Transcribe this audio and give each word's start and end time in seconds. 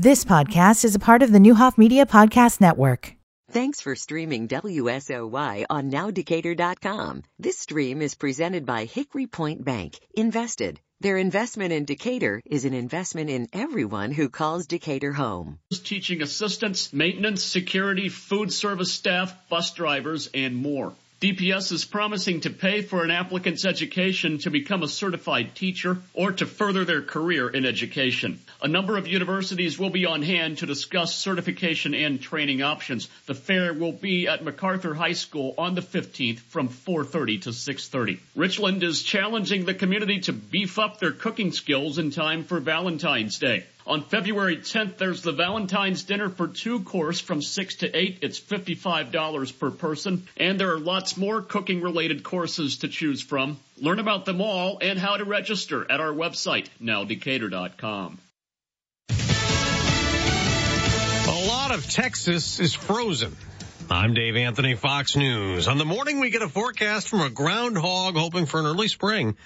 This 0.00 0.24
podcast 0.24 0.84
is 0.84 0.94
a 0.94 1.00
part 1.00 1.24
of 1.24 1.32
the 1.32 1.40
Neuhoff 1.40 1.76
Media 1.76 2.06
Podcast 2.06 2.60
Network. 2.60 3.16
Thanks 3.50 3.80
for 3.80 3.96
streaming 3.96 4.46
WSOY 4.46 5.64
on 5.68 5.90
nowdecatur.com. 5.90 7.24
This 7.40 7.58
stream 7.58 8.00
is 8.00 8.14
presented 8.14 8.64
by 8.64 8.84
Hickory 8.84 9.26
Point 9.26 9.64
Bank. 9.64 9.98
Invested. 10.14 10.78
Their 11.00 11.16
investment 11.16 11.72
in 11.72 11.84
Decatur 11.84 12.40
is 12.46 12.64
an 12.64 12.74
investment 12.74 13.28
in 13.28 13.48
everyone 13.52 14.12
who 14.12 14.28
calls 14.28 14.68
Decatur 14.68 15.12
home. 15.12 15.58
Teaching 15.72 16.22
assistants, 16.22 16.92
maintenance, 16.92 17.42
security, 17.42 18.08
food 18.08 18.52
service 18.52 18.92
staff, 18.92 19.34
bus 19.48 19.72
drivers, 19.72 20.30
and 20.32 20.54
more. 20.54 20.92
DPS 21.20 21.72
is 21.72 21.84
promising 21.84 22.42
to 22.42 22.50
pay 22.50 22.82
for 22.82 23.02
an 23.02 23.10
applicant's 23.10 23.64
education 23.64 24.38
to 24.38 24.50
become 24.50 24.84
a 24.84 24.88
certified 24.88 25.56
teacher 25.56 25.98
or 26.14 26.30
to 26.30 26.46
further 26.46 26.84
their 26.84 27.02
career 27.02 27.48
in 27.48 27.66
education. 27.66 28.38
A 28.60 28.66
number 28.66 28.96
of 28.96 29.06
universities 29.06 29.78
will 29.78 29.90
be 29.90 30.04
on 30.04 30.20
hand 30.22 30.58
to 30.58 30.66
discuss 30.66 31.14
certification 31.14 31.94
and 31.94 32.20
training 32.20 32.60
options. 32.60 33.08
The 33.26 33.34
fair 33.34 33.72
will 33.72 33.92
be 33.92 34.26
at 34.26 34.42
MacArthur 34.42 34.94
High 34.94 35.12
School 35.12 35.54
on 35.56 35.76
the 35.76 35.80
15th 35.80 36.40
from 36.40 36.68
4.30 36.68 37.42
to 37.42 37.50
6.30. 37.50 38.18
Richland 38.34 38.82
is 38.82 39.04
challenging 39.04 39.64
the 39.64 39.74
community 39.74 40.18
to 40.22 40.32
beef 40.32 40.80
up 40.80 40.98
their 40.98 41.12
cooking 41.12 41.52
skills 41.52 41.98
in 41.98 42.10
time 42.10 42.42
for 42.42 42.58
Valentine's 42.58 43.38
Day. 43.38 43.64
On 43.86 44.02
February 44.02 44.56
10th, 44.56 44.98
there's 44.98 45.22
the 45.22 45.30
Valentine's 45.30 46.02
dinner 46.02 46.28
for 46.28 46.48
two 46.48 46.80
course 46.80 47.20
from 47.20 47.40
6 47.40 47.76
to 47.76 47.96
8. 47.96 48.18
It's 48.22 48.40
$55 48.40 49.58
per 49.60 49.70
person. 49.70 50.26
And 50.36 50.58
there 50.58 50.72
are 50.72 50.80
lots 50.80 51.16
more 51.16 51.42
cooking 51.42 51.80
related 51.80 52.24
courses 52.24 52.78
to 52.78 52.88
choose 52.88 53.22
from. 53.22 53.60
Learn 53.80 54.00
about 54.00 54.24
them 54.24 54.40
all 54.40 54.78
and 54.82 54.98
how 54.98 55.16
to 55.16 55.24
register 55.24 55.88
at 55.88 56.00
our 56.00 56.12
website, 56.12 56.66
nowdecatur.com. 56.82 58.18
A 61.28 61.46
lot 61.46 61.72
of 61.72 61.86
Texas 61.86 62.58
is 62.58 62.72
frozen. 62.72 63.36
I'm 63.90 64.14
Dave 64.14 64.34
Anthony, 64.34 64.74
Fox 64.76 65.14
News. 65.14 65.68
On 65.68 65.76
the 65.76 65.84
morning, 65.84 66.20
we 66.20 66.30
get 66.30 66.40
a 66.40 66.48
forecast 66.48 67.06
from 67.06 67.20
a 67.20 67.28
groundhog 67.28 68.16
hoping 68.16 68.46
for 68.46 68.58
an 68.60 68.64
early 68.64 68.88
spring. 68.88 69.36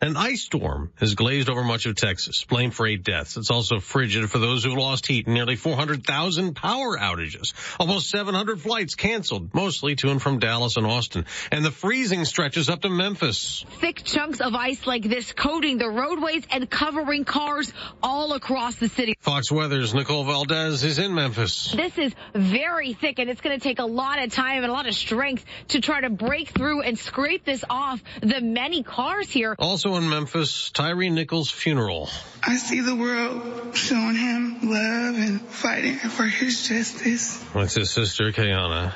An 0.00 0.16
ice 0.16 0.42
storm 0.42 0.92
has 0.96 1.14
glazed 1.14 1.48
over 1.48 1.62
much 1.62 1.86
of 1.86 1.94
Texas, 1.94 2.44
blamed 2.44 2.74
for 2.74 2.86
eight 2.86 3.04
deaths. 3.04 3.36
It's 3.36 3.50
also 3.50 3.78
frigid 3.78 4.28
for 4.28 4.38
those 4.38 4.64
who've 4.64 4.76
lost 4.76 5.06
heat 5.06 5.26
and 5.26 5.34
nearly 5.34 5.56
400,000 5.56 6.54
power 6.54 6.98
outages. 6.98 7.54
Almost 7.78 8.10
700 8.10 8.60
flights 8.60 8.96
canceled, 8.96 9.54
mostly 9.54 9.94
to 9.96 10.10
and 10.10 10.20
from 10.20 10.40
Dallas 10.40 10.76
and 10.76 10.86
Austin. 10.86 11.24
And 11.50 11.64
the 11.64 11.70
freezing 11.70 12.24
stretches 12.24 12.68
up 12.68 12.82
to 12.82 12.90
Memphis. 12.90 13.64
Thick 13.80 14.04
chunks 14.04 14.40
of 14.40 14.54
ice 14.54 14.86
like 14.86 15.04
this 15.04 15.32
coating 15.32 15.78
the 15.78 15.88
roadways 15.88 16.44
and 16.50 16.68
covering 16.68 17.24
cars 17.24 17.72
all 18.02 18.34
across 18.34 18.74
the 18.74 18.88
city. 18.88 19.14
Fox 19.20 19.50
Weather's 19.50 19.94
Nicole 19.94 20.24
Valdez 20.24 20.84
is 20.84 20.98
in 20.98 21.14
Memphis. 21.14 21.72
This 21.74 21.96
is 21.96 22.14
very 22.34 22.92
thick 22.92 23.18
and 23.18 23.30
it's 23.30 23.40
going 23.40 23.58
to 23.58 23.62
take 23.62 23.78
a 23.78 23.86
lot 23.86 24.22
of 24.22 24.32
time 24.32 24.64
and 24.64 24.70
a 24.70 24.74
lot 24.74 24.86
of 24.86 24.94
strength 24.94 25.44
to 25.68 25.80
try 25.80 26.02
to 26.02 26.10
break 26.10 26.50
through 26.50 26.82
and 26.82 26.98
scrape 26.98 27.44
this 27.44 27.64
off 27.70 28.02
the 28.20 28.40
many 28.42 28.82
cars 28.82 29.30
here. 29.30 29.56
Also 29.58 29.93
in 29.96 30.08
Memphis, 30.08 30.70
Tyre 30.70 31.10
Nichols' 31.10 31.50
funeral. 31.50 32.08
I 32.42 32.56
see 32.56 32.80
the 32.80 32.96
world 32.96 33.76
showing 33.76 34.16
him 34.16 34.58
love 34.62 35.14
and 35.16 35.40
fighting 35.42 35.96
for 35.96 36.24
his 36.24 36.68
justice. 36.68 37.42
With 37.54 37.74
his 37.74 37.90
sister, 37.90 38.32
Keyana. 38.32 38.92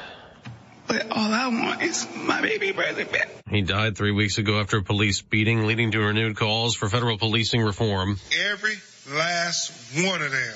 But 0.86 1.10
all 1.10 1.32
I 1.32 1.48
want 1.48 1.82
is 1.82 2.06
my 2.16 2.40
baby 2.40 2.72
brother 2.72 3.04
back. 3.04 3.28
He 3.50 3.62
died 3.62 3.96
three 3.96 4.12
weeks 4.12 4.38
ago 4.38 4.58
after 4.60 4.78
a 4.78 4.82
police 4.82 5.20
beating, 5.20 5.66
leading 5.66 5.90
to 5.92 6.00
renewed 6.00 6.36
calls 6.36 6.74
for 6.74 6.88
federal 6.88 7.18
policing 7.18 7.62
reform. 7.62 8.18
Every 8.50 8.76
last 9.14 9.70
one 9.94 10.22
of 10.22 10.30
them 10.30 10.54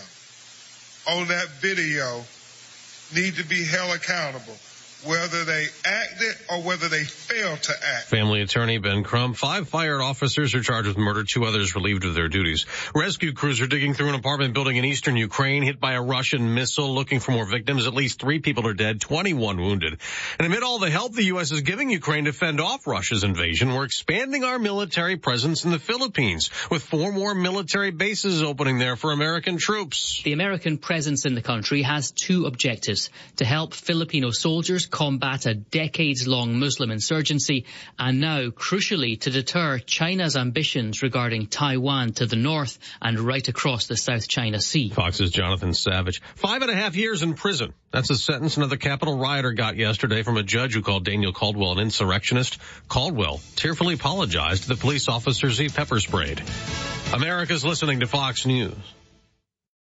on 1.09 1.29
that 1.29 1.49
video 1.61 2.25
need 3.15 3.37
to 3.37 3.45
be 3.45 3.65
held 3.65 3.95
accountable 3.95 4.57
whether 5.05 5.45
they 5.45 5.67
acted 5.85 6.35
or 6.51 6.63
whether 6.63 6.89
they 6.89 7.05
failed 7.05 7.63
to 7.63 7.73
act. 7.73 8.07
Family 8.07 8.43
attorney 8.43 8.79
Ben 8.79 9.03
Crump, 9.03 9.37
five 9.37 9.69
fired 9.69 10.01
officers 10.01 10.55
are 10.55 10.63
charged 10.63 10.89
with 10.89 10.97
murder, 10.97 11.25
two 11.25 11.45
others 11.45 11.75
relieved 11.75 12.05
of 12.05 12.15
their 12.15 12.29
duties. 12.29 12.67
Rescue 12.95 13.33
crews 13.33 13.61
are 13.61 13.67
digging 13.67 13.95
through 13.95 14.11
an 14.11 14.15
apartment 14.15 14.55
building 14.55 14.77
in 14.77 14.85
eastern 14.85 15.17
Ukraine 15.17 15.63
hit 15.63 15.81
by 15.81 15.95
a 15.95 16.03
Russian 16.03 16.55
missile 16.55 16.95
looking 16.95 17.21
for 17.21 17.33
more 17.33 17.47
victims. 17.47 17.87
At 17.87 17.95
least 17.95 18.21
three 18.21 18.39
people 18.39 18.67
are 18.67 18.75
dead, 18.75 19.01
21 19.01 19.61
wounded. 19.61 19.99
And 20.39 20.47
amid 20.47 20.63
all 20.63 20.79
the 20.79 20.91
help 20.91 21.15
the 21.15 21.25
U.S. 21.25 21.53
is 21.53 21.63
giving 21.63 21.91
Ukraine 21.91 22.27
to 22.27 22.33
fend 22.33 22.61
off 22.61 22.87
Russia's 22.87 23.25
invasion, 23.25 23.75
we're 23.75 23.85
expanding 23.85 24.45
our 24.45 24.59
military 24.59 25.17
presence 25.17 25.65
in 25.65 25.71
the 25.71 25.79
Philippines 25.79 26.51
with 26.71 26.83
four 26.83 27.13
more 27.13 27.35
military 27.35 27.91
bases 27.91 28.43
opening 28.43 28.79
there 28.79 28.97
for 28.97 29.13
American 29.13 29.59
troops. 29.59 30.23
The 30.23 30.33
American 30.33 30.79
presence 30.79 31.25
in 31.25 31.35
the 31.35 31.43
country 31.43 31.83
has 31.83 32.11
two 32.11 32.47
objectives 32.47 33.11
to 33.37 33.45
help 33.45 33.75
Filipino 33.75 34.31
soldiers 34.31 34.87
combat 34.93 35.47
a 35.47 35.55
decades-long 35.55 36.61
Muslim 36.61 36.93
insurgency 36.93 37.65
and 37.99 38.21
now, 38.21 38.51
crucially, 38.51 39.19
to 39.23 39.31
deter 39.31 39.79
China's 39.79 40.37
ambitions 40.37 41.03
regarding 41.03 41.49
Taiwan 41.49 42.13
to 42.13 42.27
the 42.27 42.37
north 42.37 42.79
and 43.01 43.19
right 43.19 43.49
across 43.49 43.87
the 43.87 43.97
South 43.97 44.29
China 44.29 44.61
Sea. 44.61 44.91
Fox's 44.91 45.31
Jonathan 45.31 45.75
Savage. 45.75 46.23
Five 46.37 46.63
and 46.63 46.71
a 46.71 46.77
half 46.77 46.95
years 46.95 47.23
in 47.23 47.35
prison. 47.35 47.73
That's 47.91 48.09
the 48.09 48.15
sentence 48.15 48.57
another 48.57 48.77
Capitol 48.77 49.19
rioter 49.19 49.53
got 49.53 49.77
yesterday 49.77 50.23
from 50.23 50.37
a 50.37 50.43
judge 50.43 50.75
who 50.75 50.83
called 50.83 51.05
Daniel 51.05 51.33
Caldwell 51.33 51.73
an 51.73 51.79
insurrectionist. 51.81 52.59
Caldwell 52.89 53.41
tearfully 53.57 53.95
apologized 53.95 54.65
to 54.65 54.69
the 54.69 54.77
police 54.77 55.09
officers 55.09 55.59
he 55.59 55.69
pepper 55.69 55.99
sprayed. 55.99 56.43
America's 57.13 57.65
listening 57.65 58.01
to 58.01 58.07
Fox 58.07 58.47
News. 58.47 58.77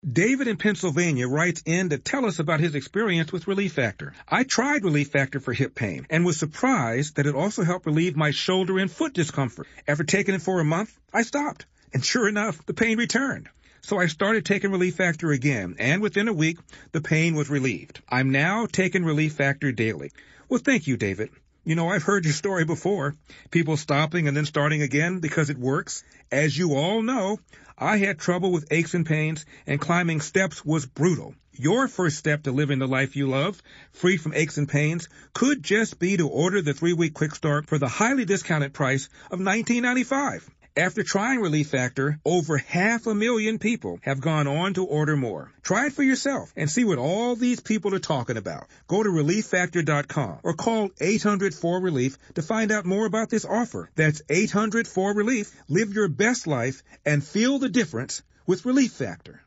David 0.08 0.48
in 0.48 0.56
Pennsylvania 0.56 1.28
writes 1.28 1.62
in 1.66 1.90
to 1.90 1.98
tell 1.98 2.26
us 2.26 2.40
about 2.40 2.62
his 2.62 2.74
experience 2.74 3.34
with 3.34 3.50
Relief 3.50 3.74
Factor. 3.74 4.14
I 4.30 4.46
tried 4.46 4.86
Relief 4.86 5.10
Factor 5.10 5.42
for 5.42 5.52
hip 5.52 5.76
pain 5.76 6.08
and 6.10 6.24
was 6.24 6.40
surprised 6.40 7.18
that 7.18 7.28
it 7.28 7.36
also 7.36 7.64
helped 7.64 7.86
relieve 7.86 8.16
my 8.16 8.32
shoulder 8.32 8.80
and 8.80 8.90
foot 8.90 9.14
discomfort. 9.14 9.68
After 9.86 10.06
taking 10.06 10.36
it 10.36 10.42
for 10.42 10.62
a 10.62 10.64
month, 10.64 10.98
I 11.14 11.24
stopped. 11.24 11.66
And 11.94 12.04
sure 12.04 12.30
enough, 12.30 12.66
the 12.66 12.74
pain 12.74 12.98
returned. 12.98 13.50
So 13.82 14.00
I 14.00 14.08
started 14.08 14.46
taking 14.46 14.72
Relief 14.72 14.96
Factor 14.96 15.32
again, 15.32 15.76
and 15.80 16.02
within 16.02 16.30
a 16.30 16.34
week, 16.34 16.60
the 16.94 17.02
pain 17.02 17.36
was 17.36 17.50
relieved. 17.50 18.00
I'm 18.08 18.32
now 18.32 18.68
taking 18.68 19.04
Relief 19.04 19.34
Factor 19.34 19.74
daily. 19.74 20.12
Well, 20.48 20.62
thank 20.64 20.88
you, 20.88 20.96
David. 20.96 21.30
You 21.66 21.76
know, 21.76 21.90
I've 21.90 22.04
heard 22.04 22.24
your 22.24 22.34
story 22.34 22.64
before. 22.64 23.16
People 23.52 23.76
stopping 23.76 24.28
and 24.28 24.36
then 24.36 24.46
starting 24.46 24.82
again 24.82 25.20
because 25.20 25.50
it 25.50 25.58
works. 25.58 26.04
As 26.32 26.58
you 26.58 26.74
all 26.74 27.02
know, 27.02 27.38
I 27.82 27.98
had 27.98 28.20
trouble 28.20 28.52
with 28.52 28.68
aches 28.72 28.94
and 28.94 29.06
pains, 29.06 29.46
and 29.66 29.80
climbing 29.80 30.20
steps 30.20 30.66
was 30.66 30.86
brutal. 30.86 31.34
Your 31.54 31.88
first 31.88 32.18
step 32.18 32.44
to 32.44 32.52
living 32.52 32.80
the 32.80 32.88
life 32.88 33.16
you 33.16 33.30
love, 33.30 33.62
free 33.94 34.18
from 34.18 34.34
aches 34.34 34.58
and 34.58 34.68
pains, 34.68 35.08
could 35.34 35.64
just 35.64 35.98
be 35.98 36.18
to 36.18 36.28
order 36.28 36.62
the 36.62 36.74
three-week 36.74 37.14
quick 37.14 37.34
start 37.34 37.68
for 37.68 37.78
the 37.78 37.88
highly 37.88 38.26
discounted 38.26 38.74
price 38.74 39.08
of 39.32 39.40
$19.95. 39.40 40.44
After 40.80 41.04
trying 41.04 41.42
Relief 41.42 41.68
Factor, 41.68 42.22
over 42.24 42.58
half 42.58 43.06
a 43.06 43.14
million 43.14 43.60
people 43.60 44.00
have 44.02 44.22
gone 44.22 44.48
on 44.48 44.76
to 44.76 44.86
order 44.86 45.18
more. 45.18 45.52
Try 45.62 45.88
it 45.88 45.92
for 45.92 46.04
yourself 46.04 46.54
and 46.56 46.72
see 46.72 46.86
what 46.86 46.98
all 46.98 47.36
these 47.36 47.60
people 47.60 47.94
are 47.96 48.00
talking 48.00 48.38
about. 48.38 48.66
Go 48.88 49.04
to 49.04 49.10
relieffactor.com 49.10 50.40
or 50.42 50.54
call 50.54 50.88
800-4RELIEF 50.88 52.18
to 52.36 52.42
find 52.42 52.72
out 52.72 52.86
more 52.86 53.06
about 53.06 53.30
this 53.30 53.44
offer. 53.44 53.90
That's 53.96 54.22
800-4RELIEF. 54.22 55.54
Live 55.68 55.94
your 55.94 56.08
best 56.08 56.48
life 56.48 56.82
and 57.06 57.22
feel 57.22 57.60
the 57.60 57.68
difference 57.68 58.24
with 58.48 58.66
Relief 58.66 58.94
Factor. 58.94 59.42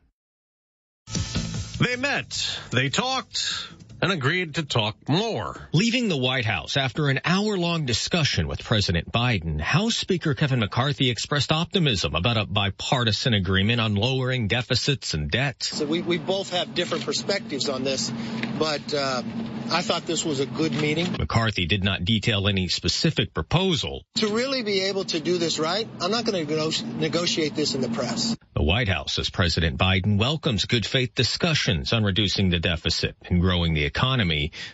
They 1.79 1.95
met, 1.95 2.59
they 2.69 2.89
talked, 2.89 3.69
and 4.01 4.11
agreed 4.11 4.55
to 4.55 4.63
talk 4.63 4.97
more. 5.07 5.69
Leaving 5.71 6.09
the 6.09 6.17
White 6.17 6.45
House 6.45 6.77
after 6.77 7.09
an 7.09 7.19
hour-long 7.25 7.85
discussion 7.85 8.47
with 8.47 8.63
President 8.63 9.11
Biden, 9.11 9.59
House 9.59 9.95
Speaker 9.95 10.33
Kevin 10.33 10.59
McCarthy 10.59 11.09
expressed 11.09 11.51
optimism 11.51 12.15
about 12.15 12.37
a 12.37 12.45
bipartisan 12.45 13.33
agreement 13.33 13.79
on 13.79 13.95
lowering 13.95 14.47
deficits 14.47 15.13
and 15.13 15.29
debt. 15.29 15.63
So 15.63 15.85
we, 15.85 16.01
we 16.01 16.17
both 16.17 16.49
have 16.51 16.73
different 16.73 17.05
perspectives 17.05 17.69
on 17.69 17.83
this, 17.83 18.11
but 18.59 18.93
uh, 18.93 19.23
I 19.71 19.81
thought 19.81 20.05
this 20.05 20.25
was 20.25 20.39
a 20.39 20.45
good 20.45 20.73
meeting. 20.73 21.11
McCarthy 21.13 21.65
did 21.65 21.83
not 21.83 22.05
detail 22.05 22.47
any 22.47 22.67
specific 22.67 23.33
proposal. 23.33 24.03
To 24.15 24.27
really 24.27 24.63
be 24.63 24.81
able 24.81 25.05
to 25.05 25.19
do 25.19 25.37
this 25.37 25.59
right, 25.59 25.87
I'm 26.01 26.11
not 26.11 26.25
going 26.25 26.45
to 26.45 26.85
negotiate 26.97 27.55
this 27.55 27.73
in 27.73 27.81
the 27.81 27.89
press. 27.89 28.35
The 28.55 28.63
White 28.63 28.87
House 28.87 29.13
says 29.13 29.29
President 29.29 29.79
Biden 29.79 30.19
welcomes 30.19 30.65
good 30.65 30.85
faith 30.85 31.15
discussions 31.15 31.91
on 31.91 32.03
reducing 32.03 32.49
the 32.49 32.59
deficit 32.59 33.15
and 33.25 33.41
growing 33.41 33.73
the 33.73 33.83
economy, 33.83 33.92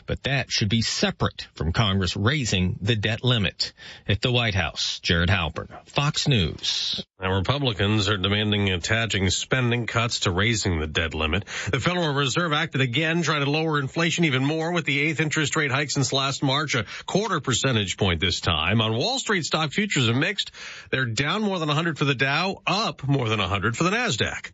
but 0.06 0.24
that 0.24 0.51
should 0.51 0.69
be 0.69 0.81
separate 0.81 1.48
from 1.56 1.71
Congress 1.71 2.16
raising 2.16 2.77
the 2.81 2.95
debt 2.95 3.24
limit. 3.24 3.74
At 4.07 4.21
the 4.21 4.31
White 4.31 4.56
House, 4.56 5.00
Jared 5.01 5.30
Halpern, 5.30 5.68
Fox 5.88 6.27
News. 6.27 7.06
Now, 7.21 7.36
Republicans 7.36 8.10
are 8.10 8.18
demanding 8.18 8.69
attaching 8.69 9.30
spending 9.30 9.86
cuts 9.86 10.21
to 10.21 10.31
raising 10.31 10.80
the 10.80 10.88
debt 10.88 11.13
limit. 11.13 11.45
The 11.69 11.80
Federal 11.80 12.13
Reserve 12.13 12.54
acted 12.54 12.81
again, 12.81 13.21
trying 13.21 13.44
to 13.44 13.51
lower 13.51 13.80
inflation 13.80 14.25
even 14.25 14.44
more 14.44 14.71
with 14.71 14.86
the 14.86 15.00
eighth 15.00 15.19
interest 15.19 15.56
rate 15.56 15.72
hike 15.72 15.92
since 15.92 16.13
last 16.13 16.42
March, 16.42 16.75
a 16.75 16.86
quarter 17.06 17.39
percentage 17.39 17.98
point 17.98 18.22
this 18.22 18.39
time. 18.39 18.81
On 18.81 18.95
Wall 18.95 19.19
Street, 19.19 19.45
stock 19.45 19.72
futures 19.72 20.10
are 20.10 20.15
mixed. 20.15 20.51
They're 20.92 21.06
down 21.06 21.42
more 21.42 21.60
than 21.60 21.68
100 21.68 21.98
for 21.98 22.06
the 22.06 22.15
Dow, 22.15 22.62
up 22.65 23.07
more 23.07 23.27
than 23.27 23.39
100 23.39 23.77
for 23.77 23.83
the 23.83 23.92
NASDAQ. 23.92 24.51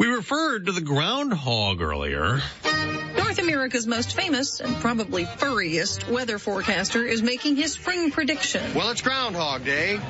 We 0.00 0.06
referred 0.06 0.64
to 0.64 0.72
the 0.72 0.80
groundhog 0.80 1.82
earlier. 1.82 2.40
North 3.18 3.38
America's 3.38 3.86
most 3.86 4.16
famous 4.16 4.58
and 4.58 4.74
probably 4.76 5.26
furriest 5.26 6.08
weather 6.08 6.38
forecaster 6.38 7.04
is 7.04 7.20
making 7.20 7.56
his 7.56 7.74
spring 7.74 8.10
prediction. 8.10 8.72
Well, 8.72 8.88
it's 8.92 9.02
Groundhog 9.02 9.66
Day. 9.66 10.00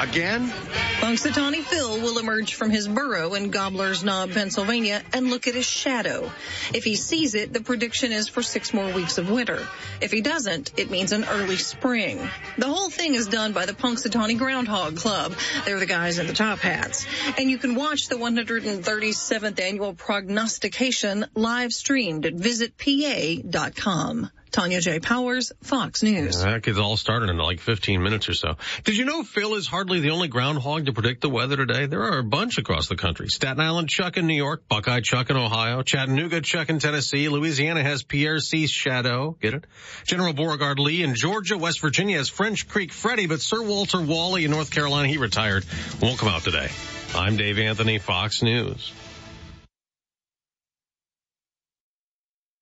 Again? 0.00 0.52
Punxsutawney 1.00 1.62
Phil 1.62 2.00
will 2.00 2.18
emerge 2.18 2.54
from 2.54 2.70
his 2.70 2.88
burrow 2.88 3.34
in 3.34 3.50
Gobbler's 3.50 4.02
Knob, 4.04 4.32
Pennsylvania, 4.32 5.02
and 5.12 5.30
look 5.30 5.46
at 5.46 5.54
his 5.54 5.66
shadow. 5.66 6.30
If 6.74 6.84
he 6.84 6.96
sees 6.96 7.34
it, 7.34 7.52
the 7.52 7.60
prediction 7.60 8.12
is 8.12 8.28
for 8.28 8.42
six 8.42 8.74
more 8.74 8.92
weeks 8.92 9.18
of 9.18 9.30
winter. 9.30 9.66
If 10.00 10.10
he 10.12 10.20
doesn't, 10.20 10.72
it 10.76 10.90
means 10.90 11.12
an 11.12 11.24
early 11.24 11.56
spring. 11.56 12.18
The 12.56 12.66
whole 12.66 12.90
thing 12.90 13.14
is 13.14 13.28
done 13.28 13.52
by 13.52 13.66
the 13.66 13.72
Punxsutawney 13.72 14.38
Groundhog 14.38 14.96
Club. 14.96 15.34
They're 15.64 15.78
the 15.80 15.86
guys 15.86 16.18
in 16.18 16.26
the 16.26 16.32
top 16.32 16.58
hats. 16.58 17.06
And 17.38 17.50
you 17.50 17.58
can 17.58 17.74
watch 17.74 18.08
the 18.08 18.16
137th 18.16 19.60
annual 19.60 19.94
prognostication 19.94 21.26
live 21.34 21.72
streamed 21.72 22.26
at 22.26 22.34
visitpa.com. 22.34 24.30
Tanya 24.50 24.80
J. 24.80 25.00
Powers, 25.00 25.52
Fox 25.62 26.02
News. 26.02 26.42
That 26.42 26.62
gets 26.62 26.78
all 26.78 26.96
started 26.96 27.30
in 27.30 27.36
like 27.36 27.60
15 27.60 28.02
minutes 28.02 28.28
or 28.28 28.34
so. 28.34 28.56
Did 28.84 28.96
you 28.96 29.04
know 29.04 29.22
Phil 29.22 29.54
is 29.54 29.66
hardly 29.66 30.00
the 30.00 30.10
only 30.10 30.28
groundhog 30.28 30.86
to 30.86 30.92
predict 30.92 31.20
the 31.20 31.28
weather 31.28 31.56
today? 31.56 31.86
There 31.86 32.02
are 32.02 32.18
a 32.18 32.24
bunch 32.24 32.58
across 32.58 32.88
the 32.88 32.96
country. 32.96 33.28
Staten 33.28 33.60
Island 33.60 33.88
Chuck 33.88 34.16
in 34.16 34.26
New 34.26 34.36
York, 34.36 34.68
Buckeye 34.68 35.00
Chuck 35.00 35.30
in 35.30 35.36
Ohio, 35.36 35.82
Chattanooga 35.82 36.40
Chuck 36.40 36.68
in 36.68 36.78
Tennessee, 36.78 37.28
Louisiana 37.28 37.82
has 37.82 38.02
Pierre 38.02 38.38
C. 38.38 38.66
Shadow, 38.66 39.36
get 39.40 39.54
it? 39.54 39.64
General 40.06 40.32
Beauregard 40.32 40.78
Lee 40.78 41.02
in 41.02 41.14
Georgia, 41.14 41.58
West 41.58 41.80
Virginia 41.80 42.16
has 42.18 42.28
French 42.28 42.68
Creek 42.68 42.92
Freddy, 42.92 43.26
but 43.26 43.40
Sir 43.40 43.62
Walter 43.62 44.00
Wally 44.00 44.44
in 44.44 44.50
North 44.50 44.70
Carolina, 44.70 45.08
he 45.08 45.18
retired, 45.18 45.64
won't 46.00 46.18
come 46.18 46.28
out 46.28 46.42
today. 46.42 46.68
I'm 47.14 47.36
Dave 47.36 47.58
Anthony, 47.58 47.98
Fox 47.98 48.42
News. 48.42 48.92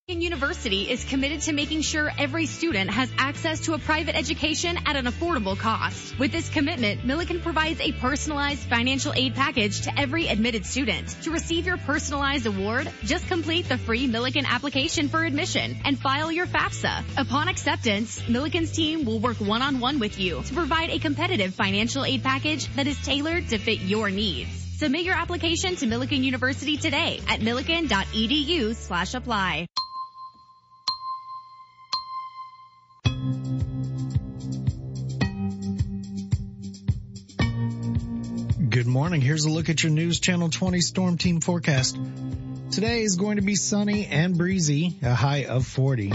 University 0.08 0.88
is 0.88 1.04
committed 1.04 1.40
to 1.40 1.52
making 1.52 1.80
sure 1.80 2.12
every 2.16 2.46
student 2.46 2.88
has 2.92 3.10
access 3.18 3.58
to 3.62 3.74
a 3.74 3.78
private 3.78 4.14
education 4.14 4.78
at 4.86 4.94
an 4.94 5.06
affordable 5.06 5.58
cost. 5.58 6.16
With 6.16 6.30
this 6.30 6.48
commitment, 6.48 7.00
Millikin 7.00 7.42
provides 7.42 7.80
a 7.80 7.90
personalized 7.90 8.60
financial 8.60 9.12
aid 9.14 9.34
package 9.34 9.80
to 9.80 9.98
every 9.98 10.28
admitted 10.28 10.64
student. 10.64 11.08
To 11.22 11.32
receive 11.32 11.66
your 11.66 11.76
personalized 11.76 12.46
award, 12.46 12.88
just 13.02 13.26
complete 13.26 13.68
the 13.68 13.78
free 13.78 14.06
Millikin 14.06 14.46
application 14.46 15.08
for 15.08 15.24
admission 15.24 15.76
and 15.84 15.98
file 15.98 16.30
your 16.30 16.46
FAFSA. 16.46 17.02
Upon 17.16 17.48
acceptance, 17.48 18.20
Millikin's 18.28 18.70
team 18.70 19.06
will 19.06 19.18
work 19.18 19.38
one-on-one 19.38 19.98
with 19.98 20.20
you 20.20 20.40
to 20.40 20.54
provide 20.54 20.90
a 20.90 21.00
competitive 21.00 21.52
financial 21.52 22.04
aid 22.04 22.22
package 22.22 22.72
that 22.76 22.86
is 22.86 23.04
tailored 23.04 23.48
to 23.48 23.58
fit 23.58 23.80
your 23.80 24.08
needs. 24.08 24.50
Submit 24.76 25.02
your 25.02 25.16
application 25.16 25.74
to 25.74 25.86
Millikin 25.86 26.22
University 26.22 26.76
today 26.76 27.20
at 27.28 27.40
millikin.edu 27.40 28.76
slash 28.76 29.14
apply. 29.14 29.66
Good 38.76 38.86
morning. 38.86 39.22
Here's 39.22 39.46
a 39.46 39.50
look 39.50 39.70
at 39.70 39.82
your 39.82 39.90
News 39.90 40.20
Channel 40.20 40.50
20 40.50 40.82
Storm 40.82 41.16
Team 41.16 41.40
forecast. 41.40 41.98
Today 42.70 43.00
is 43.04 43.16
going 43.16 43.36
to 43.36 43.42
be 43.42 43.54
sunny 43.54 44.04
and 44.04 44.36
breezy, 44.36 44.98
a 45.02 45.14
high 45.14 45.46
of 45.46 45.66
40. 45.66 46.12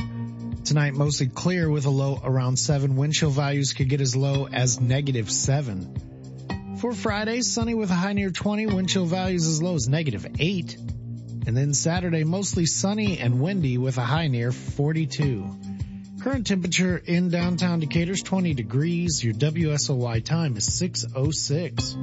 Tonight 0.63 0.94
mostly 0.94 1.25
clear 1.25 1.68
with 1.68 1.88
a 1.88 1.90
low 1.90 2.22
around 2.24 2.60
7. 2.60 2.96
Wind 2.98 3.13
chill 3.13 3.31
values 3.31 3.74
could 3.74 3.90
get 3.90 4.00
as 4.00 4.16
low 4.16 4.48
as 4.48 4.80
negative 4.80 5.31
7. 5.31 6.78
For 6.80 6.94
Friday, 6.94 7.42
sunny 7.42 7.74
with 7.74 7.90
a 7.90 7.96
high 7.96 8.13
near 8.13 8.30
20, 8.30 8.68
wind 8.68 8.90
chill 8.90 9.07
values 9.07 9.48
as 9.48 9.60
low 9.60 9.74
as 9.74 9.90
negative 9.90 10.28
8. 10.38 10.75
And 11.48 11.57
then 11.57 11.74
Saturday, 11.74 12.24
mostly 12.24 12.68
sunny 12.68 13.18
and 13.18 13.42
windy 13.42 13.80
with 13.80 13.98
a 13.98 14.02
high 14.02 14.28
near 14.28 14.52
42. 14.52 15.70
Current 16.21 16.45
temperature 16.45 17.01
in 17.03 17.29
downtown 17.29 17.79
Decatur 17.79 18.12
is 18.12 18.21
20 18.21 18.53
degrees. 18.53 19.23
Your 19.23 19.33
WSOY 19.33 20.23
time 20.23 20.56
is 20.56 20.71
606. 20.71 21.97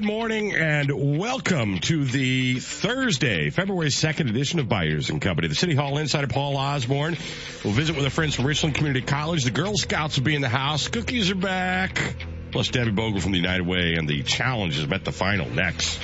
Good 0.00 0.06
morning 0.06 0.54
and 0.54 1.18
welcome 1.18 1.78
to 1.80 2.06
the 2.06 2.58
Thursday, 2.58 3.50
February 3.50 3.90
2nd 3.90 4.30
edition 4.30 4.58
of 4.58 4.66
Byers 4.66 5.10
and 5.10 5.20
Company. 5.20 5.48
The 5.48 5.54
City 5.54 5.74
Hall 5.74 5.98
Insider 5.98 6.26
Paul 6.26 6.56
Osborne 6.56 7.18
will 7.62 7.72
visit 7.72 7.96
with 7.96 8.06
our 8.06 8.10
friends 8.10 8.34
from 8.34 8.46
Richland 8.46 8.76
Community 8.76 9.04
College. 9.04 9.44
The 9.44 9.50
Girl 9.50 9.76
Scouts 9.76 10.16
will 10.16 10.24
be 10.24 10.34
in 10.34 10.40
the 10.40 10.48
house. 10.48 10.88
Cookies 10.88 11.30
are 11.30 11.34
back. 11.34 12.16
Plus 12.50 12.68
Debbie 12.68 12.92
Bogle 12.92 13.20
from 13.20 13.32
the 13.32 13.38
United 13.38 13.66
Way 13.66 13.96
and 13.98 14.08
the 14.08 14.22
challenge 14.22 14.78
is 14.78 14.90
at 14.90 15.04
the 15.04 15.12
final 15.12 15.50
next. 15.50 16.00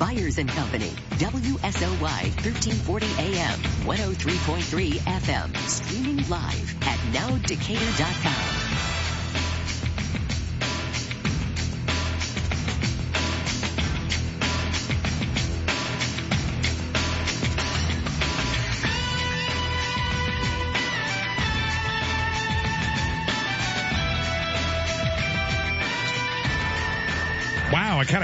Byers 0.00 0.38
and 0.38 0.48
Company, 0.48 0.90
WSOY 1.20 2.00
1340 2.00 3.06
AM, 3.20 3.58
103.3 3.86 4.90
FM, 4.94 5.56
streaming 5.68 6.28
live 6.28 6.82
at 6.82 6.98
nowdecatur.com. 7.14 8.45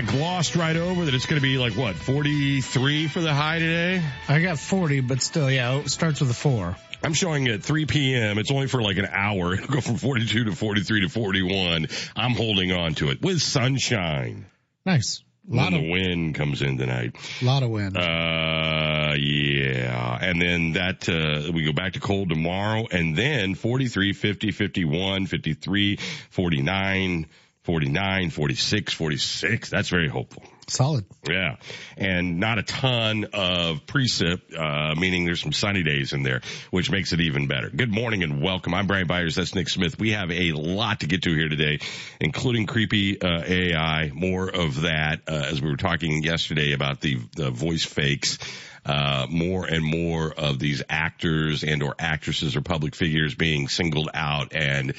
of 0.02 0.08
glossed 0.08 0.56
right 0.56 0.76
over 0.76 1.04
that 1.04 1.14
it's 1.14 1.26
going 1.26 1.40
to 1.40 1.42
be 1.42 1.58
like 1.58 1.74
what, 1.74 1.94
43 1.94 3.08
for 3.08 3.20
the 3.20 3.32
high 3.32 3.58
today? 3.58 4.02
I 4.28 4.40
got 4.40 4.58
40, 4.58 5.00
but 5.00 5.20
still, 5.20 5.50
yeah, 5.50 5.78
it 5.78 5.90
starts 5.90 6.20
with 6.20 6.30
a 6.30 6.34
4. 6.34 6.76
I'm 7.02 7.14
showing 7.14 7.48
at 7.48 7.62
3 7.62 7.86
p.m. 7.86 8.38
It's 8.38 8.50
only 8.50 8.68
for 8.68 8.80
like 8.80 8.96
an 8.96 9.08
hour. 9.10 9.54
It'll 9.54 9.66
go 9.66 9.80
from 9.80 9.96
42 9.96 10.44
to 10.44 10.52
43 10.52 11.02
to 11.02 11.08
41. 11.08 11.88
I'm 12.16 12.32
holding 12.32 12.72
on 12.72 12.94
to 12.94 13.10
it 13.10 13.22
with 13.22 13.40
sunshine. 13.40 14.46
Nice. 14.86 15.22
A 15.50 15.54
lot 15.54 15.72
when 15.72 15.74
of 15.74 15.80
the 15.82 15.90
wind 15.90 16.34
comes 16.36 16.62
in 16.62 16.78
tonight. 16.78 17.16
A 17.40 17.44
lot 17.44 17.64
of 17.64 17.70
wind. 17.70 17.96
Uh, 17.96 19.14
yeah. 19.18 20.18
And 20.20 20.40
then 20.40 20.72
that, 20.74 21.08
uh, 21.08 21.50
we 21.52 21.64
go 21.64 21.72
back 21.72 21.94
to 21.94 22.00
cold 22.00 22.28
tomorrow 22.28 22.86
and 22.90 23.16
then 23.16 23.56
43, 23.56 24.12
50, 24.12 24.52
51, 24.52 25.26
53, 25.26 25.96
49, 26.30 27.26
49, 27.64 28.30
46, 28.30 28.92
46. 28.92 29.70
That's 29.70 29.88
very 29.88 30.08
hopeful. 30.08 30.42
Solid. 30.66 31.04
Yeah. 31.28 31.56
And 31.96 32.40
not 32.40 32.58
a 32.58 32.62
ton 32.62 33.26
of 33.32 33.86
precip, 33.86 34.40
uh, 34.56 34.94
meaning 34.98 35.24
there's 35.24 35.40
some 35.40 35.52
sunny 35.52 35.82
days 35.82 36.12
in 36.12 36.22
there, 36.22 36.40
which 36.70 36.90
makes 36.90 37.12
it 37.12 37.20
even 37.20 37.46
better. 37.46 37.68
Good 37.70 37.92
morning 37.92 38.22
and 38.22 38.42
welcome. 38.42 38.74
I'm 38.74 38.86
Brian 38.86 39.06
Byers. 39.06 39.36
That's 39.36 39.54
Nick 39.54 39.68
Smith. 39.68 39.98
We 39.98 40.10
have 40.10 40.30
a 40.30 40.52
lot 40.52 41.00
to 41.00 41.06
get 41.06 41.22
to 41.22 41.34
here 41.34 41.48
today, 41.48 41.80
including 42.20 42.66
creepy, 42.66 43.20
uh, 43.20 43.42
AI, 43.44 44.10
more 44.12 44.48
of 44.48 44.82
that, 44.82 45.20
uh, 45.28 45.44
as 45.50 45.60
we 45.60 45.70
were 45.70 45.76
talking 45.76 46.22
yesterday 46.22 46.72
about 46.72 47.00
the, 47.00 47.18
the 47.36 47.50
voice 47.50 47.84
fakes. 47.84 48.38
Uh, 48.84 49.28
more 49.30 49.64
and 49.64 49.84
more 49.84 50.32
of 50.32 50.58
these 50.58 50.82
actors 50.88 51.62
and 51.62 51.84
or 51.84 51.94
actresses 52.00 52.56
or 52.56 52.62
public 52.62 52.96
figures 52.96 53.32
being 53.32 53.68
singled 53.68 54.08
out 54.12 54.52
and 54.56 54.94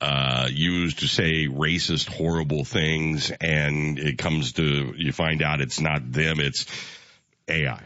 uh, 0.00 0.48
used 0.50 1.00
to 1.00 1.08
say 1.08 1.46
racist, 1.46 2.08
horrible 2.08 2.64
things, 2.64 3.30
and 3.40 3.98
it 3.98 4.18
comes 4.18 4.52
to 4.54 4.94
you 4.96 5.12
find 5.12 5.42
out 5.42 5.60
it's 5.60 5.80
not 5.80 6.12
them, 6.12 6.40
it's 6.40 6.66
AI. 7.48 7.82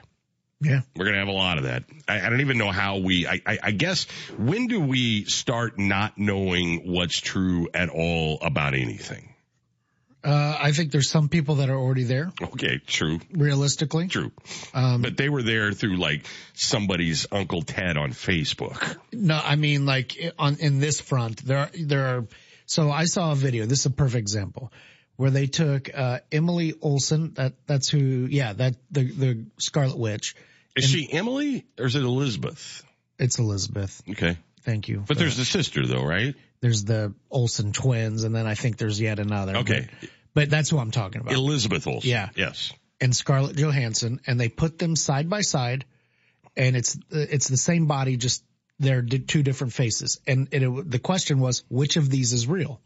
Yeah, 0.63 0.81
we're 0.95 1.07
gonna 1.07 1.19
have 1.19 1.29
a 1.29 1.33
lot 1.33 1.57
of 1.57 1.65
that. 1.65 1.85
I, 2.07 2.27
I 2.27 2.29
don't 2.29 2.41
even 2.41 2.59
know 2.59 2.71
how 2.71 2.99
we. 2.99 3.27
I, 3.27 3.41
I, 3.47 3.59
I 3.63 3.71
guess 3.71 4.05
when 4.37 4.67
do 4.67 4.81
we 4.81 5.25
start 5.25 5.79
not 5.79 6.19
knowing 6.19 6.93
what's 6.93 7.19
true 7.19 7.69
at 7.73 7.89
all 7.89 8.39
about 8.43 8.75
anything? 8.75 9.30
Uh, 10.23 10.57
I 10.61 10.73
think 10.73 10.93
there's 10.93 11.09
some 11.09 11.29
people 11.29 11.57
that 11.57 11.71
are 11.71 11.77
already 11.77 12.05
there. 12.05 12.31
Okay, 12.43 12.79
true. 12.87 13.21
Realistically, 13.33 14.09
true. 14.09 14.33
Um, 14.75 15.01
but 15.01 15.17
they 15.17 15.31
were 15.31 15.43
there 15.43 15.73
through 15.73 15.97
like 15.97 16.27
somebody's 16.53 17.27
Uncle 17.33 17.63
Ted 17.63 17.97
on 17.97 18.11
Facebook. 18.11 18.97
No, 19.13 19.41
I 19.43 19.57
mean 19.57 19.87
like 19.87 20.17
on 20.39 20.57
in 20.61 20.79
this 20.79 21.01
front, 21.01 21.45
there 21.45 21.59
are, 21.59 21.71
there 21.75 22.07
are. 22.07 22.27
So 22.67 22.91
I 22.91 23.07
saw 23.07 23.33
a 23.33 23.35
video. 23.35 23.67
This 23.67 23.81
is 23.81 23.87
a 23.87 23.91
perfect 23.91 24.21
example 24.21 24.73
where 25.17 25.31
they 25.31 25.47
took 25.47 25.91
uh, 25.95 26.21
Emily 26.31 26.75
Olsen. 26.83 27.33
That 27.35 27.55
that's 27.67 27.89
who. 27.89 28.27
Yeah, 28.31 28.53
that 28.53 28.77
the 28.91 29.05
the 29.11 29.47
Scarlet 29.59 29.99
Witch. 29.99 30.37
Is 30.77 30.85
and, 30.85 30.93
she 30.93 31.13
Emily 31.13 31.65
or 31.79 31.87
is 31.87 31.97
it 31.97 32.03
Elizabeth? 32.03 32.83
It's 33.19 33.39
Elizabeth. 33.39 34.03
Okay. 34.11 34.37
Thank 34.63 34.89
you. 34.89 35.05
But 35.07 35.19
there's 35.19 35.37
that. 35.37 35.43
the 35.43 35.47
sister 35.47 35.87
though, 35.87 36.05
right? 36.05 36.35
There's 36.61 36.85
the 36.85 37.15
Olsen 37.31 37.73
twins, 37.73 38.25
and 38.25 38.35
then 38.35 38.47
I 38.47 38.55
think 38.55 38.77
there's 38.77 39.01
yet 39.01 39.19
another. 39.19 39.59
Okay. 39.59 39.89
But, 40.01 40.11
but 40.35 40.51
that's 40.51 40.71
who 40.71 40.79
I'm 40.79 40.91
talking 40.91 41.21
about. 41.21 41.33
Elizabeth 41.35 41.87
Olsen. 41.87 42.11
Yeah. 42.11 42.29
Yes. 42.37 42.73
And 43.01 43.17
Scarlett 43.17 43.57
Johansson, 43.57 44.21
and 44.27 44.39
they 44.39 44.49
put 44.49 44.79
them 44.79 44.95
side 44.95 45.31
by 45.31 45.41
side, 45.41 45.87
and 46.57 46.77
it's 46.77 46.99
it's 47.11 47.49
the 47.49 47.57
same 47.57 47.87
body, 47.87 48.19
just 48.19 48.45
they're 48.79 49.03
two 49.03 49.43
different 49.43 49.73
faces. 49.73 50.21
And 50.27 50.49
it, 50.53 50.91
the 50.91 50.99
question 50.99 51.41
was, 51.41 51.63
which 51.69 51.97
of 51.97 52.11
these 52.11 52.33
is 52.33 52.47
real? 52.47 52.81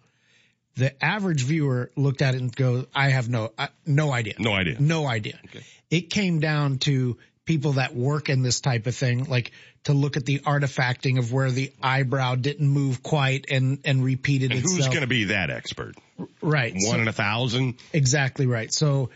The 0.77 1.05
average 1.05 1.43
viewer 1.43 1.91
looked 1.97 2.21
at 2.21 2.35
it 2.35 2.41
and 2.41 2.55
go, 2.55 2.87
I 2.95 3.11
have 3.11 3.29
no, 3.29 3.53
no 3.87 4.13
idea. 4.13 4.35
No 4.41 4.53
idea. 4.53 4.77
No 4.81 5.07
idea. 5.07 5.39
Okay. 5.47 5.65
It 5.91 6.11
came 6.11 6.41
down 6.41 6.79
to 6.79 7.17
people 7.45 7.75
that 7.75 7.95
work 7.95 8.29
in 8.29 8.43
this 8.43 8.61
type 8.61 8.87
of 8.87 8.95
thing, 8.95 9.25
like 9.25 9.53
to 9.85 9.93
look 9.93 10.17
at 10.17 10.25
the 10.25 10.39
artifacting 10.41 11.19
of 11.19 11.33
where 11.33 11.51
the 11.51 11.73
eyebrow 11.83 12.35
didn't 12.35 12.69
move 12.69 13.03
quite 13.03 13.47
and, 13.51 13.81
and 13.85 14.03
repeated 14.03 14.51
and 14.51 14.61
itself. 14.61 14.77
Who's 14.77 14.89
going 14.89 15.03
to 15.03 15.07
be 15.07 15.25
that 15.25 15.51
expert? 15.51 15.95
Right. 16.41 16.73
One 16.73 16.97
so, 16.97 17.01
in 17.01 17.09
a 17.09 17.13
thousand? 17.13 17.75
Exactly 17.93 18.47
right. 18.47 18.73
So 18.73 19.11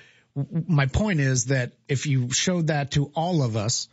my 0.51 0.87
point 0.87 1.21
is 1.21 1.47
that 1.47 1.73
if 1.89 2.07
you 2.07 2.31
showed 2.33 2.69
that 2.69 2.93
to 2.93 3.11
all 3.15 3.43
of 3.43 3.57
us, 3.57 3.89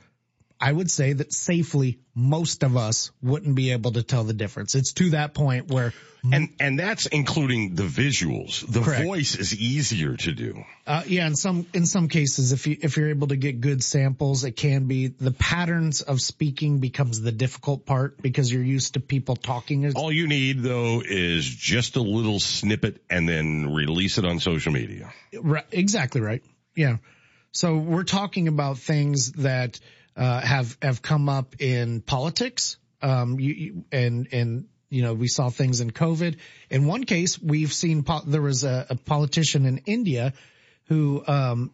I 0.59 0.71
would 0.71 0.89
say 0.89 1.13
that 1.13 1.33
safely 1.33 1.99
most 2.13 2.63
of 2.63 2.77
us 2.77 3.11
wouldn't 3.21 3.55
be 3.55 3.71
able 3.71 3.91
to 3.93 4.03
tell 4.03 4.23
the 4.23 4.33
difference. 4.33 4.75
It's 4.75 4.93
to 4.93 5.11
that 5.11 5.33
point 5.33 5.67
where 5.69 5.93
and 6.31 6.49
and 6.59 6.79
that's 6.79 7.05
including 7.05 7.75
the 7.75 7.83
visuals. 7.83 8.65
The 8.65 8.81
correct. 8.81 9.03
voice 9.03 9.35
is 9.35 9.55
easier 9.55 10.15
to 10.15 10.31
do. 10.31 10.63
Uh, 10.87 11.03
yeah, 11.05 11.27
in 11.27 11.35
some 11.35 11.67
in 11.73 11.85
some 11.85 12.07
cases, 12.07 12.51
if 12.51 12.67
you 12.67 12.77
if 12.81 12.97
you're 12.97 13.09
able 13.09 13.27
to 13.27 13.35
get 13.35 13.61
good 13.61 13.83
samples, 13.83 14.43
it 14.43 14.51
can 14.53 14.85
be 14.85 15.07
the 15.07 15.31
patterns 15.31 16.01
of 16.01 16.21
speaking 16.21 16.79
becomes 16.79 17.21
the 17.21 17.31
difficult 17.31 17.85
part 17.85 18.21
because 18.21 18.51
you're 18.51 18.63
used 18.63 18.95
to 18.95 18.99
people 18.99 19.35
talking. 19.35 19.91
All 19.95 20.11
you 20.11 20.27
need 20.27 20.61
though 20.61 21.01
is 21.05 21.45
just 21.45 21.95
a 21.95 22.01
little 22.01 22.39
snippet 22.39 23.03
and 23.09 23.27
then 23.27 23.73
release 23.73 24.17
it 24.17 24.25
on 24.25 24.39
social 24.39 24.71
media. 24.71 25.13
Right, 25.33 25.65
exactly 25.71 26.21
right. 26.21 26.43
Yeah. 26.75 26.97
So 27.51 27.77
we're 27.77 28.03
talking 28.03 28.47
about 28.47 28.79
things 28.79 29.31
that 29.33 29.79
uh, 30.15 30.41
have 30.41 30.77
have 30.81 31.01
come 31.01 31.29
up 31.29 31.55
in 31.59 32.01
politics. 32.01 32.77
Um, 33.01 33.39
you, 33.39 33.53
you, 33.53 33.85
and 33.91 34.27
and 34.31 34.67
you 34.89 35.03
know 35.03 35.13
we 35.13 35.27
saw 35.27 35.49
things 35.49 35.81
in 35.81 35.91
COVID. 35.91 36.37
In 36.69 36.85
one 36.85 37.03
case, 37.03 37.39
we've 37.39 37.73
seen 37.73 38.03
po- 38.03 38.23
there 38.25 38.41
was 38.41 38.63
a, 38.63 38.87
a, 38.89 38.95
politician 38.95 39.65
in 39.65 39.79
India 39.79 40.33
who 40.87 41.23
um, 41.27 41.71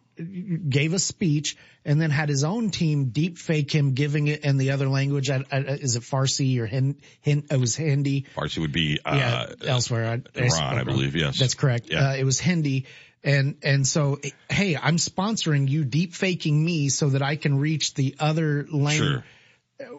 gave 0.68 0.94
a 0.94 0.98
speech 0.98 1.56
and 1.84 2.00
then 2.00 2.10
had 2.10 2.28
his 2.28 2.44
own 2.44 2.70
team 2.70 3.06
deep 3.06 3.38
fake 3.38 3.72
him 3.72 3.92
giving 3.92 4.26
it 4.26 4.44
in 4.44 4.56
the 4.56 4.70
other 4.70 4.88
language. 4.88 5.30
I, 5.30 5.44
I, 5.50 5.58
is 5.58 5.96
it 5.96 6.02
Farsi 6.02 6.58
or 6.58 6.66
Hin, 6.66 6.96
Hin, 7.20 7.44
it 7.50 7.58
was 7.58 7.76
Hindi? 7.76 8.26
Farsi 8.34 8.58
would 8.58 8.72
be 8.72 8.98
uh, 9.04 9.14
yeah, 9.14 9.70
elsewhere. 9.70 10.06
I, 10.06 10.40
Iran, 10.40 10.78
I 10.78 10.84
believe. 10.84 11.14
Yes, 11.14 11.38
that's 11.38 11.54
correct. 11.54 11.88
Yeah. 11.90 12.10
Uh, 12.10 12.16
it 12.16 12.24
was 12.24 12.40
Hindi. 12.40 12.86
And, 13.24 13.56
and 13.62 13.86
so, 13.86 14.18
hey, 14.50 14.76
I'm 14.76 14.96
sponsoring 14.96 15.68
you 15.68 15.84
deep 15.84 16.14
faking 16.14 16.64
me 16.64 16.88
so 16.88 17.10
that 17.10 17.22
I 17.22 17.36
can 17.36 17.58
reach 17.58 17.94
the 17.94 18.16
other 18.18 18.66
lane. 18.68 18.98
Sure. 18.98 19.24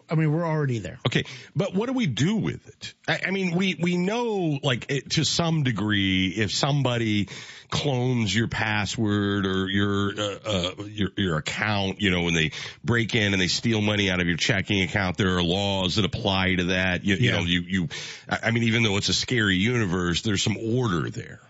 I 0.08 0.14
mean, 0.14 0.32
we're 0.32 0.46
already 0.46 0.78
there. 0.78 0.98
Okay. 1.06 1.24
But 1.54 1.74
what 1.74 1.86
do 1.86 1.92
we 1.92 2.06
do 2.06 2.36
with 2.36 2.66
it? 2.66 2.94
I, 3.06 3.20
I 3.26 3.30
mean, 3.30 3.54
we, 3.54 3.74
we 3.74 3.98
know 3.98 4.58
like 4.62 4.86
it, 4.88 5.10
to 5.10 5.24
some 5.24 5.62
degree, 5.62 6.28
if 6.28 6.52
somebody 6.52 7.28
clones 7.70 8.34
your 8.34 8.48
password 8.48 9.44
or 9.44 9.68
your, 9.68 10.12
uh, 10.18 10.38
uh, 10.46 10.84
your, 10.84 11.10
your 11.16 11.36
account, 11.36 12.00
you 12.00 12.10
know, 12.10 12.22
when 12.22 12.32
they 12.32 12.52
break 12.82 13.14
in 13.14 13.34
and 13.34 13.42
they 13.42 13.48
steal 13.48 13.82
money 13.82 14.10
out 14.10 14.20
of 14.20 14.26
your 14.26 14.38
checking 14.38 14.82
account, 14.82 15.18
there 15.18 15.36
are 15.36 15.42
laws 15.42 15.96
that 15.96 16.06
apply 16.06 16.54
to 16.54 16.64
that. 16.64 17.04
You, 17.04 17.16
yeah. 17.16 17.20
you 17.20 17.32
know, 17.32 17.44
you, 17.44 17.60
you, 17.60 17.88
I 18.28 18.52
mean, 18.52 18.62
even 18.64 18.84
though 18.84 18.96
it's 18.96 19.10
a 19.10 19.14
scary 19.14 19.56
universe, 19.56 20.22
there's 20.22 20.42
some 20.42 20.56
order 20.56 21.10
there. 21.10 21.40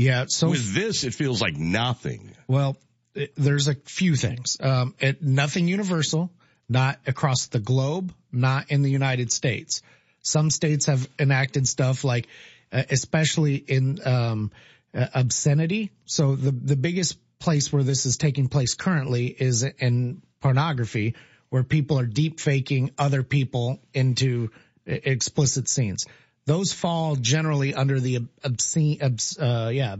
Yeah. 0.00 0.24
So 0.28 0.48
with 0.48 0.74
this, 0.74 1.04
it 1.04 1.12
feels 1.12 1.42
like 1.42 1.56
nothing. 1.56 2.32
Well, 2.48 2.76
it, 3.14 3.34
there's 3.36 3.68
a 3.68 3.74
few 3.74 4.16
things. 4.16 4.56
Um, 4.58 4.94
it, 4.98 5.22
nothing 5.22 5.68
universal, 5.68 6.30
not 6.70 6.98
across 7.06 7.48
the 7.48 7.58
globe, 7.58 8.14
not 8.32 8.70
in 8.70 8.80
the 8.80 8.90
United 8.90 9.30
States. 9.30 9.82
Some 10.22 10.48
states 10.48 10.86
have 10.86 11.06
enacted 11.18 11.68
stuff 11.68 12.02
like, 12.02 12.28
uh, 12.72 12.82
especially 12.90 13.56
in, 13.56 14.00
um, 14.06 14.52
uh, 14.94 15.06
obscenity. 15.14 15.90
So 16.06 16.34
the, 16.34 16.50
the 16.50 16.76
biggest 16.76 17.18
place 17.38 17.70
where 17.70 17.82
this 17.82 18.06
is 18.06 18.16
taking 18.16 18.48
place 18.48 18.74
currently 18.74 19.26
is 19.26 19.64
in 19.64 20.22
pornography, 20.40 21.14
where 21.50 21.62
people 21.62 21.98
are 21.98 22.06
deep 22.06 22.40
faking 22.40 22.92
other 22.96 23.22
people 23.22 23.80
into 23.92 24.50
explicit 24.86 25.68
scenes 25.68 26.06
those 26.50 26.72
fall 26.72 27.14
generally 27.14 27.74
under 27.74 28.00
the 28.00 28.26
obscene, 28.42 28.98
uh, 29.38 29.70
yeah, 29.72 29.96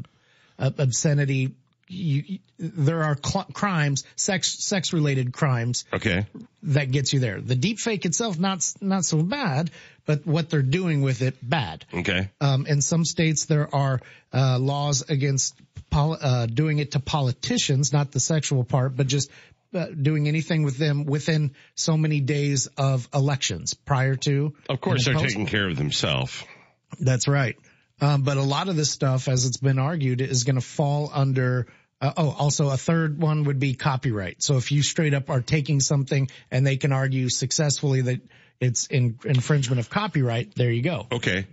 obscenity. 0.58 1.54
You, 1.86 2.40
there 2.58 3.04
are 3.04 3.16
cl- 3.24 3.48
crimes, 3.52 4.04
sex, 4.16 4.64
sex 4.64 4.92
related 4.92 5.32
crimes. 5.32 5.84
Okay. 5.92 6.26
That 6.64 6.90
gets 6.90 7.12
you 7.12 7.20
there. 7.20 7.40
The 7.40 7.54
deep 7.54 7.78
fake 7.78 8.04
itself, 8.04 8.38
not, 8.38 8.64
not 8.80 9.04
so 9.04 9.22
bad, 9.22 9.70
but 10.06 10.26
what 10.26 10.50
they're 10.50 10.62
doing 10.62 11.02
with 11.02 11.22
it, 11.22 11.36
bad. 11.40 11.84
Okay. 11.94 12.30
Um, 12.40 12.66
in 12.66 12.80
some 12.80 13.04
states 13.04 13.44
there 13.44 13.72
are, 13.72 14.00
uh, 14.32 14.58
laws 14.58 15.02
against 15.08 15.54
pol- 15.88 16.18
uh, 16.20 16.46
doing 16.46 16.78
it 16.78 16.92
to 16.92 17.00
politicians, 17.00 17.92
not 17.92 18.10
the 18.10 18.20
sexual 18.20 18.64
part, 18.64 18.96
but 18.96 19.06
just 19.06 19.30
uh, 19.74 19.86
doing 19.86 20.28
anything 20.28 20.62
with 20.62 20.76
them 20.76 21.04
within 21.04 21.52
so 21.74 21.96
many 21.96 22.20
days 22.20 22.66
of 22.76 23.08
elections 23.14 23.74
prior 23.74 24.16
to. 24.16 24.54
Of 24.68 24.80
course, 24.80 25.04
they're 25.04 25.14
taking 25.14 25.46
care 25.46 25.68
of 25.68 25.76
themselves. 25.76 26.44
That's 26.98 27.28
right. 27.28 27.56
Um, 28.00 28.22
but 28.22 28.36
a 28.36 28.42
lot 28.42 28.68
of 28.68 28.76
this 28.76 28.90
stuff, 28.90 29.28
as 29.28 29.44
it's 29.44 29.58
been 29.58 29.78
argued, 29.78 30.20
is 30.20 30.44
going 30.44 30.56
to 30.56 30.62
fall 30.62 31.10
under. 31.12 31.66
Uh, 32.00 32.12
oh, 32.16 32.34
also 32.38 32.70
a 32.70 32.76
third 32.76 33.20
one 33.20 33.44
would 33.44 33.58
be 33.58 33.74
copyright. 33.74 34.42
So 34.42 34.56
if 34.56 34.72
you 34.72 34.82
straight 34.82 35.12
up 35.12 35.28
are 35.28 35.42
taking 35.42 35.80
something 35.80 36.30
and 36.50 36.66
they 36.66 36.78
can 36.78 36.92
argue 36.92 37.28
successfully 37.28 38.00
that 38.02 38.20
it's 38.58 38.86
in 38.86 39.18
infringement 39.24 39.80
of 39.80 39.90
copyright, 39.90 40.54
there 40.54 40.70
you 40.70 40.82
go. 40.82 41.06
Okay. 41.12 41.46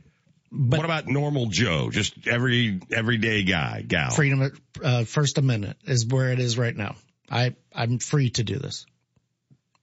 But 0.50 0.78
what 0.78 0.86
about 0.86 1.08
normal 1.08 1.48
Joe? 1.48 1.90
Just 1.92 2.28
every 2.28 2.80
everyday 2.92 3.44
guy, 3.44 3.84
gal. 3.86 4.12
Freedom, 4.12 4.50
uh, 4.82 5.04
First 5.04 5.38
Amendment 5.38 5.78
is 5.86 6.08
where 6.08 6.32
it 6.32 6.40
is 6.40 6.58
right 6.58 6.76
now. 6.76 6.96
I, 7.30 7.56
I'm 7.74 8.00
free 8.00 8.30
to 8.32 8.44
do 8.44 8.58
this. 8.58 8.86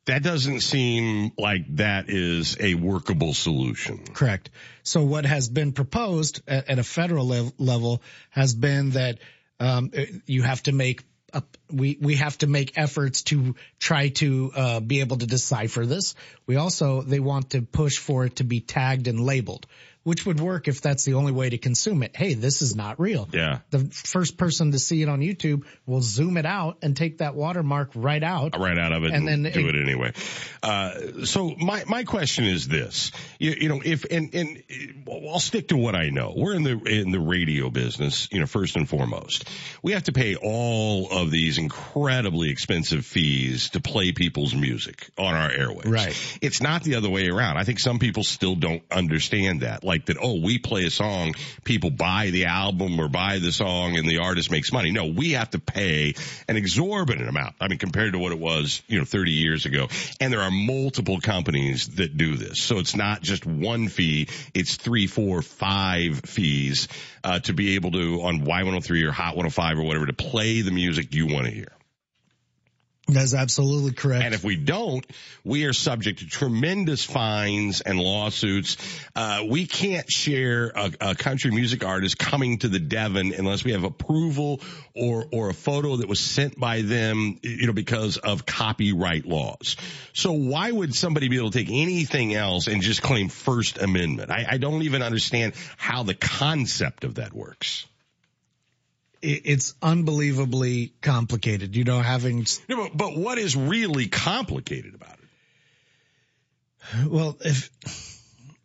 That 0.06 0.22
doesn't 0.22 0.60
seem 0.60 1.32
like 1.38 1.76
that 1.76 2.10
is 2.10 2.58
a 2.60 2.74
workable 2.74 3.32
solution. 3.32 4.04
Correct. 4.12 4.50
So 4.82 5.02
what 5.02 5.24
has 5.24 5.48
been 5.48 5.72
proposed 5.72 6.42
at, 6.46 6.68
at 6.68 6.78
a 6.78 6.84
federal 6.84 7.26
level 7.58 8.02
has 8.28 8.54
been 8.54 8.90
that 8.90 9.18
um, 9.60 9.90
you 10.26 10.42
have 10.42 10.62
to 10.64 10.72
make 10.72 11.04
a, 11.32 11.42
we, 11.70 11.98
we 12.00 12.16
have 12.16 12.36
to 12.38 12.46
make 12.46 12.76
efforts 12.76 13.22
to 13.24 13.56
try 13.78 14.08
to, 14.08 14.52
uh, 14.54 14.80
be 14.80 15.00
able 15.00 15.16
to 15.16 15.26
decipher 15.26 15.86
this. 15.86 16.14
We 16.46 16.56
also, 16.56 17.02
they 17.02 17.18
want 17.18 17.50
to 17.50 17.62
push 17.62 17.98
for 17.98 18.26
it 18.26 18.36
to 18.36 18.44
be 18.44 18.60
tagged 18.60 19.08
and 19.08 19.20
labeled, 19.20 19.66
which 20.04 20.24
would 20.26 20.38
work 20.38 20.68
if 20.68 20.80
that's 20.80 21.04
the 21.04 21.14
only 21.14 21.32
way 21.32 21.50
to 21.50 21.58
consume 21.58 22.02
it. 22.02 22.14
Hey, 22.14 22.34
this 22.34 22.62
is 22.62 22.76
not 22.76 23.00
real. 23.00 23.28
Yeah. 23.32 23.58
The 23.70 23.80
first 23.90 24.36
person 24.36 24.72
to 24.72 24.78
see 24.78 25.02
it 25.02 25.08
on 25.08 25.20
YouTube 25.20 25.64
will 25.86 26.02
zoom 26.02 26.36
it 26.36 26.46
out 26.46 26.78
and 26.82 26.96
take 26.96 27.18
that 27.18 27.34
watermark 27.34 27.90
right 27.94 28.22
out. 28.22 28.58
right 28.58 28.78
out 28.78 28.92
of 28.92 29.04
it 29.04 29.12
And 29.12 29.28
and, 29.28 29.44
then 29.44 29.52
do 29.52 29.68
it- 29.68 29.74
it 29.74 29.82
anyway. 29.82 30.12
Uh, 30.62 31.24
so 31.24 31.54
my, 31.58 31.84
my 31.86 32.04
question 32.04 32.44
is 32.44 32.68
this, 32.68 33.12
you, 33.38 33.52
you 33.52 33.68
know, 33.68 33.80
if, 33.84 34.04
and, 34.10 34.34
and 34.34 34.62
I'll 35.10 35.40
stick 35.40 35.68
to 35.68 35.76
what 35.76 35.94
I 35.94 36.10
know. 36.10 36.32
We're 36.36 36.54
in 36.54 36.62
the, 36.62 36.78
in 36.84 37.10
the 37.10 37.20
radio 37.20 37.70
business, 37.70 38.28
you 38.30 38.40
know, 38.40 38.46
first 38.46 38.76
and 38.76 38.88
foremost. 38.88 39.48
We 39.82 39.92
have 39.92 40.04
to 40.04 40.12
pay 40.12 40.36
all 40.36 41.10
of 41.10 41.30
these 41.30 41.58
incredibly 41.58 42.50
expensive 42.50 43.06
fees 43.06 43.70
to 43.70 43.80
play 43.80 44.12
people's 44.12 44.54
music 44.54 45.10
on 45.16 45.34
our 45.34 45.50
airwaves. 45.50 45.90
Right. 45.90 46.38
It's 46.42 46.60
not 46.60 46.82
the 46.82 46.96
other 46.96 47.08
way 47.10 47.28
around. 47.28 47.56
I 47.56 47.64
think 47.64 47.78
some 47.78 47.98
people 47.98 48.22
still 48.24 48.54
don't 48.54 48.82
understand 48.90 49.60
that. 49.62 49.84
Like 49.84 49.93
that, 50.06 50.16
oh, 50.20 50.40
we 50.40 50.58
play 50.58 50.84
a 50.84 50.90
song, 50.90 51.34
people 51.64 51.90
buy 51.90 52.30
the 52.30 52.46
album 52.46 53.00
or 53.00 53.08
buy 53.08 53.38
the 53.38 53.52
song 53.52 53.96
and 53.96 54.08
the 54.08 54.18
artist 54.18 54.50
makes 54.50 54.72
money. 54.72 54.90
No, 54.90 55.06
we 55.06 55.32
have 55.32 55.50
to 55.50 55.58
pay 55.58 56.14
an 56.48 56.56
exorbitant 56.56 57.28
amount. 57.28 57.54
I 57.60 57.68
mean, 57.68 57.78
compared 57.78 58.12
to 58.12 58.18
what 58.18 58.32
it 58.32 58.38
was, 58.38 58.82
you 58.88 58.98
know, 58.98 59.04
30 59.04 59.32
years 59.32 59.66
ago. 59.66 59.88
And 60.20 60.32
there 60.32 60.42
are 60.42 60.50
multiple 60.50 61.20
companies 61.20 61.88
that 61.96 62.16
do 62.16 62.36
this. 62.36 62.60
So 62.60 62.78
it's 62.78 62.96
not 62.96 63.22
just 63.22 63.46
one 63.46 63.88
fee. 63.88 64.28
It's 64.54 64.76
three, 64.76 65.06
four, 65.06 65.42
five 65.42 66.20
fees, 66.20 66.88
uh, 67.22 67.40
to 67.40 67.52
be 67.52 67.74
able 67.74 67.92
to 67.92 68.22
on 68.22 68.40
Y103 68.44 69.06
or 69.06 69.12
Hot 69.12 69.36
105 69.36 69.78
or 69.78 69.82
whatever 69.82 70.06
to 70.06 70.12
play 70.12 70.60
the 70.60 70.70
music 70.70 71.14
you 71.14 71.26
want 71.26 71.46
to 71.46 71.52
hear. 71.52 71.68
That's 73.06 73.34
absolutely 73.34 73.92
correct. 73.92 74.24
And 74.24 74.34
if 74.34 74.44
we 74.44 74.56
don't, 74.56 75.04
we 75.44 75.64
are 75.66 75.74
subject 75.74 76.20
to 76.20 76.26
tremendous 76.26 77.04
fines 77.04 77.82
and 77.82 78.00
lawsuits. 78.00 78.78
Uh, 79.14 79.42
we 79.46 79.66
can't 79.66 80.10
share 80.10 80.72
a, 80.74 80.92
a 81.00 81.14
country 81.14 81.50
music 81.50 81.84
artist 81.84 82.18
coming 82.18 82.58
to 82.60 82.68
the 82.68 82.78
Devon 82.78 83.34
unless 83.34 83.62
we 83.62 83.72
have 83.72 83.84
approval 83.84 84.62
or 84.94 85.26
or 85.30 85.50
a 85.50 85.54
photo 85.54 85.96
that 85.96 86.08
was 86.08 86.20
sent 86.20 86.58
by 86.58 86.80
them, 86.80 87.38
you 87.42 87.66
know, 87.66 87.74
because 87.74 88.16
of 88.16 88.46
copyright 88.46 89.26
laws. 89.26 89.76
So 90.14 90.32
why 90.32 90.70
would 90.70 90.94
somebody 90.94 91.28
be 91.28 91.36
able 91.36 91.50
to 91.50 91.58
take 91.58 91.70
anything 91.70 92.34
else 92.34 92.68
and 92.68 92.80
just 92.80 93.02
claim 93.02 93.28
First 93.28 93.76
Amendment? 93.78 94.30
I, 94.30 94.46
I 94.52 94.56
don't 94.56 94.82
even 94.82 95.02
understand 95.02 95.54
how 95.76 96.04
the 96.04 96.14
concept 96.14 97.04
of 97.04 97.16
that 97.16 97.34
works. 97.34 97.86
It- 99.24 99.42
it's 99.46 99.74
unbelievably 99.82 100.92
complicated. 101.00 101.74
You 101.76 101.84
know, 101.84 102.00
having, 102.00 102.46
No, 102.68 102.76
but, 102.88 102.96
but 102.96 103.16
what 103.16 103.38
is 103.38 103.56
really 103.56 104.06
complicated 104.08 104.94
about 104.94 105.16
it? 107.02 107.08
well, 107.08 107.36
if, 107.44 107.70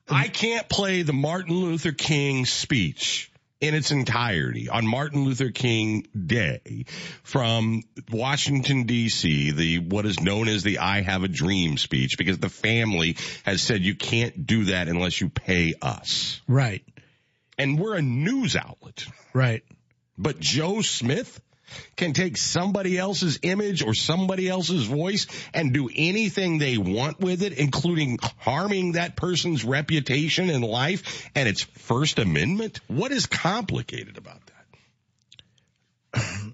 I 0.09 0.27
can't 0.27 0.67
play 0.67 1.03
the 1.03 1.13
Martin 1.13 1.55
Luther 1.55 1.91
King 1.93 2.45
speech 2.45 3.31
in 3.61 3.75
its 3.75 3.91
entirety 3.91 4.69
on 4.69 4.87
Martin 4.87 5.23
Luther 5.25 5.51
King 5.51 6.07
Day 6.25 6.85
from 7.23 7.83
Washington 8.11 8.85
DC, 8.85 9.53
the 9.55 9.79
what 9.79 10.05
is 10.05 10.19
known 10.19 10.47
as 10.47 10.63
the 10.63 10.79
I 10.79 11.01
have 11.01 11.23
a 11.23 11.27
dream 11.27 11.77
speech 11.77 12.17
because 12.17 12.37
the 12.39 12.49
family 12.49 13.17
has 13.43 13.61
said 13.61 13.81
you 13.81 13.95
can't 13.95 14.45
do 14.45 14.65
that 14.65 14.87
unless 14.87 15.19
you 15.21 15.29
pay 15.29 15.73
us. 15.81 16.41
right, 16.47 16.83
And 17.57 17.77
we're 17.79 17.95
a 17.95 18.01
news 18.01 18.55
outlet. 18.55 19.05
right. 19.33 19.63
But 20.19 20.39
Joe 20.41 20.81
Smith 20.81 21.41
can 21.95 22.13
take 22.13 22.35
somebody 22.35 22.97
else's 22.97 23.39
image 23.41 23.83
or 23.83 23.93
somebody 23.93 24.49
else's 24.49 24.85
voice 24.85 25.27
and 25.53 25.73
do 25.73 25.89
anything 25.95 26.57
they 26.57 26.77
want 26.77 27.19
with 27.21 27.41
it, 27.41 27.53
including 27.53 28.19
harming 28.39 28.93
that 28.93 29.15
person's 29.15 29.63
reputation 29.63 30.49
and 30.49 30.63
life 30.63 31.29
and 31.35 31.47
its 31.47 31.63
First 31.63 32.19
Amendment? 32.19 32.81
What 32.87 33.11
is 33.13 33.27
complicated 33.27 34.17
about 34.17 34.41
that? 36.13 36.21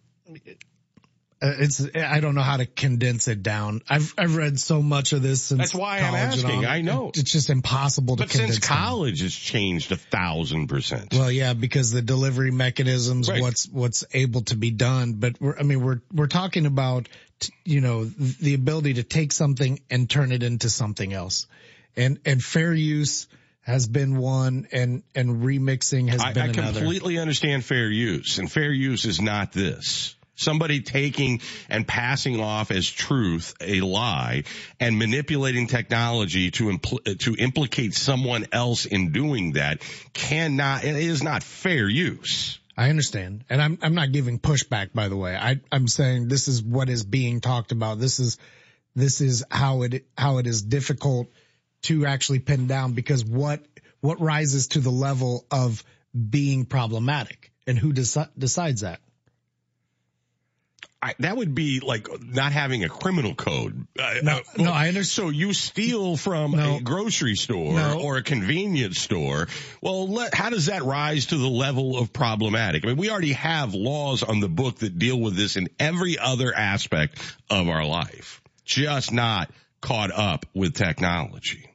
Uh, 1.41 1.51
it's 1.59 1.85
I 1.95 2.21
don't 2.21 2.33
know 2.33 2.41
how 2.41 2.57
to 2.57 2.65
condense 2.65 3.27
it 3.27 3.43
down. 3.43 3.81
I've 3.89 4.13
I've 4.17 4.35
read 4.37 4.57
so 4.57 4.81
much 4.81 5.11
of 5.11 5.21
this 5.21 5.41
since 5.41 5.59
That's 5.59 5.75
why 5.75 5.97
I'm 5.97 6.15
asking. 6.15 6.65
I 6.65 6.79
know. 6.81 7.11
it's 7.13 7.29
just 7.31 7.49
impossible 7.49 8.15
to 8.15 8.23
But 8.23 8.29
since 8.31 8.41
condense. 8.41 8.67
down. 8.67 8.77
college 8.77 9.21
has 9.21 9.35
changed 9.35 9.91
a 9.91 9.97
thousand 9.97 10.67
percent. 10.67 11.13
Well, 11.13 11.29
yeah, 11.29 11.53
because 11.53 11.91
the 11.91 12.01
delivery 12.01 12.51
mechanisms, 12.51 13.29
Right. 13.29 13.41
what's 13.41 13.67
what's 13.67 14.05
able 14.13 14.43
to 14.43 14.55
be 14.55 14.71
done. 14.71 15.13
But 15.13 15.35
we're, 15.41 15.57
I 15.59 15.63
mean, 15.63 15.81
we're 15.83 16.01
we're 16.13 16.27
talking 16.27 16.65
about 16.67 17.09
you 17.65 17.81
know 17.81 18.05
the 18.05 18.53
ability 18.53 18.93
to 18.95 19.03
take 19.03 19.33
something 19.33 19.81
and 19.89 20.09
turn 20.09 20.31
it 20.31 20.41
into 20.41 20.69
something 20.69 21.11
else, 21.11 21.47
and 21.97 22.17
and 22.25 22.41
fair 22.41 22.73
use 22.73 23.27
has 23.59 23.87
been 23.87 24.17
one, 24.17 24.67
and 24.71 25.03
and 25.13 25.43
remixing 25.43 26.07
has 26.09 26.21
I, 26.21 26.31
been 26.31 26.43
I 26.43 26.45
another. 26.53 26.79
I 26.79 26.83
completely 26.83 27.17
understand 27.19 27.65
fair 27.65 27.89
use, 27.89 28.37
and 28.37 28.49
fair 28.49 28.71
use 28.71 29.03
is 29.03 29.19
not 29.19 29.51
this. 29.51 30.15
Somebody 30.35 30.81
taking 30.81 31.41
and 31.69 31.87
passing 31.87 32.39
off 32.41 32.71
as 32.71 32.89
truth 32.89 33.53
a 33.61 33.81
lie 33.81 34.43
and 34.79 34.99
manipulating 34.99 35.67
technology 35.67 36.51
to 36.51 36.65
impl- 36.65 37.19
to 37.19 37.35
implicate 37.35 37.93
someone 37.93 38.47
else 38.51 38.85
in 38.85 39.11
doing 39.11 39.53
that 39.53 39.81
cannot. 40.13 40.83
It 40.83 40.95
is 40.95 41.23
not 41.23 41.43
fair 41.43 41.87
use. 41.87 42.59
I 42.77 42.89
understand. 42.89 43.45
And 43.49 43.61
I'm, 43.61 43.77
I'm 43.81 43.95
not 43.95 44.11
giving 44.11 44.39
pushback, 44.39 44.93
by 44.93 45.07
the 45.07 45.15
way. 45.15 45.35
I, 45.35 45.61
I'm 45.71 45.87
saying 45.87 46.27
this 46.27 46.47
is 46.47 46.61
what 46.61 46.89
is 46.89 47.05
being 47.05 47.39
talked 47.39 47.71
about. 47.71 47.99
This 47.99 48.19
is, 48.19 48.37
this 48.95 49.21
is 49.21 49.45
how 49.49 49.83
it, 49.83 50.05
how 50.17 50.39
it 50.39 50.47
is 50.47 50.61
difficult 50.61 51.27
to 51.83 52.05
actually 52.05 52.39
pin 52.39 52.67
down 52.67 52.93
because 52.93 53.23
what, 53.23 53.63
what 54.01 54.19
rises 54.19 54.67
to 54.69 54.79
the 54.79 54.91
level 54.91 55.45
of 55.51 55.83
being 56.29 56.65
problematic 56.65 57.53
and 57.65 57.77
who 57.77 57.93
deci- 57.93 58.29
decides 58.37 58.81
that? 58.81 58.99
I, 61.05 61.13
that 61.19 61.37
would 61.37 61.53
be 61.53 61.81
like 61.81 62.07
not 62.23 62.51
having 62.51 62.83
a 62.83 62.89
criminal 62.89 63.35
code. 63.35 63.85
Uh, 63.99 64.15
No, 64.23 64.37
uh, 64.37 64.41
no, 64.57 64.71
I 64.71 64.87
understand. 64.87 65.27
So 65.27 65.29
you 65.29 65.53
steal 65.53 66.17
from 66.17 66.51
No. 66.51 66.77
a 66.77 66.81
grocery 66.81 67.35
store 67.35 67.75
No. 67.75 68.01
or 68.01 68.17
a 68.17 68.23
convenience 68.23 68.99
store. 68.99 69.47
Well, 69.81 70.07
let, 70.07 70.33
how 70.33 70.49
does 70.49 70.65
that 70.65 70.81
rise 70.81 71.27
to 71.27 71.37
the 71.37 71.47
level 71.47 71.99
of 71.99 72.11
problematic? 72.11 72.83
I 72.83 72.87
mean, 72.87 72.97
we 72.97 73.11
already 73.11 73.33
have 73.33 73.75
laws 73.75 74.23
on 74.23 74.39
the 74.39 74.49
book 74.49 74.79
that 74.79 74.97
deal 74.97 75.19
with 75.19 75.35
this 75.35 75.57
in 75.57 75.69
every 75.79 76.17
other 76.17 76.51
aspect 76.55 77.19
of 77.51 77.69
our 77.69 77.85
life, 77.85 78.41
just 78.63 79.11
not 79.11 79.51
caught 79.81 80.09
up 80.11 80.47
with 80.55 80.73
technology. 80.73 81.69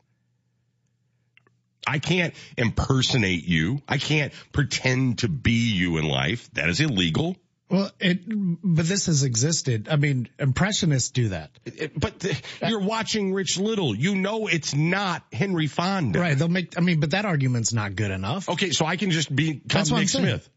I 1.87 2.01
can't 2.01 2.35
impersonate 2.59 3.45
you. 3.45 3.81
I 3.89 3.99
can't 3.99 4.33
pretend 4.53 5.21
to 5.21 5.29
be 5.29 5.73
you 5.73 5.99
in 5.99 6.05
life. 6.05 6.51
That 6.55 6.69
is 6.69 6.81
illegal. 6.81 7.37
Well, 7.71 7.91
it, 8.01 8.23
but 8.27 8.85
this 8.85 9.07
has 9.07 9.23
existed. 9.23 9.89
I 9.89 9.97
mean, 9.97 10.29
impressionists 10.39 11.11
do 11.11 11.29
that. 11.29 11.51
It- 11.65 11.99
But 11.99 12.19
the, 12.19 12.37
you're 12.67 12.81
watching 12.81 13.33
Rich 13.33 13.59
Little. 13.59 13.95
You 13.95 14.17
know 14.17 14.49
it's 14.49 14.75
not 14.75 15.23
Henry 15.33 15.69
Fonda. 15.69 16.19
Right. 16.19 16.37
They'll 16.37 16.49
make, 16.49 16.77
I 16.77 16.81
mean, 16.81 16.99
but 16.99 17.13
that 17.13 17.25
argument's 17.27 17.73
not 17.73 17.95
good 17.95 18.11
enough. 18.11 18.49
Okay, 18.49 18.71
so 18.71 18.87
I 18.87 18.97
can 18.97 19.13
just 19.13 19.35
be 19.35 19.61
That's 19.65 19.91
Nick. 19.91 20.09
Smith. 20.09 20.49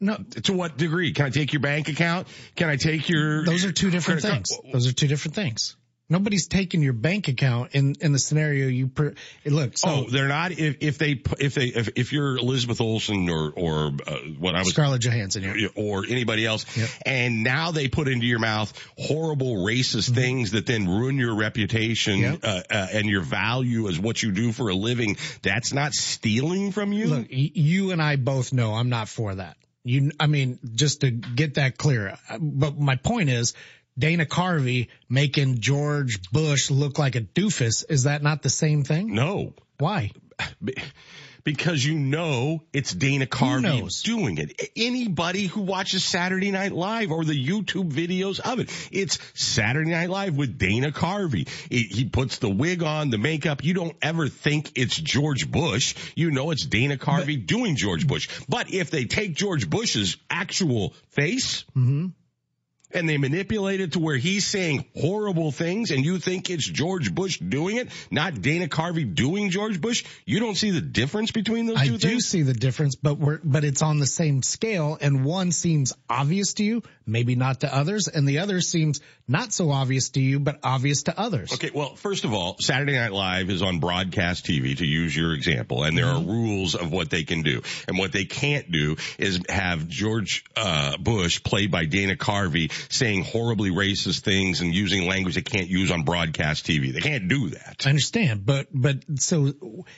No, 0.00 0.16
To 0.44 0.52
what 0.52 0.76
degree? 0.78 1.12
Can 1.12 1.26
I 1.26 1.30
take 1.30 1.52
your 1.52 1.60
bank 1.60 1.88
account? 1.88 2.28
Can 2.54 2.68
I 2.68 2.76
take 2.76 3.08
your? 3.08 3.44
Those 3.44 3.64
are 3.64 3.72
two 3.72 3.90
different 3.90 4.22
things. 4.22 4.50
Those 4.72 4.86
are 4.86 4.92
two 4.92 5.08
different 5.08 5.34
things. 5.34 5.76
Nobody's 6.10 6.46
taking 6.48 6.82
your 6.82 6.94
bank 6.94 7.28
account 7.28 7.72
in, 7.74 7.94
in 8.00 8.12
the 8.12 8.18
scenario 8.18 8.66
you 8.68 8.88
per, 8.88 9.12
look. 9.44 9.76
So 9.76 9.88
oh, 9.90 10.10
they're 10.10 10.26
not. 10.28 10.52
If, 10.52 10.76
if 10.80 10.96
they, 10.96 11.20
if 11.38 11.54
they, 11.54 11.66
if, 11.66 11.90
if 11.96 12.12
you're 12.14 12.38
Elizabeth 12.38 12.80
Olsen 12.80 13.28
or 13.28 13.52
or 13.54 13.92
uh, 14.06 14.14
what 14.38 14.54
I 14.54 14.60
was 14.60 14.70
Scarlett 14.70 15.02
Johansson, 15.02 15.42
yeah. 15.42 15.68
or 15.76 16.04
anybody 16.08 16.46
else, 16.46 16.64
Yep. 16.78 16.88
and 17.04 17.44
now 17.44 17.72
they 17.72 17.88
put 17.88 18.08
into 18.08 18.24
your 18.24 18.38
mouth 18.38 18.72
horrible 18.98 19.56
racist 19.56 20.14
things 20.14 20.52
that 20.52 20.64
then 20.64 20.88
ruin 20.88 21.16
your 21.18 21.34
reputation 21.34 22.20
Yep. 22.20 22.40
uh, 22.42 22.62
uh, 22.70 22.86
and 22.94 23.06
your 23.06 23.20
value 23.22 23.88
as 23.88 23.98
what 24.00 24.22
you 24.22 24.32
do 24.32 24.52
for 24.52 24.70
a 24.70 24.74
living. 24.74 25.18
That's 25.42 25.74
not 25.74 25.92
stealing 25.92 26.72
from 26.72 26.92
you. 26.94 27.08
Look, 27.08 27.28
y- 27.30 27.50
you 27.54 27.90
and 27.90 28.00
I 28.00 28.16
both 28.16 28.52
know 28.54 28.72
I'm 28.72 28.88
not 28.88 29.08
for 29.10 29.34
that. 29.34 29.58
You, 29.84 30.10
I 30.18 30.26
mean, 30.26 30.58
just 30.74 31.02
to 31.02 31.10
get 31.10 31.54
that 31.54 31.76
clear. 31.76 32.16
uh, 32.30 32.38
But 32.40 32.78
my 32.78 32.96
point 32.96 33.28
is, 33.28 33.52
Dana 33.98 34.26
Carvey 34.26 34.88
making 35.08 35.60
George 35.60 36.30
Bush 36.30 36.70
look 36.70 36.98
like 36.98 37.16
a 37.16 37.20
doofus. 37.20 37.84
Is 37.88 38.04
that 38.04 38.22
not 38.22 38.42
the 38.42 38.50
same 38.50 38.84
thing? 38.84 39.14
no. 39.14 39.54
Why? 39.78 40.10
Because 41.44 41.82
you 41.82 41.94
know 41.94 42.62
it's 42.74 42.92
Dana 42.92 43.24
Carvey 43.24 44.02
doing 44.02 44.36
it. 44.36 44.70
Anybody 44.76 45.46
who 45.46 45.62
watches 45.62 46.04
Saturday 46.04 46.50
Night 46.50 46.72
Live 46.72 47.10
or 47.10 47.24
the 47.24 47.32
YouTube 47.32 47.90
videos 47.90 48.38
of 48.38 48.58
it, 48.58 48.70
it's 48.92 49.18
Saturday 49.34 49.90
Night 49.92 50.10
Live 50.10 50.36
with 50.36 50.58
Dana 50.58 50.90
Carvey. 50.90 51.48
He 51.70 52.04
puts 52.04 52.38
the 52.38 52.50
wig 52.50 52.82
on, 52.82 53.08
the 53.08 53.16
makeup. 53.18 53.64
You 53.64 53.72
don't 53.72 53.96
ever 54.02 54.28
think 54.28 54.72
it's 54.74 54.96
George 54.96 55.50
Bush. 55.50 55.94
You 56.14 56.30
know 56.32 56.50
it's 56.50 56.66
Dana 56.66 56.98
Carvey 56.98 57.46
doing 57.46 57.76
George 57.76 58.06
Bush. 58.06 58.28
But 58.48 58.70
if 58.74 58.90
they 58.90 59.06
take 59.06 59.34
George 59.34 59.70
Bush's 59.70 60.16
actual 60.28 60.92
face, 61.12 61.64
Mm-hmm. 61.76 62.08
And 62.92 63.08
they 63.08 63.18
manipulate 63.18 63.80
it 63.80 63.92
to 63.92 63.98
where 63.98 64.16
he's 64.16 64.46
saying 64.46 64.84
horrible 64.98 65.50
things 65.50 65.90
and 65.90 66.04
you 66.04 66.18
think 66.18 66.50
it's 66.50 66.64
George 66.64 67.14
Bush 67.14 67.38
doing 67.38 67.76
it, 67.76 67.88
not 68.10 68.40
Dana 68.40 68.66
Carvey 68.66 69.14
doing 69.14 69.50
George 69.50 69.80
Bush, 69.80 70.04
you 70.24 70.40
don't 70.40 70.56
see 70.56 70.70
the 70.70 70.80
difference 70.80 71.30
between 71.30 71.66
those 71.66 71.78
I 71.78 71.86
two 71.86 71.98
do 71.98 72.20
see 72.20 72.42
the 72.42 72.54
difference, 72.54 72.94
but 72.94 73.18
we're, 73.18 73.40
but 73.42 73.64
it's 73.64 73.82
on 73.82 73.98
the 73.98 74.06
same 74.06 74.42
scale 74.42 74.98
and 75.00 75.24
one 75.24 75.52
seems 75.52 75.92
obvious 76.08 76.54
to 76.54 76.64
you, 76.64 76.82
maybe 77.06 77.34
not 77.36 77.60
to 77.60 77.74
others, 77.74 78.08
and 78.08 78.26
the 78.26 78.38
other 78.38 78.60
seems 78.60 79.00
not 79.28 79.52
so 79.52 79.70
obvious 79.70 80.08
to 80.10 80.20
you, 80.20 80.40
but 80.40 80.58
obvious 80.62 81.04
to 81.04 81.18
others. 81.18 81.52
Okay, 81.52 81.70
well, 81.74 81.94
first 81.94 82.24
of 82.24 82.32
all, 82.32 82.56
Saturday 82.58 82.94
Night 82.94 83.12
Live 83.12 83.50
is 83.50 83.62
on 83.62 83.78
broadcast 83.78 84.46
TV, 84.46 84.76
to 84.78 84.86
use 84.86 85.14
your 85.14 85.34
example, 85.34 85.84
and 85.84 85.96
there 85.96 86.06
are 86.06 86.20
rules 86.20 86.74
of 86.74 86.90
what 86.90 87.10
they 87.10 87.24
can 87.24 87.42
do. 87.42 87.60
And 87.86 87.98
what 87.98 88.12
they 88.12 88.24
can't 88.24 88.70
do 88.72 88.96
is 89.18 89.40
have 89.48 89.86
George 89.86 90.44
uh, 90.56 90.96
Bush, 90.96 91.42
played 91.42 91.70
by 91.70 91.84
Dana 91.84 92.16
Carvey, 92.16 92.72
saying 92.88 93.24
horribly 93.24 93.70
racist 93.70 94.20
things 94.20 94.60
and 94.60 94.74
using 94.74 95.06
language 95.06 95.34
they 95.34 95.42
can't 95.42 95.68
use 95.68 95.90
on 95.90 96.02
broadcast 96.02 96.66
TV. 96.66 96.92
They 96.92 97.00
can't 97.00 97.28
do 97.28 97.50
that. 97.50 97.84
I 97.86 97.90
understand, 97.90 98.44
but, 98.44 98.68
but 98.72 98.96
so 99.16 99.52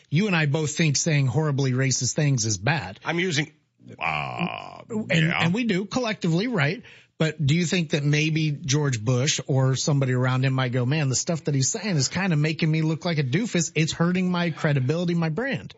you 0.09 0.27
and 0.27 0.37
I 0.37 0.47
both 0.47 0.77
think 0.77 0.97
saying 0.97 1.27
horribly 1.27 1.73
racist 1.73 2.15
things 2.15 2.45
is 2.45 2.59
bad. 2.59 3.01
I'm 3.05 3.19
using, 3.19 3.53
uh, 3.99 4.83
and, 4.89 5.09
yeah. 5.11 5.45
and 5.45 5.55
we 5.55 5.65
do 5.65 5.85
collectively, 5.85 6.47
right? 6.47 6.83
But 7.21 7.45
do 7.45 7.55
you 7.55 7.67
think 7.67 7.91
that 7.91 8.03
maybe 8.03 8.51
George 8.51 9.05
Bush 9.05 9.41
or 9.47 9.77
somebody 9.77 10.15
around 10.15 10.47
him 10.47 10.55
might 10.55 10.73
go, 10.73 10.87
man, 10.87 11.11
the 11.11 11.15
stuff 11.15 11.45
that 11.45 11.55
he's 11.55 11.71
saying 11.71 11.97
is 11.97 12.09
kind 12.09 12.33
of 12.33 12.39
making 12.39 12.71
me 12.71 12.81
look 12.81 13.05
like 13.05 13.19
a 13.19 13.23
doofus. 13.23 13.73
It's 13.75 13.93
hurting 13.93 14.31
my 14.31 14.49
credibility, 14.49 15.15
my 15.15 15.29
brand. 15.29 15.75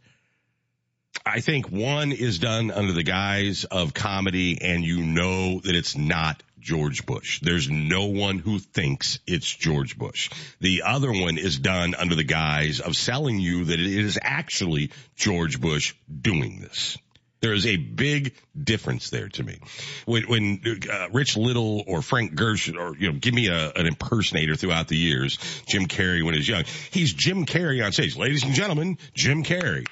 I 1.26 1.40
think 1.40 1.68
one 1.68 2.12
is 2.12 2.38
done 2.38 2.70
under 2.70 2.92
the 2.92 3.02
guise 3.02 3.64
of 3.64 3.92
comedy 3.92 4.58
and 4.62 4.84
you 4.84 5.02
know 5.02 5.58
that 5.60 5.74
it's 5.74 5.96
not 5.96 6.40
George 6.62 7.04
Bush. 7.04 7.40
There's 7.40 7.68
no 7.68 8.06
one 8.06 8.38
who 8.38 8.58
thinks 8.58 9.18
it's 9.26 9.52
George 9.52 9.98
Bush. 9.98 10.30
The 10.60 10.82
other 10.82 11.10
one 11.10 11.36
is 11.36 11.58
done 11.58 11.94
under 11.94 12.14
the 12.14 12.24
guise 12.24 12.80
of 12.80 12.96
selling 12.96 13.40
you 13.40 13.66
that 13.66 13.80
it 13.80 13.86
is 13.86 14.18
actually 14.22 14.90
George 15.16 15.60
Bush 15.60 15.94
doing 16.08 16.60
this. 16.60 16.96
There 17.40 17.52
is 17.52 17.66
a 17.66 17.76
big 17.76 18.34
difference 18.56 19.10
there 19.10 19.28
to 19.30 19.42
me. 19.42 19.58
When, 20.06 20.22
when 20.28 20.60
uh, 20.88 21.08
Rich 21.10 21.36
Little 21.36 21.82
or 21.88 22.00
Frank 22.00 22.34
Gersh 22.34 22.72
or 22.78 22.96
you 22.96 23.10
know, 23.10 23.18
give 23.18 23.34
me 23.34 23.48
a, 23.48 23.72
an 23.72 23.86
impersonator 23.86 24.54
throughout 24.54 24.86
the 24.86 24.96
years, 24.96 25.38
Jim 25.66 25.86
Carrey 25.86 26.24
when 26.24 26.34
he 26.34 26.38
was 26.38 26.48
young, 26.48 26.62
he's 26.92 27.12
Jim 27.12 27.44
Carrey 27.44 27.84
on 27.84 27.90
stage. 27.90 28.16
Ladies 28.16 28.44
and 28.44 28.54
gentlemen, 28.54 28.96
Jim 29.12 29.42
Carrey. 29.42 29.86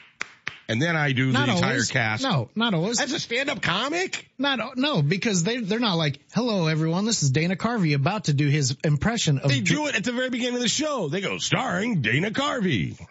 And 0.71 0.81
then 0.81 0.95
I 0.95 1.11
do 1.11 1.33
Not 1.33 1.47
the 1.47 1.55
entire 1.55 1.83
cast. 1.83 2.23
No, 2.23 2.49
not 2.55 2.75
always. 2.75 3.01
As 3.01 3.13
a 3.13 3.19
stand-up 3.19 3.61
comic? 3.61 4.31
Not, 4.39 4.77
no, 4.77 5.03
because 5.03 5.43
they, 5.43 5.59
they're 5.59 5.81
not 5.81 5.97
like, 5.97 6.21
hello 6.33 6.69
everyone, 6.69 7.07
this 7.07 7.25
is 7.25 7.31
Dana 7.31 7.57
Carvey 7.57 7.97
about 7.97 8.27
to 8.27 8.33
do 8.33 8.47
his 8.47 8.77
impression 8.85 9.41
of. 9.41 9.51
They 9.51 9.61
do 9.61 9.89
it 9.89 9.97
at 9.97 10.05
the 10.05 10.13
very 10.13 10.31
beginning 10.31 10.55
of 10.55 10.61
the 10.61 10.69
show. 10.69 11.09
They 11.09 11.21
go, 11.21 11.39
starring 11.39 12.03
Dana 12.03 12.31
Carvey. 12.31 13.05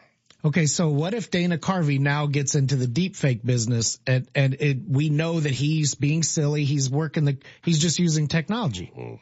Okay, 0.45 0.67
so 0.67 0.87
what 0.87 1.13
if 1.13 1.31
Dana 1.31 1.57
Carvey 1.57 1.99
now 1.99 2.27
gets 2.27 2.55
into 2.55 2.77
the 2.77 2.87
deep 2.87 3.17
fake 3.17 3.43
business 3.43 3.99
and, 4.07 4.25
and 4.33 4.53
it, 4.53 4.77
we 4.87 5.09
know 5.09 5.41
that 5.41 5.51
he's 5.51 5.95
being 5.95 6.23
silly, 6.23 6.63
he's 6.63 6.89
working 6.89 7.25
the, 7.25 7.37
he's 7.65 7.79
just 7.79 7.99
using 7.99 8.29
technology. 8.29 8.89
Mm-hmm. 8.97 9.15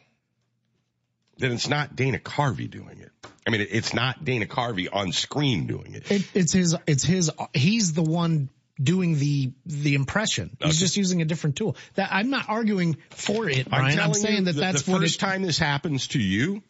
Then 1.38 1.52
it's 1.52 1.67
not 1.67 1.95
Dana 1.95 2.19
Carvey 2.19 2.69
doing 2.69 3.00
it. 3.00 3.12
I 3.45 3.50
mean, 3.50 3.65
it's 3.69 3.93
not 3.93 4.26
Dana 4.26 4.45
Carvey 4.45 4.88
on 4.91 5.12
screen 5.12 5.67
doing 5.67 5.93
it. 5.93 6.12
It, 6.12 6.28
it's 6.34 6.52
his, 6.52 6.76
it's 6.86 7.04
his, 7.04 7.32
he's 7.54 7.93
the 7.93 8.02
one 8.04 8.50
doing 8.82 9.17
the, 9.17 9.54
the 9.65 9.95
impression. 9.95 10.56
He's 10.60 10.67
Okay. 10.76 10.78
just 10.78 10.97
using 10.97 11.21
a 11.21 11.26
different 11.26 11.56
tool. 11.56 11.76
That, 11.95 12.10
I'm 12.12 12.30
not 12.30 12.50
arguing 12.50 12.97
for 13.10 13.50
it, 13.50 13.69
Brian. 13.69 13.86
I'm 13.86 13.91
I'm, 13.91 13.97
telling 13.97 14.13
saying 14.15 14.38
you, 14.39 14.45
that 14.45 14.54
the, 14.54 14.60
that's 14.62 14.82
the 14.84 14.91
first 14.91 15.15
it, 15.15 15.19
time 15.19 15.41
this 15.41 15.58
happens 15.58 16.10
to 16.10 16.19
you 16.19 16.62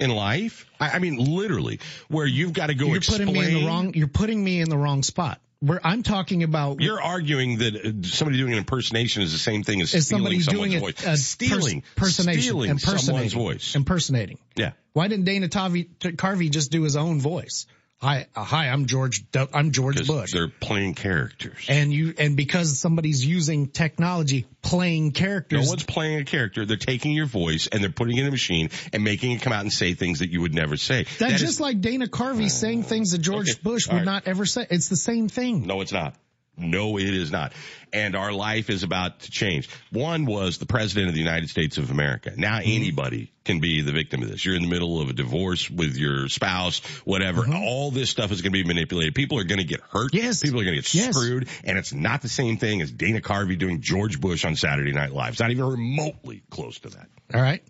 in 0.00 0.10
life. 0.10 0.66
I, 0.80 0.90
I 0.90 0.98
mean, 0.98 1.16
literally, 1.16 1.80
where 2.08 2.26
you've 2.26 2.52
got 2.52 2.66
to 2.66 2.74
go 2.74 2.86
you're 2.86 2.96
explain. 2.96 3.28
putting 3.28 3.40
me 3.40 3.46
in 3.46 3.60
the 3.60 3.66
wrong, 3.66 3.94
you're 3.94 4.08
putting 4.08 4.42
me 4.42 4.60
in 4.60 4.68
the 4.68 4.76
wrong 4.76 5.02
spot. 5.02 5.40
Where 5.60 5.84
I'm 5.84 6.04
talking 6.04 6.44
about 6.44 6.80
You're 6.80 7.02
arguing 7.02 7.58
that 7.58 7.74
uh, 7.74 8.06
somebody 8.06 8.38
doing 8.38 8.52
an 8.52 8.58
impersonation 8.58 9.22
is 9.22 9.32
the 9.32 9.38
same 9.38 9.64
thing 9.64 9.80
as 9.80 9.88
stealing 9.88 10.02
somebody 10.02 10.40
someone's 10.40 10.70
doing 10.70 10.80
voice. 10.80 11.06
uh, 11.06 11.16
stealing, 11.16 11.80
pers- 11.96 12.18
impersonation, 12.18 12.42
stealing 12.42 12.70
impersonating, 12.70 13.06
someone's 13.06 13.32
voice. 13.32 13.74
impersonating. 13.74 14.38
Yeah. 14.54 14.72
Why 14.92 15.08
didn't 15.08 15.24
Dana 15.24 15.48
Tavi, 15.48 15.90
Carvey 16.00 16.50
just 16.50 16.70
do 16.70 16.82
his 16.82 16.94
own 16.94 17.20
voice? 17.20 17.66
Hi, 18.00 18.28
uh, 18.36 18.44
hi, 18.44 18.68
I'm 18.68 18.86
George, 18.86 19.24
I'm 19.52 19.72
George 19.72 20.06
Bush. 20.06 20.32
They're 20.32 20.46
playing 20.46 20.94
characters. 20.94 21.66
And 21.68 21.92
you, 21.92 22.14
and 22.16 22.36
because 22.36 22.78
somebody's 22.78 23.26
using 23.26 23.66
technology, 23.70 24.46
playing 24.62 25.10
characters. 25.10 25.64
No 25.64 25.68
one's 25.68 25.82
playing 25.82 26.20
a 26.20 26.24
character. 26.24 26.64
They're 26.64 26.76
taking 26.76 27.10
your 27.10 27.26
voice 27.26 27.66
and 27.66 27.82
they're 27.82 27.90
putting 27.90 28.16
it 28.16 28.20
in 28.20 28.28
a 28.28 28.30
machine 28.30 28.70
and 28.92 29.02
making 29.02 29.32
it 29.32 29.42
come 29.42 29.52
out 29.52 29.62
and 29.62 29.72
say 29.72 29.94
things 29.94 30.20
that 30.20 30.30
you 30.30 30.40
would 30.42 30.54
never 30.54 30.76
say. 30.76 31.02
That's 31.02 31.18
That 31.18 31.32
is- 31.32 31.40
just 31.40 31.60
like 31.60 31.80
Dana 31.80 32.06
Carvey 32.06 32.48
saying 32.48 32.84
things 32.84 33.10
that 33.10 33.18
George 33.18 33.50
Okay, 33.50 33.60
Bush 33.64 33.88
would 33.88 33.96
right. 33.96 34.04
not 34.04 34.28
ever 34.28 34.46
say. 34.46 34.64
It's 34.70 34.88
the 34.88 34.96
same 34.96 35.28
thing. 35.28 35.66
No, 35.66 35.80
it's 35.80 35.92
not. 35.92 36.14
No, 36.58 36.98
it 36.98 37.14
is 37.14 37.30
not. 37.30 37.52
And 37.92 38.14
our 38.16 38.32
life 38.32 38.68
is 38.68 38.82
about 38.82 39.20
to 39.20 39.30
change. 39.30 39.68
One 39.90 40.26
was 40.26 40.58
the 40.58 40.66
president 40.66 41.08
of 41.08 41.14
the 41.14 41.20
United 41.20 41.48
States 41.48 41.78
of 41.78 41.90
America. 41.90 42.32
Now 42.36 42.58
Mm-hmm. 42.58 42.70
anybody 42.70 43.32
can 43.44 43.60
be 43.60 43.80
the 43.80 43.92
victim 43.92 44.22
of 44.22 44.28
this. 44.28 44.44
You're 44.44 44.56
in 44.56 44.62
the 44.62 44.68
middle 44.68 45.00
of 45.00 45.08
a 45.08 45.12
divorce 45.14 45.70
with 45.70 45.96
your 45.96 46.28
spouse, 46.28 46.80
whatever. 47.06 47.42
Mm-hmm. 47.42 47.54
All 47.56 47.90
this 47.90 48.10
stuff 48.10 48.30
is 48.32 48.42
going 48.42 48.52
to 48.52 48.62
be 48.62 48.64
manipulated. 48.64 49.14
People 49.14 49.38
are 49.38 49.44
going 49.44 49.58
to 49.60 49.64
get 49.64 49.80
hurt. 49.80 50.12
Yes. 50.12 50.42
People 50.42 50.60
are 50.60 50.64
going 50.64 50.76
to 50.76 50.82
get 50.82 50.92
Yes. 50.94 51.16
screwed. 51.16 51.48
And 51.64 51.78
it's 51.78 51.94
not 51.94 52.20
the 52.20 52.28
same 52.28 52.58
thing 52.58 52.82
as 52.82 52.90
Dana 52.92 53.20
Carvey 53.22 53.56
doing 53.58 53.80
George 53.80 54.20
Bush 54.20 54.44
on 54.44 54.54
Saturday 54.56 54.92
Night 54.92 55.12
Live. 55.12 55.30
It's 55.32 55.40
not 55.40 55.50
even 55.50 55.64
remotely 55.64 56.42
close 56.50 56.78
to 56.80 56.90
that. 56.90 57.06
All 57.32 57.40
right. 57.40 57.62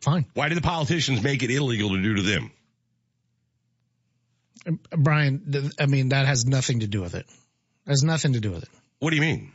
Fine. 0.00 0.26
Why 0.34 0.48
do 0.48 0.54
the 0.54 0.60
politicians 0.60 1.22
make 1.22 1.42
it 1.42 1.50
illegal 1.50 1.90
to 1.90 2.00
do 2.02 2.14
to 2.14 2.22
them? 2.22 2.50
Brian, 4.90 5.50
th- 5.50 5.72
I 5.78 5.86
mean, 5.86 6.10
that 6.10 6.26
has 6.26 6.46
nothing 6.46 6.80
to 6.80 6.86
do 6.86 7.00
with 7.00 7.14
it. 7.14 7.26
Has 7.86 8.02
nothing 8.02 8.34
to 8.34 8.40
do 8.40 8.50
with 8.50 8.64
it. 8.64 8.68
What 8.98 9.10
do 9.10 9.16
you 9.16 9.22
mean? 9.22 9.52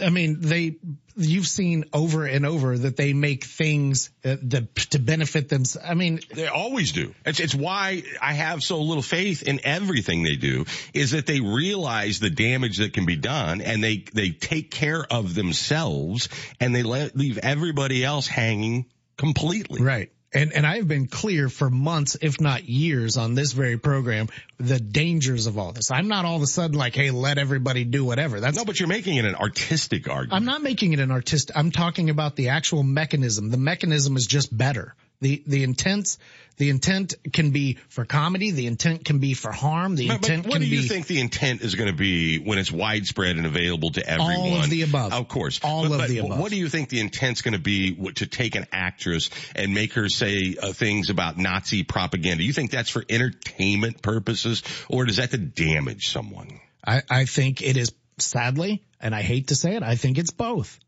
I 0.00 0.10
mean, 0.10 0.40
they, 0.40 0.76
you've 1.16 1.46
seen 1.48 1.86
over 1.92 2.24
and 2.24 2.46
over 2.46 2.78
that 2.78 2.96
they 2.96 3.12
make 3.12 3.44
things 3.44 4.10
uh, 4.24 4.36
that, 4.42 4.74
to 4.90 4.98
benefit 4.98 5.48
them. 5.48 5.64
I 5.84 5.94
mean, 5.94 6.20
They 6.32 6.46
always 6.46 6.92
do. 6.92 7.14
It's, 7.26 7.40
it's 7.40 7.54
why 7.54 8.04
I 8.20 8.34
have 8.34 8.62
so 8.62 8.80
little 8.80 9.02
faith 9.02 9.42
in 9.42 9.60
everything 9.64 10.22
they 10.22 10.36
do 10.36 10.66
is 10.94 11.12
that 11.12 11.26
they 11.26 11.40
realize 11.40 12.20
the 12.20 12.30
damage 12.30 12.76
that 12.78 12.92
can 12.92 13.06
be 13.06 13.16
done 13.16 13.60
and 13.60 13.82
they, 13.82 14.04
they 14.14 14.30
take 14.30 14.70
care 14.70 15.04
of 15.10 15.34
themselves 15.34 16.28
and 16.60 16.74
they 16.74 16.82
let, 16.82 17.16
leave 17.16 17.38
everybody 17.38 18.04
else 18.04 18.28
hanging 18.28 18.86
completely. 19.16 19.82
right. 19.82 20.12
And, 20.32 20.52
and 20.52 20.66
I've 20.66 20.86
been 20.86 21.06
clear 21.06 21.48
for 21.48 21.70
months, 21.70 22.16
if 22.20 22.38
not 22.38 22.68
years 22.68 23.16
on 23.16 23.34
this 23.34 23.52
very 23.52 23.78
program, 23.78 24.28
the 24.58 24.78
dangers 24.78 25.46
of 25.46 25.56
all 25.56 25.72
this. 25.72 25.90
I'm 25.90 26.08
not 26.08 26.26
all 26.26 26.36
of 26.36 26.42
a 26.42 26.46
sudden 26.46 26.76
like, 26.76 26.94
Hey, 26.94 27.10
let 27.10 27.38
everybody 27.38 27.84
do 27.84 28.04
whatever. 28.04 28.38
That's 28.38 28.56
No, 28.56 28.64
but 28.66 28.78
you're 28.78 28.88
making 28.88 29.16
it 29.16 29.24
an 29.24 29.34
artistic 29.34 30.08
argument. 30.08 30.34
I'm 30.34 30.44
not 30.44 30.62
making 30.62 30.92
it 30.92 31.00
an 31.00 31.10
artistic. 31.10 31.56
I'm 31.56 31.70
talking 31.70 32.10
about 32.10 32.36
the 32.36 32.50
actual 32.50 32.82
mechanism. 32.82 33.50
The 33.50 33.56
mechanism 33.56 34.16
is 34.16 34.26
just 34.26 34.54
better. 34.54 34.94
The, 35.20 35.42
the 35.48 35.64
intent, 35.64 36.16
the 36.58 36.70
intent 36.70 37.14
can 37.32 37.50
be 37.50 37.78
for 37.88 38.04
comedy. 38.04 38.52
The 38.52 38.68
intent 38.68 39.04
can 39.04 39.18
be 39.18 39.34
for 39.34 39.50
harm. 39.50 39.96
The 39.96 40.08
intent. 40.10 40.44
But- 40.44 40.50
but 40.50 40.50
what 40.50 40.60
do 40.60 40.66
you 40.68 40.82
be 40.82 40.88
think 40.88 41.08
the 41.08 41.20
intent 41.20 41.62
is 41.62 41.74
going 41.74 41.90
to 41.90 41.96
be 41.96 42.38
when 42.38 42.58
it's 42.58 42.70
widespread 42.70 43.36
and 43.36 43.44
available 43.44 43.90
to 43.90 44.08
everyone? 44.08 44.36
All 44.36 44.62
of 44.62 44.70
the 44.70 44.82
above. 44.82 45.12
Of 45.12 45.26
course. 45.26 45.58
All 45.64 45.88
But- 45.88 46.02
of 46.02 46.08
the 46.08 46.18
above. 46.18 46.38
What 46.38 46.50
do 46.52 46.56
you 46.56 46.68
think 46.68 46.88
the 46.88 47.00
intent's 47.00 47.42
going 47.42 47.54
to 47.54 47.58
be 47.58 47.96
to 48.12 48.26
take 48.26 48.54
an 48.54 48.66
actress 48.70 49.30
and 49.56 49.74
make 49.74 49.94
her 49.94 50.08
say 50.08 50.56
uh, 50.62 50.72
things 50.72 51.10
about 51.10 51.36
Nazi 51.36 51.82
propaganda? 51.82 52.44
You 52.44 52.52
think 52.52 52.70
that's 52.70 52.90
for 52.90 53.04
entertainment 53.08 54.00
purposes 54.02 54.62
or 54.88 55.04
does 55.04 55.16
that 55.16 55.32
to 55.32 55.38
damage 55.38 56.10
someone? 56.10 56.60
I, 56.86 57.02
I 57.10 57.24
think 57.24 57.60
it 57.60 57.76
is 57.76 57.92
sadly, 58.18 58.84
and 59.00 59.14
I 59.16 59.22
hate 59.22 59.48
to 59.48 59.56
say 59.56 59.74
it, 59.74 59.82
I 59.82 59.96
think 59.96 60.16
it's 60.16 60.30
both. 60.30 60.78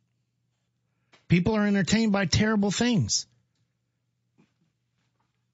People 1.27 1.55
are 1.57 1.67
entertained 1.67 2.13
by 2.13 2.27
terrible 2.27 2.71
things. 2.71 3.27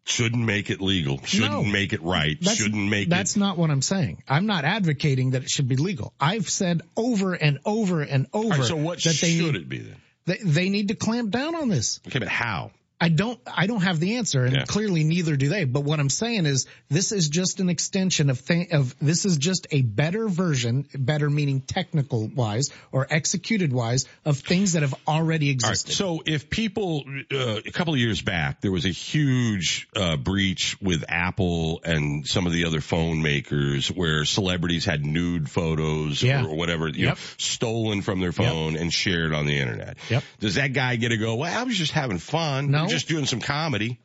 Shouldn't 0.09 0.45
make 0.45 0.71
it 0.71 0.81
legal. 0.81 1.21
Shouldn't 1.25 1.51
No. 1.51 1.65
make 1.65 1.93
it 1.93 2.01
right. 2.01 2.39
Shouldn't 2.43 2.89
make 2.89 3.09
it. 3.09 3.11
That's 3.11 3.35
it. 3.35 3.41
not 3.41 3.59
what 3.59 3.71
I'm 3.71 3.83
saying. 3.83 4.23
I'm 4.29 4.47
not 4.47 4.65
advocating 4.65 5.33
that 5.33 5.43
it 5.43 5.51
should 5.51 5.67
be 5.67 5.75
legal. 5.75 6.15
I've 6.21 6.49
said 6.49 6.83
over 6.97 7.35
and 7.35 7.59
over 7.65 8.03
and 8.03 8.29
over 8.33 8.51
right, 8.51 8.65
so 8.65 8.77
what 8.77 9.01
should 9.01 9.21
need, 9.29 9.57
it 9.57 9.69
be 9.69 9.79
then? 9.79 9.97
they, 10.27 10.39
they 10.45 10.69
need 10.69 10.89
to 10.89 10.95
clamp 10.95 11.31
down 11.31 11.57
on 11.57 11.69
this. 11.69 11.99
Okay, 12.07 12.21
but 12.21 12.29
how? 12.29 12.71
I 12.99 13.11
don't, 13.11 13.39
I 13.47 13.67
don't 13.67 13.83
have 13.83 14.01
the 14.01 14.17
answer 14.17 14.45
and 14.45 14.57
yeah. 14.57 14.65
clearly 14.65 15.05
neither 15.05 15.37
do 15.37 15.49
they. 15.49 15.65
But 15.65 15.85
what 15.85 16.01
I'm 16.01 16.09
saying 16.09 16.47
is 16.47 16.67
this 16.89 17.13
is 17.13 17.29
just 17.29 17.61
an 17.61 17.69
extension 17.69 18.31
of 18.31 18.41
thing, 18.41 18.69
of 18.73 18.97
this 19.01 19.27
is 19.27 19.37
just 19.37 19.67
a 19.71 19.83
better 19.83 20.29
version, 20.29 20.87
better 20.95 21.29
meaning 21.29 21.61
technical 21.61 22.27
wise 22.27 22.71
or 22.93 23.07
executed 23.11 23.71
wise 23.71 24.07
of 24.25 24.39
things 24.39 24.73
that 24.73 24.83
have 24.83 24.95
already 25.07 25.51
existed. 25.51 25.93
so 25.93 26.23
if 26.25 26.49
people, 26.49 27.05
uh, 27.31 27.61
a 27.67 27.71
couple 27.71 27.93
of 27.93 28.01
years 28.01 28.23
back, 28.23 28.63
there 28.63 28.73
was 28.73 28.87
a 28.87 28.91
huge, 28.91 29.89
uh, 29.95 30.17
breach 30.17 30.81
with 30.81 31.05
Apple 31.07 31.83
and 31.85 32.27
some 32.27 32.47
of 32.47 32.55
the 32.55 32.65
other 32.65 32.81
phone 32.81 33.21
makers 33.21 33.89
where 33.89 34.25
celebrities 34.25 34.87
had 34.87 35.05
nude 35.05 35.51
photos 35.51 36.23
yeah. 36.23 36.47
or 36.47 36.57
whatever, 36.57 36.89
you 36.89 37.07
yep. 37.07 37.17
know, 37.17 37.21
stolen 37.37 38.01
from 38.01 38.21
their 38.21 38.33
phone 38.33 38.73
yep. 38.73 38.81
and 38.81 38.93
shared 38.93 39.35
on 39.35 39.45
the 39.45 39.59
internet. 39.59 39.99
Yep. 40.09 40.25
Does 40.41 40.55
that 40.55 40.73
guy 40.73 40.97
get 40.97 41.11
to 41.11 41.19
go, 41.19 41.35
well, 41.35 41.61
I 41.61 41.65
was 41.65 41.77
just 41.77 41.93
having 41.93 42.19
fun. 42.19 42.71
No 42.71 42.86
just 42.89 43.09
doing 43.09 43.27
some 43.27 43.41
comedy. 43.41 44.01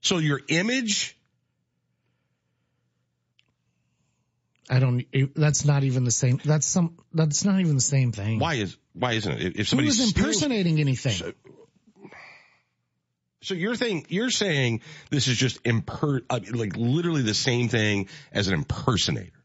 So 0.00 0.18
your 0.18 0.40
image. 0.48 1.16
I 4.70 4.78
don't. 4.78 5.04
That's 5.34 5.64
not 5.64 5.84
even 5.84 6.04
the 6.04 6.10
same. 6.10 6.40
That's 6.44 6.66
some. 6.66 6.98
That's 7.12 7.44
not 7.44 7.60
even 7.60 7.74
the 7.74 7.80
same 7.80 8.12
thing. 8.12 8.38
Why 8.38 8.54
is? 8.54 8.76
Why 8.94 9.12
isn't 9.12 9.32
it? 9.32 9.56
If 9.58 9.68
somebody 9.68 9.88
was 9.88 10.00
impersonating 10.00 10.80
anything. 10.80 11.12
So, 11.12 11.32
so 13.42 13.54
you're 13.54 13.74
saying 13.74 14.06
you're 14.08 14.30
saying 14.30 14.82
this 15.10 15.28
is 15.28 15.36
just 15.36 15.62
imper 15.64 16.22
uh, 16.30 16.40
like 16.52 16.76
literally 16.76 17.22
the 17.22 17.34
same 17.34 17.68
thing 17.68 18.08
as 18.32 18.48
an 18.48 18.54
impersonator. 18.54 19.41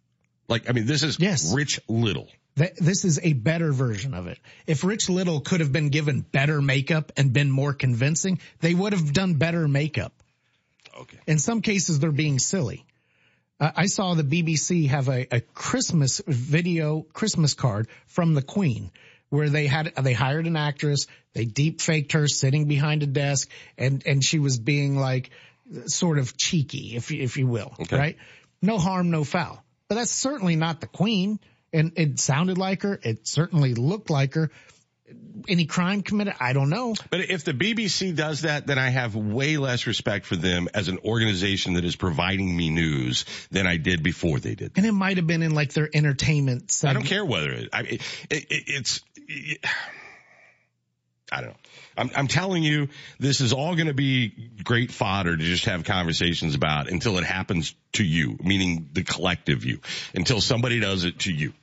Like 0.47 0.69
I 0.69 0.73
mean, 0.73 0.85
this 0.85 1.03
is 1.03 1.19
yes. 1.19 1.53
Rich 1.53 1.79
Little 1.87 2.29
this 2.57 3.05
is 3.05 3.19
a 3.21 3.33
better 3.33 3.71
version 3.71 4.13
of 4.13 4.27
it. 4.27 4.39
If 4.65 4.83
Rich 4.83 5.09
Little 5.09 5.41
could 5.41 5.59
have 5.59 5.71
been 5.71 5.89
given 5.89 6.21
better 6.21 6.61
makeup 6.61 7.11
and 7.15 7.31
been 7.31 7.51
more 7.51 7.73
convincing, 7.73 8.39
they 8.61 8.73
would 8.73 8.93
have 8.93 9.13
done 9.13 9.35
better 9.35 9.67
makeup. 9.67 10.11
Okay. 10.99 11.19
In 11.27 11.37
some 11.37 11.61
cases, 11.61 11.99
they're 11.99 12.11
being 12.11 12.39
silly. 12.39 12.83
Uh, 13.59 13.71
I 13.75 13.85
saw 13.85 14.15
the 14.15 14.23
BBC 14.23 14.87
have 14.87 15.07
a, 15.07 15.27
a 15.31 15.41
Christmas 15.41 16.21
video, 16.25 17.01
Christmas 17.13 17.53
card 17.53 17.87
from 18.07 18.33
the 18.33 18.41
Queen 18.41 18.91
where 19.29 19.49
they 19.49 19.67
had, 19.67 19.93
they 20.01 20.13
hired 20.13 20.47
an 20.47 20.55
actress, 20.55 21.05
they 21.33 21.45
deep 21.45 21.81
faked 21.81 22.13
her 22.13 22.27
sitting 22.27 22.65
behind 22.65 23.03
a 23.03 23.07
desk 23.07 23.49
and, 23.77 24.01
and 24.05 24.23
she 24.23 24.39
was 24.39 24.57
being 24.57 24.97
like 24.97 25.29
sort 25.85 26.17
of 26.17 26.37
cheeky, 26.37 26.95
if, 26.95 27.11
if 27.11 27.37
you 27.37 27.45
will, 27.45 27.73
okay. 27.81 27.97
right? 27.97 28.17
No 28.61 28.79
harm, 28.79 29.11
no 29.11 29.23
foul. 29.23 29.63
But 29.89 29.95
that's 29.95 30.11
certainly 30.11 30.55
not 30.55 30.81
the 30.81 30.87
Queen 30.87 31.39
and 31.73 31.93
it 31.95 32.19
sounded 32.19 32.57
like 32.57 32.83
her. 32.83 32.99
It 33.01 33.27
certainly 33.27 33.73
looked 33.73 34.09
like 34.09 34.33
her. 34.35 34.51
Any 35.47 35.65
crime 35.65 36.01
committed? 36.01 36.33
I 36.39 36.51
don't 36.51 36.69
know. 36.69 36.95
But 37.09 37.21
if 37.21 37.45
the 37.45 37.53
BBC 37.53 38.15
does 38.15 38.41
that, 38.41 38.67
then 38.67 38.77
I 38.77 38.89
have 38.89 39.15
way 39.15 39.57
less 39.57 39.87
respect 39.87 40.25
for 40.25 40.35
them 40.35 40.67
as 40.73 40.89
an 40.89 40.99
organization 41.05 41.73
that 41.75 41.85
is 41.85 41.95
providing 41.95 42.55
me 42.55 42.69
news 42.69 43.23
than 43.51 43.67
I 43.67 43.77
did 43.77 44.03
before 44.03 44.39
they 44.39 44.55
did. 44.55 44.73
And 44.75 44.85
it 44.85 44.91
might 44.91 45.17
have 45.17 45.27
been 45.27 45.43
in 45.43 45.53
like 45.53 45.71
their 45.73 45.89
entertainment. 45.93 46.71
Segment. 46.71 46.97
I 46.97 46.99
don't 46.99 47.07
care 47.07 47.23
whether 47.23 47.51
it, 47.51 47.69
I, 47.71 47.81
it, 47.81 48.01
it 48.29 48.47
it's. 48.49 49.01
It, 49.27 49.63
I 51.31 51.41
don't 51.41 51.49
know. 51.49 51.55
I'm, 51.97 52.11
I'm, 52.15 52.27
telling 52.27 52.63
you, 52.63 52.87
this 53.19 53.41
is 53.41 53.51
all 53.51 53.75
going 53.75 53.87
to 53.87 53.93
be 53.93 54.49
great 54.63 54.91
fodder 54.91 55.35
to 55.35 55.43
just 55.43 55.65
have 55.65 55.83
conversations 55.83 56.55
about 56.55 56.89
until 56.89 57.17
it 57.17 57.25
happens 57.25 57.75
to 57.93 58.03
you, 58.03 58.37
meaning 58.41 58.89
the 58.93 59.03
collective 59.03 59.65
you, 59.65 59.79
until 60.15 60.39
somebody 60.39 60.79
does 60.79 61.03
it 61.03 61.19
to 61.19 61.33
you 61.33 61.53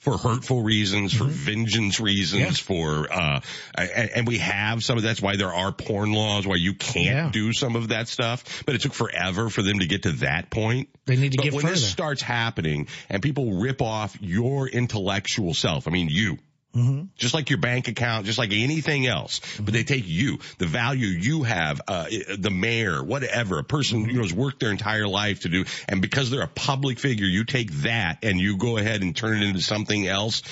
for 0.00 0.16
hurtful 0.16 0.62
reasons, 0.62 1.12
for 1.12 1.24
mm-hmm. 1.24 1.32
vengeance 1.32 2.00
reasons, 2.00 2.40
yeah. 2.40 2.50
for 2.52 3.12
uh, 3.12 3.40
and, 3.74 4.10
and, 4.10 4.26
we 4.26 4.38
have 4.38 4.82
some 4.82 4.96
of 4.96 5.02
that's 5.02 5.20
why 5.20 5.36
there 5.36 5.52
are 5.52 5.72
porn 5.72 6.12
laws, 6.12 6.46
why 6.46 6.56
you 6.56 6.72
can't 6.72 7.04
yeah. 7.04 7.30
do 7.30 7.52
some 7.52 7.76
of 7.76 7.88
that 7.88 8.08
stuff. 8.08 8.62
But 8.64 8.74
it 8.76 8.80
took 8.80 8.94
forever 8.94 9.50
for 9.50 9.62
them 9.62 9.80
to 9.80 9.86
get 9.86 10.04
to 10.04 10.12
that 10.12 10.48
point. 10.48 10.88
They 11.04 11.16
need 11.16 11.32
to 11.32 11.36
but 11.36 11.42
get 11.44 11.52
when 11.52 11.62
further. 11.62 11.74
this 11.74 11.86
starts 11.86 12.22
happening 12.22 12.88
and 13.10 13.22
people 13.22 13.60
rip 13.60 13.82
off 13.82 14.16
your 14.22 14.66
intellectual 14.68 15.52
self, 15.52 15.86
I 15.86 15.90
mean 15.90 16.08
you 16.08 16.38
Mm-hmm. 16.74 17.06
Just 17.16 17.34
like 17.34 17.50
your 17.50 17.58
bank 17.58 17.88
account, 17.88 18.26
just 18.26 18.38
like 18.38 18.52
anything 18.52 19.06
else. 19.06 19.40
Mm-hmm. 19.40 19.64
But 19.64 19.74
they 19.74 19.82
take 19.82 20.06
you, 20.06 20.38
the 20.58 20.66
value 20.66 21.08
you 21.08 21.42
have, 21.42 21.80
uh, 21.88 22.06
the 22.38 22.50
mayor, 22.50 23.02
whatever, 23.02 23.58
a 23.58 23.64
person, 23.64 24.00
mm-hmm. 24.00 24.10
you 24.10 24.16
know, 24.16 24.22
has 24.22 24.32
worked 24.32 24.60
their 24.60 24.70
entire 24.70 25.08
life 25.08 25.40
to 25.40 25.48
do. 25.48 25.64
And 25.88 26.00
because 26.00 26.30
they're 26.30 26.42
a 26.42 26.48
public 26.48 26.98
figure, 26.98 27.26
you 27.26 27.44
take 27.44 27.72
that 27.82 28.18
and 28.22 28.38
you 28.38 28.56
go 28.56 28.76
ahead 28.76 29.02
and 29.02 29.16
turn 29.16 29.42
it 29.42 29.46
into 29.46 29.60
something 29.60 30.06
else. 30.06 30.42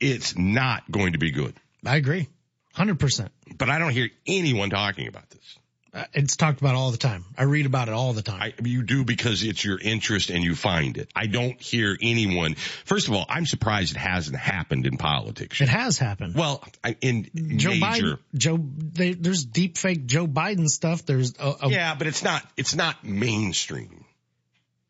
It's 0.00 0.36
not 0.36 0.90
going 0.90 1.12
to 1.12 1.18
be 1.18 1.30
good. 1.30 1.54
I 1.84 1.96
agree. 1.96 2.28
100%. 2.74 3.28
But 3.56 3.70
I 3.70 3.78
don't 3.78 3.92
hear 3.92 4.10
anyone 4.26 4.70
talking 4.70 5.08
about 5.08 5.30
this. 5.30 5.58
Uh, 5.94 6.04
it's 6.12 6.36
talked 6.36 6.60
about 6.60 6.74
all 6.74 6.90
the 6.90 6.98
time. 6.98 7.24
I 7.38 7.44
read 7.44 7.64
about 7.64 7.88
it 7.88 7.94
all 7.94 8.12
the 8.12 8.22
time. 8.22 8.40
I, 8.42 8.52
you 8.62 8.82
do 8.82 9.04
because 9.04 9.42
it's 9.42 9.64
your 9.64 9.78
interest 9.80 10.30
and 10.30 10.44
you 10.44 10.54
find 10.54 10.98
it. 10.98 11.10
I 11.16 11.26
don't 11.26 11.60
hear 11.60 11.96
anyone. 12.02 12.54
First 12.84 13.08
of 13.08 13.14
all, 13.14 13.24
I'm 13.28 13.46
surprised 13.46 13.94
it 13.94 13.98
hasn't 13.98 14.36
happened 14.36 14.86
in 14.86 14.98
politics. 14.98 15.60
It 15.60 15.68
has 15.68 15.98
happened. 15.98 16.34
Well, 16.34 16.62
in 17.00 17.30
Joe 17.56 17.70
major, 17.70 17.80
Biden, 17.80 18.18
Joe, 18.34 18.58
they, 18.60 19.14
there's 19.14 19.44
deep 19.44 19.78
fake 19.78 20.06
Joe 20.06 20.26
Biden 20.26 20.66
stuff. 20.66 21.06
There's 21.06 21.34
a, 21.38 21.54
a, 21.62 21.70
yeah, 21.70 21.94
but 21.94 22.06
it's 22.06 22.22
not. 22.22 22.42
It's 22.56 22.74
not 22.74 23.02
mainstream 23.02 24.04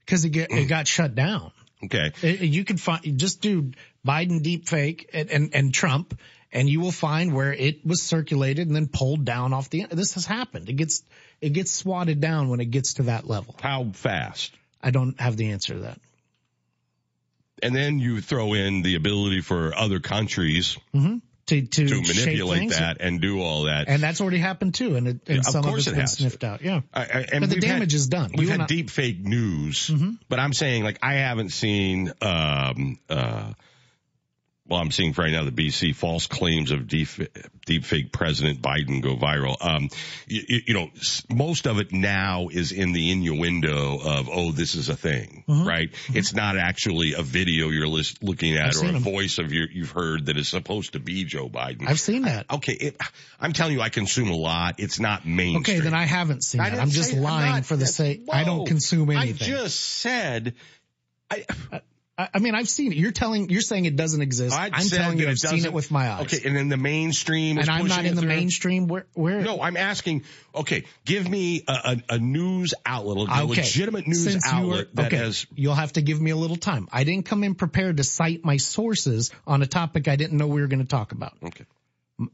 because 0.00 0.24
it 0.24 0.30
get, 0.30 0.50
it 0.50 0.66
got 0.66 0.88
shut 0.88 1.14
down. 1.14 1.52
Okay, 1.84 2.10
it, 2.22 2.40
you 2.40 2.64
can 2.64 2.78
find 2.78 3.18
just 3.18 3.40
do 3.40 3.70
Biden 4.04 4.42
deep 4.42 4.68
fake 4.68 5.10
and, 5.12 5.30
and, 5.30 5.54
and 5.54 5.74
Trump 5.74 6.18
and 6.56 6.70
you 6.70 6.80
will 6.80 6.90
find 6.90 7.34
where 7.34 7.52
it 7.52 7.84
was 7.84 8.02
circulated 8.02 8.66
and 8.66 8.74
then 8.74 8.88
pulled 8.88 9.26
down 9.26 9.52
off 9.52 9.68
the 9.68 9.82
end. 9.82 9.90
This 9.92 10.14
has 10.14 10.24
happened. 10.24 10.70
It 10.70 10.72
gets, 10.72 11.02
it 11.42 11.50
gets 11.50 11.70
swatted 11.70 12.18
down 12.18 12.48
when 12.48 12.60
it 12.60 12.70
gets 12.70 12.94
to 12.94 13.02
that 13.04 13.28
level. 13.28 13.54
How 13.60 13.90
fast? 13.92 14.54
I 14.82 14.90
don't 14.90 15.20
have 15.20 15.36
the 15.36 15.50
answer 15.50 15.74
to 15.74 15.80
that. 15.80 16.00
And 17.62 17.74
then 17.76 17.98
you 17.98 18.22
throw 18.22 18.54
in 18.54 18.80
the 18.80 18.94
ability 18.94 19.42
for 19.42 19.76
other 19.76 20.00
countries 20.00 20.78
mm-hmm. 20.94 21.18
to, 21.46 21.60
to, 21.60 21.86
to 21.88 21.94
manipulate 21.94 22.70
that 22.70 22.98
and 23.00 23.20
do 23.20 23.42
all 23.42 23.64
that. 23.64 23.88
And 23.88 24.02
that's 24.02 24.22
already 24.22 24.38
happened 24.38 24.74
too. 24.74 24.96
And, 24.96 25.08
it, 25.08 25.20
and 25.26 25.36
yeah, 25.36 25.42
some 25.42 25.66
of, 25.66 25.76
it's 25.76 25.86
it 25.86 25.90
been 25.90 26.00
has. 26.00 26.12
sniffed 26.12 26.42
out. 26.42 26.62
Yeah. 26.62 26.80
I, 26.94 27.26
I, 27.34 27.38
but 27.38 27.50
the 27.50 27.60
damage 27.60 27.92
had, 27.92 27.96
is 27.96 28.08
done. 28.08 28.30
We've 28.34 28.48
you 28.48 28.56
had 28.56 28.66
deep 28.66 28.88
fake 28.88 29.20
news, 29.20 29.88
mm-hmm. 29.88 30.12
but 30.30 30.38
I'm 30.38 30.54
saying 30.54 30.84
like 30.84 31.00
I 31.02 31.14
haven't 31.16 31.50
seen, 31.50 32.12
um, 32.22 32.98
uh, 33.10 33.52
well, 34.68 34.80
I'm 34.80 34.90
seeing 34.90 35.12
right 35.16 35.30
now 35.30 35.44
the 35.44 35.52
BC 35.52 35.94
false 35.94 36.26
claims 36.26 36.72
of 36.72 36.88
deep, 36.88 37.08
deep 37.66 37.84
fake 37.84 38.12
President 38.12 38.60
Biden 38.60 39.00
go 39.02 39.16
viral. 39.16 39.56
Um, 39.60 39.88
you, 40.26 40.62
you, 40.66 40.74
know, 40.74 40.90
most 41.30 41.66
of 41.66 41.78
it 41.78 41.92
now 41.92 42.48
is 42.50 42.72
in 42.72 42.92
the 42.92 43.12
innuendo 43.12 43.98
of, 43.98 44.28
oh, 44.30 44.50
this 44.50 44.74
is 44.74 44.88
a 44.88 44.96
thing, 44.96 45.44
mm-hmm. 45.48 45.66
right? 45.66 45.92
Mm-hmm. 45.92 46.16
It's 46.16 46.34
not 46.34 46.56
actually 46.56 47.14
a 47.14 47.22
video 47.22 47.68
you're 47.68 47.86
list, 47.86 48.22
looking 48.22 48.56
at 48.56 48.74
I've 48.74 48.82
or 48.82 48.86
a 48.86 48.92
them. 48.92 49.02
voice 49.02 49.38
of 49.38 49.52
your, 49.52 49.68
you've 49.70 49.92
heard 49.92 50.26
that 50.26 50.36
is 50.36 50.48
supposed 50.48 50.94
to 50.94 51.00
be 51.00 51.24
Joe 51.24 51.48
Biden. 51.48 51.88
I've 51.88 52.00
seen 52.00 52.22
that. 52.22 52.46
I, 52.50 52.56
okay. 52.56 52.72
It, 52.72 53.00
I'm 53.40 53.52
telling 53.52 53.74
you, 53.74 53.80
I 53.80 53.88
consume 53.88 54.30
a 54.30 54.36
lot. 54.36 54.76
It's 54.78 54.98
not 54.98 55.26
mainstream. 55.26 55.78
Okay, 55.78 55.80
then 55.80 55.94
I 55.94 56.06
haven't 56.06 56.42
seen 56.42 56.60
it. 56.60 56.74
I'm 56.74 56.90
just 56.90 57.12
lying 57.12 57.52
not, 57.52 57.66
for 57.66 57.76
the 57.76 57.86
sake. 57.86 58.24
I 58.32 58.44
don't 58.44 58.66
consume 58.66 59.10
anything. 59.10 59.34
I 59.34 59.58
just 59.58 59.78
said, 59.78 60.54
I, 61.30 61.44
I 62.18 62.38
mean, 62.38 62.54
I've 62.54 62.68
seen 62.68 62.92
it. 62.92 62.98
You're 62.98 63.12
telling, 63.12 63.50
you're 63.50 63.60
saying 63.60 63.84
it 63.84 63.94
doesn't 63.94 64.22
exist. 64.22 64.56
I 64.56 64.68
am 64.68 64.88
telling 64.88 65.18
you, 65.18 65.28
I've 65.28 65.38
seen 65.38 65.66
it 65.66 65.72
with 65.74 65.90
my 65.90 66.10
eyes. 66.10 66.22
Okay, 66.22 66.48
and 66.48 66.56
then 66.56 66.70
the 66.70 66.78
mainstream 66.78 67.58
and 67.58 67.68
I'm 67.68 67.86
not 67.88 68.06
in 68.06 68.14
the 68.14 68.22
through. 68.22 68.28
mainstream. 68.28 68.86
Where, 68.86 69.04
where? 69.12 69.40
No, 69.40 69.60
I'm 69.60 69.76
asking. 69.76 70.24
Okay, 70.54 70.84
give 71.04 71.28
me 71.28 71.62
a, 71.68 71.72
a, 71.72 72.14
a 72.14 72.18
news 72.18 72.72
outlet, 72.86 73.28
a 73.28 73.42
okay. 73.42 73.60
legitimate 73.60 74.06
news 74.06 74.24
Since 74.24 74.46
outlet 74.46 74.94
that 74.94 75.06
okay. 75.08 75.16
has. 75.18 75.46
You'll 75.54 75.74
have 75.74 75.92
to 75.94 76.00
give 76.00 76.18
me 76.18 76.30
a 76.30 76.36
little 76.36 76.56
time. 76.56 76.88
I 76.90 77.04
didn't 77.04 77.26
come 77.26 77.44
in 77.44 77.54
prepared 77.54 77.98
to 77.98 78.04
cite 78.04 78.42
my 78.44 78.56
sources 78.56 79.30
on 79.46 79.60
a 79.60 79.66
topic 79.66 80.08
I 80.08 80.16
didn't 80.16 80.38
know 80.38 80.46
we 80.46 80.62
were 80.62 80.68
going 80.68 80.82
to 80.82 80.88
talk 80.88 81.12
about. 81.12 81.34
Okay. 81.44 81.66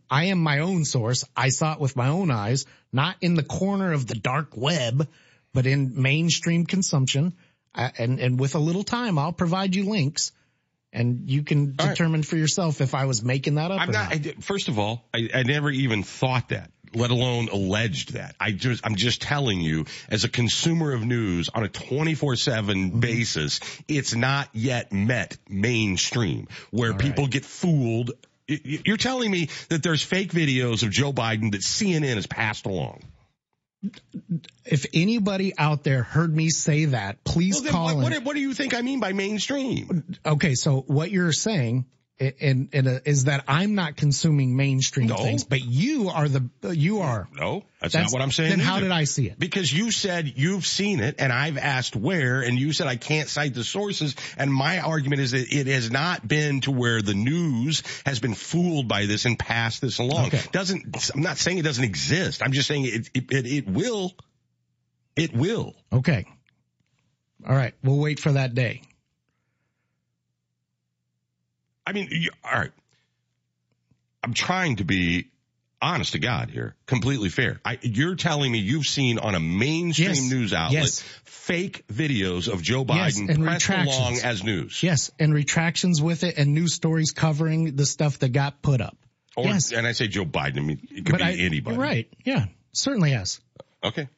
I 0.08 0.26
am 0.26 0.38
my 0.38 0.60
own 0.60 0.84
source. 0.84 1.24
I 1.36 1.48
saw 1.48 1.72
it 1.72 1.80
with 1.80 1.96
my 1.96 2.06
own 2.08 2.30
eyes, 2.30 2.66
not 2.92 3.16
in 3.20 3.34
the 3.34 3.42
corner 3.42 3.92
of 3.92 4.06
the 4.06 4.14
dark 4.14 4.56
web, 4.56 5.08
but 5.52 5.66
in 5.66 6.00
mainstream 6.00 6.66
consumption. 6.66 7.34
And, 7.74 8.20
and 8.20 8.38
with 8.38 8.54
a 8.54 8.58
little 8.58 8.84
time, 8.84 9.18
I'll 9.18 9.32
provide 9.32 9.74
you 9.74 9.88
links 9.88 10.32
and 10.92 11.30
you 11.30 11.42
can 11.42 11.76
all 11.78 11.88
determine 11.88 12.20
right. 12.20 12.26
for 12.28 12.36
yourself 12.36 12.80
if 12.80 12.94
I 12.94 13.06
was 13.06 13.22
making 13.22 13.54
that 13.54 13.70
up. 13.70 13.80
I'm 13.80 13.90
not, 13.90 14.10
not. 14.10 14.26
I, 14.26 14.34
first 14.40 14.68
of 14.68 14.78
all, 14.78 15.04
I, 15.14 15.28
I 15.34 15.42
never 15.42 15.70
even 15.70 16.02
thought 16.02 16.50
that 16.50 16.70
let 16.94 17.10
alone 17.10 17.48
alleged 17.48 18.14
that. 18.14 18.36
I 18.38 18.52
just, 18.52 18.86
I'm 18.86 18.96
just 18.96 19.22
telling 19.22 19.60
you, 19.60 19.86
as 20.08 20.24
a 20.24 20.28
consumer 20.28 20.92
of 20.92 21.04
news 21.04 21.48
on 21.48 21.64
a 21.64 21.68
24 21.68 22.36
7 22.36 22.76
mm-hmm. 22.76 23.00
basis, 23.00 23.60
it's 23.88 24.14
not 24.14 24.48
yet 24.52 24.92
met 24.92 25.36
mainstream 25.48 26.48
where 26.70 26.92
All 26.92 26.98
people 26.98 27.24
right. 27.24 27.32
get 27.32 27.44
fooled. 27.44 28.12
You're 28.46 28.98
telling 28.98 29.30
me 29.30 29.48
that 29.70 29.82
there's 29.82 30.02
fake 30.02 30.32
videos 30.32 30.82
of 30.82 30.90
Joe 30.90 31.12
Biden 31.12 31.52
that 31.52 31.62
CNN 31.62 32.16
has 32.16 32.26
passed 32.26 32.66
along 32.66 33.02
if 34.64 34.86
anybody 34.94 35.52
out 35.58 35.82
there 35.82 36.02
heard 36.02 36.34
me 36.34 36.48
say 36.50 36.86
that, 36.86 37.24
please 37.24 37.62
well, 37.62 37.72
call 37.72 37.96
what, 37.96 38.12
what, 38.12 38.24
what, 38.24 38.34
do 38.34 38.40
you 38.40 38.54
think 38.54 38.74
I 38.74 38.82
mean 38.82 39.00
by 39.00 39.12
mainstream? 39.12 40.16
Okay, 40.24 40.54
so 40.54 40.84
what 40.86 41.10
you're 41.10 41.32
saying 41.32 41.86
And, 42.20 42.68
and 42.72 42.86
uh, 42.86 43.00
is 43.04 43.24
that 43.24 43.42
I'm 43.48 43.74
not 43.74 43.96
consuming 43.96 44.54
mainstream 44.56 45.08
No. 45.08 45.16
things, 45.16 45.42
but 45.42 45.60
you 45.60 46.08
are 46.10 46.28
the, 46.28 46.48
you 46.76 47.00
are. 47.00 47.26
No, 47.32 47.64
that's, 47.80 47.94
That's- 47.94 48.12
not 48.12 48.16
what 48.16 48.22
I'm 48.22 48.30
saying. 48.30 48.50
then 48.50 48.58
how 48.60 48.78
did 48.78 48.92
I 48.92 49.04
see 49.04 49.26
it? 49.28 49.40
Because 49.40 49.72
you 49.72 49.90
said 49.90 50.34
you've 50.36 50.64
seen 50.64 51.00
it, 51.00 51.16
and 51.18 51.32
I've 51.32 51.58
asked 51.58 51.96
where, 51.96 52.42
and 52.42 52.56
you 52.56 52.72
said 52.72 52.86
I 52.86 52.94
can't 52.94 53.28
cite 53.28 53.54
the 53.54 53.64
sources. 53.64 54.14
And 54.36 54.52
my 54.52 54.78
argument 54.78 55.20
is 55.20 55.32
that 55.32 55.52
it 55.52 55.66
has 55.66 55.90
not 55.90 56.28
been 56.28 56.60
to 56.60 56.70
where 56.70 57.02
the 57.02 57.14
news 57.14 57.82
has 58.06 58.20
been 58.20 58.34
fooled 58.34 58.86
by 58.86 59.06
this 59.06 59.24
and 59.24 59.36
passed 59.36 59.80
this 59.80 59.98
along. 59.98 60.26
Okay. 60.26 60.42
Doesn't 60.52 61.10
I'm 61.16 61.22
not 61.22 61.38
saying 61.38 61.58
it 61.58 61.62
doesn't 61.62 61.82
exist. 61.84 62.40
I'm 62.40 62.52
just 62.52 62.68
saying 62.68 62.84
it 62.84 63.10
it, 63.14 63.32
it, 63.32 63.46
it 63.46 63.68
will. 63.68 64.12
It 65.16 65.34
will. 65.34 65.74
Okay. 65.92 66.26
All 67.44 67.56
right. 67.56 67.74
We'll 67.82 67.98
wait 67.98 68.20
for 68.20 68.30
that 68.32 68.54
day. 68.54 68.82
I 71.86 71.92
mean, 71.92 72.08
you, 72.10 72.30
all 72.44 72.58
right. 72.58 72.70
I'm 74.22 74.34
trying 74.34 74.76
to 74.76 74.84
be 74.84 75.26
honest 75.80 76.12
to 76.12 76.20
God 76.20 76.48
here, 76.48 76.76
completely 76.86 77.28
fair. 77.28 77.60
I, 77.64 77.78
you're 77.82 78.14
telling 78.14 78.52
me 78.52 78.58
you've 78.58 78.86
seen 78.86 79.18
on 79.18 79.34
a 79.34 79.40
mainstream 79.40 80.10
Yes. 80.10 80.30
news 80.30 80.52
outlet 80.54 80.82
Yes. 80.84 81.00
fake 81.24 81.84
videos 81.88 82.46
of 82.52 82.62
Joe 82.62 82.84
Yes, 82.88 83.18
Biden 83.20 83.28
and 83.30 83.44
pressed 83.44 83.68
along 83.68 84.18
as 84.22 84.44
news. 84.44 84.80
Yes. 84.80 85.10
And 85.18 85.34
retractions 85.34 86.00
with 86.00 86.22
it 86.22 86.38
and 86.38 86.54
news 86.54 86.74
stories 86.74 87.10
covering 87.10 87.74
the 87.74 87.84
stuff 87.84 88.20
that 88.20 88.28
got 88.28 88.62
put 88.62 88.80
up. 88.80 88.96
Or, 89.34 89.44
yes. 89.44 89.72
And 89.72 89.84
I 89.86 89.92
say 89.92 90.06
Joe 90.06 90.24
Biden, 90.24 90.58
I 90.58 90.60
mean, 90.60 90.86
it 90.90 91.04
could 91.04 91.16
be 91.18 91.22
I- 91.24 91.32
anybody. 91.32 91.76
Right. 91.76 92.08
Yeah. 92.24 92.46
Certainly 92.72 93.10
has. 93.10 93.40
Okay. 93.82 94.08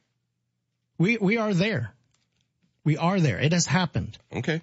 We, 0.99 1.17
we 1.17 1.37
are 1.37 1.53
there. 1.53 1.93
We 2.83 2.97
are 2.97 3.19
there. 3.19 3.39
It 3.39 3.53
has 3.53 3.65
happened. 3.65 4.17
Okay. 4.31 4.61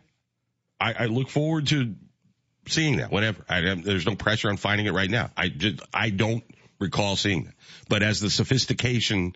I, 0.81 0.93
I 1.01 1.07
look 1.07 1.29
forward 1.29 1.67
to 1.69 1.95
seeing 2.67 2.99
that, 2.99 3.11
whatever. 3.11 3.45
I, 3.49 3.75
there's 3.75 4.07
no 4.07 4.15
pressure 4.15 4.49
on 4.49 4.57
finding 4.57 4.87
it 4.87 4.93
right 4.93 5.11
now. 5.11 5.31
I 5.37 5.49
just, 5.49 5.81
I 5.93 6.11
don't 6.11 6.45
recall 6.79 7.17
seeing 7.17 7.45
that. 7.45 7.55
But 7.89 8.03
as 8.03 8.21
the 8.21 8.31
sophistication 8.31 9.35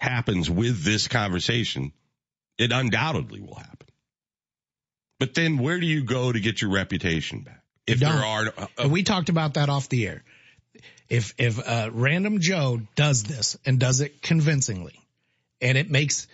happens 0.00 0.48
with 0.48 0.84
this 0.84 1.08
conversation, 1.08 1.92
it 2.58 2.72
undoubtedly 2.72 3.40
will 3.40 3.56
happen. 3.56 3.88
But 5.18 5.34
then 5.34 5.58
where 5.58 5.80
do 5.80 5.86
you 5.86 6.04
go 6.04 6.30
to 6.30 6.40
get 6.40 6.62
your 6.62 6.70
reputation 6.70 7.40
back? 7.40 7.62
If 7.86 8.00
there 8.00 8.10
are, 8.10 8.52
uh, 8.76 8.88
we 8.88 9.02
talked 9.02 9.30
about 9.30 9.54
that 9.54 9.68
off 9.68 9.88
the 9.88 10.06
air. 10.06 10.22
If 11.08 11.34
if 11.38 11.58
uh, 11.58 11.88
random 11.90 12.38
Joe 12.40 12.82
does 12.94 13.22
this 13.22 13.56
and 13.64 13.80
does 13.80 14.02
it 14.02 14.20
convincingly, 14.20 15.00
and 15.60 15.78
it 15.78 15.90
makes 15.90 16.28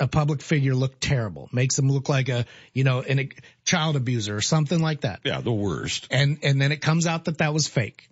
a 0.00 0.06
public 0.06 0.42
figure 0.42 0.74
look 0.74 0.98
terrible, 1.00 1.48
makes 1.52 1.76
them 1.76 1.90
look 1.90 2.08
like 2.08 2.28
a 2.28 2.46
you 2.72 2.84
know 2.84 3.00
an, 3.00 3.18
a 3.18 3.28
child 3.64 3.96
abuser 3.96 4.36
or 4.36 4.40
something 4.40 4.80
like 4.80 5.02
that, 5.02 5.20
yeah, 5.24 5.40
the 5.40 5.52
worst. 5.52 6.08
and 6.10 6.38
and 6.42 6.60
then 6.60 6.72
it 6.72 6.80
comes 6.80 7.06
out 7.06 7.24
that 7.26 7.38
that 7.38 7.52
was 7.52 7.68
fake, 7.68 8.08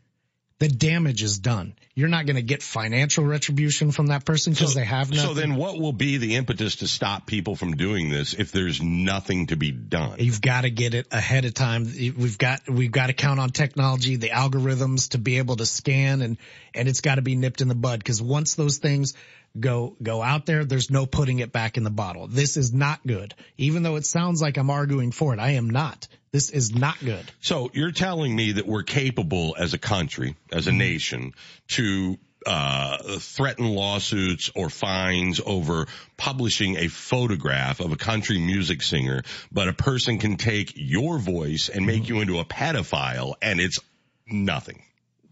the 0.63 0.69
damage 0.69 1.25
is 1.25 1.41
done. 1.41 1.75
You're 1.97 2.09
not 2.09 2.25
going 2.25 2.37
to 2.37 2.43
get 2.43 2.63
financial 2.63 3.25
retribution 3.25 3.91
from 3.91 4.07
that 4.07 4.25
person 4.25 4.53
because 4.53 4.75
they 4.75 4.85
have 4.85 5.11
nothing. 5.11 5.27
So 5.27 5.35
then 5.35 5.57
what 5.57 5.77
will 5.77 5.93
be 5.93 6.19
the 6.19 6.37
impetus 6.37 6.77
to 6.77 6.87
stop 6.87 7.27
people 7.27 7.57
from 7.57 7.73
doing 7.73 8.11
this 8.11 8.33
if 8.33 8.53
there's 8.53 8.81
nothing 8.81 9.49
to 9.49 9.57
be 9.57 9.73
done? 9.73 10.21
You've 10.21 10.41
got 10.41 10.61
to 10.61 10.71
get 10.71 10.95
it 10.95 11.09
ahead 11.11 11.47
of 11.47 11.55
time. 11.55 11.85
We've 11.85 12.39
got 12.39 12.69
we've 12.69 12.93
got 12.93 13.09
to 13.09 13.13
count 13.13 13.41
on 13.41 13.51
technology, 13.51 14.15
the 14.15 14.31
algorithms 14.31 15.11
to 15.11 15.19
be 15.19 15.39
able 15.39 15.57
to 15.57 15.67
scan 15.67 16.23
and 16.23 16.39
and 16.77 16.89
it's 16.89 17.01
got 17.01 17.17
to 17.17 17.23
be 17.23 17.35
nipped 17.35 17.61
in 17.61 17.67
the 17.67 17.75
bud 17.75 17.99
because 17.99 18.23
once 18.23 18.55
those 18.55 18.79
things 18.79 19.15
go 19.59 19.97
go 20.03 20.23
out 20.23 20.47
there, 20.47 20.65
there's 20.65 20.91
no 20.91 21.07
putting 21.07 21.41
it 21.41 21.53
back 21.53 21.77
in 21.77 21.85
the 21.85 21.91
bottle. 21.91 22.27
This 22.27 22.57
is 22.57 22.73
not 22.73 23.07
good. 23.07 23.35
Even 23.59 23.83
though 23.83 23.97
it 23.97 24.07
sounds 24.07 24.41
like 24.43 24.57
I'm 24.57 24.71
arguing 24.71 25.13
for 25.13 25.35
it, 25.35 25.41
I 25.41 25.53
am 25.53 25.71
not. 25.71 26.09
This 26.33 26.49
is 26.51 26.75
not 26.75 26.99
good. 27.05 27.31
So 27.41 27.71
you're 27.75 27.93
telling 27.93 28.35
me 28.35 28.53
that 28.53 28.67
we're 28.67 28.85
capable 28.85 29.55
as 29.59 29.75
a 29.75 29.79
country, 29.79 30.37
as 30.51 30.67
a 30.67 30.71
Mm-hmm. 30.71 30.79
nation, 30.79 31.33
to 31.69 32.19
uh, 32.47 33.19
threaten 33.21 33.67
lawsuits 33.67 34.51
or 34.57 34.69
fines 34.71 35.41
over 35.45 35.87
publishing 36.17 36.77
a 36.77 36.89
photograph 36.89 37.79
of 37.81 37.93
a 37.93 37.97
country 37.97 38.39
music 38.39 38.83
singer, 38.83 39.23
but 39.53 39.69
a 39.69 39.73
person 39.73 40.19
can 40.19 40.37
take 40.37 40.73
your 40.75 41.19
voice 41.19 41.69
and 41.69 41.87
make 41.87 42.05
Mm-hmm. 42.05 42.15
you 42.15 42.21
into 42.21 42.39
a 42.41 42.45
pedophile, 42.45 43.35
and 43.43 43.61
it's 43.61 43.79
nothing. 44.27 44.83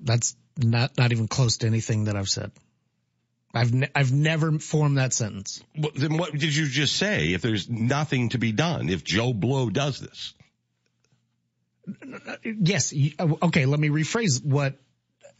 That's 0.00 0.36
not 0.56 0.96
not 0.98 1.12
even 1.12 1.26
close 1.26 1.56
to 1.58 1.66
anything 1.66 2.04
that 2.04 2.16
I've 2.16 2.28
said. 2.28 2.52
I've 3.52 3.74
ne- 3.74 3.90
I've 3.94 4.12
never 4.12 4.58
formed 4.58 4.98
that 4.98 5.12
sentence. 5.12 5.62
Well, 5.76 5.90
then 5.94 6.16
what 6.16 6.32
did 6.32 6.54
you 6.54 6.66
just 6.66 6.96
say? 6.96 7.32
If 7.32 7.42
there's 7.42 7.68
nothing 7.68 8.30
to 8.30 8.38
be 8.38 8.52
done, 8.52 8.88
if 8.88 9.02
Joe 9.02 9.32
Blow 9.32 9.70
does 9.70 9.98
this, 9.98 10.34
Yes. 12.44 12.94
Uh, 13.18 13.34
okay. 13.42 13.66
Let 13.66 13.80
me 13.80 13.88
rephrase 13.88 14.44
what. 14.44 14.74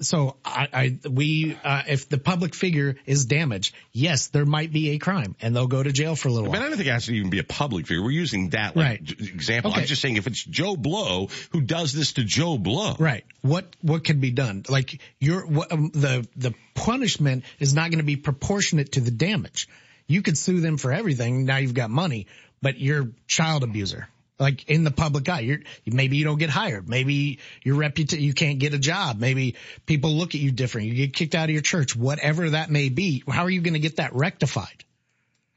So 0.00 0.36
I, 0.44 0.68
I 0.72 0.98
we, 1.08 1.58
uh, 1.62 1.82
if 1.86 2.08
the 2.08 2.18
public 2.18 2.54
figure 2.54 2.96
is 3.04 3.26
damaged, 3.26 3.74
yes, 3.92 4.28
there 4.28 4.46
might 4.46 4.72
be 4.72 4.90
a 4.90 4.98
crime 4.98 5.36
and 5.40 5.54
they'll 5.54 5.66
go 5.66 5.82
to 5.82 5.92
jail 5.92 6.16
for 6.16 6.28
a 6.28 6.32
little 6.32 6.48
while. 6.48 6.58
But 6.58 6.64
I 6.64 6.68
don't 6.68 6.76
think 6.76 6.88
it 6.88 6.92
has 6.92 7.06
to 7.06 7.14
even 7.14 7.30
be 7.30 7.38
a 7.38 7.44
public 7.44 7.86
figure. 7.86 8.02
We're 8.02 8.10
using 8.10 8.50
that 8.50 8.76
like, 8.76 8.86
Right. 8.86 9.10
example. 9.20 9.72
Okay. 9.72 9.82
I'm 9.82 9.86
just 9.86 10.00
saying 10.00 10.16
if 10.16 10.26
it's 10.26 10.42
Joe 10.42 10.76
Blow 10.76 11.28
who 11.50 11.60
does 11.60 11.92
this 11.92 12.14
to 12.14 12.24
Joe 12.24 12.56
Blow, 12.56 12.96
Right. 12.98 13.24
What, 13.42 13.76
what 13.82 14.04
can 14.04 14.20
be 14.20 14.30
done? 14.30 14.64
Like 14.68 15.00
your, 15.18 15.46
what, 15.46 15.70
um, 15.72 15.90
the, 15.90 16.26
the 16.36 16.54
punishment 16.74 17.44
is 17.58 17.74
not 17.74 17.90
going 17.90 17.98
to 17.98 18.04
be 18.04 18.16
proportionate 18.16 18.92
to 18.92 19.00
the 19.00 19.10
damage. 19.10 19.68
You 20.06 20.22
could 20.22 20.36
sue 20.38 20.60
them 20.60 20.76
for 20.76 20.92
everything. 20.92 21.44
Now 21.44 21.58
you've 21.58 21.74
got 21.74 21.90
money, 21.90 22.26
but 22.62 22.78
you're 22.78 23.10
child 23.26 23.62
abuser. 23.62 24.08
Like 24.40 24.68
in 24.70 24.84
the 24.84 24.90
public 24.90 25.28
eye, 25.28 25.40
you're, 25.40 25.58
maybe 25.86 26.16
you 26.16 26.24
don't 26.24 26.38
get 26.38 26.48
hired. 26.50 26.88
Maybe 26.88 27.38
your 27.62 27.76
reputation, 27.76 28.24
you 28.24 28.32
can't 28.32 28.58
get 28.58 28.72
a 28.72 28.78
job. 28.78 29.18
Maybe 29.18 29.56
people 29.84 30.12
look 30.12 30.34
at 30.34 30.40
you 30.40 30.50
different. 30.50 30.88
You 30.88 30.94
get 30.94 31.14
kicked 31.14 31.34
out 31.34 31.44
of 31.44 31.50
your 31.50 31.60
church, 31.62 31.94
whatever 31.94 32.50
that 32.50 32.70
may 32.70 32.88
be. 32.88 33.22
How 33.28 33.42
are 33.44 33.50
you 33.50 33.60
going 33.60 33.74
to 33.74 33.80
get 33.80 33.96
that 33.96 34.14
rectified? 34.14 34.84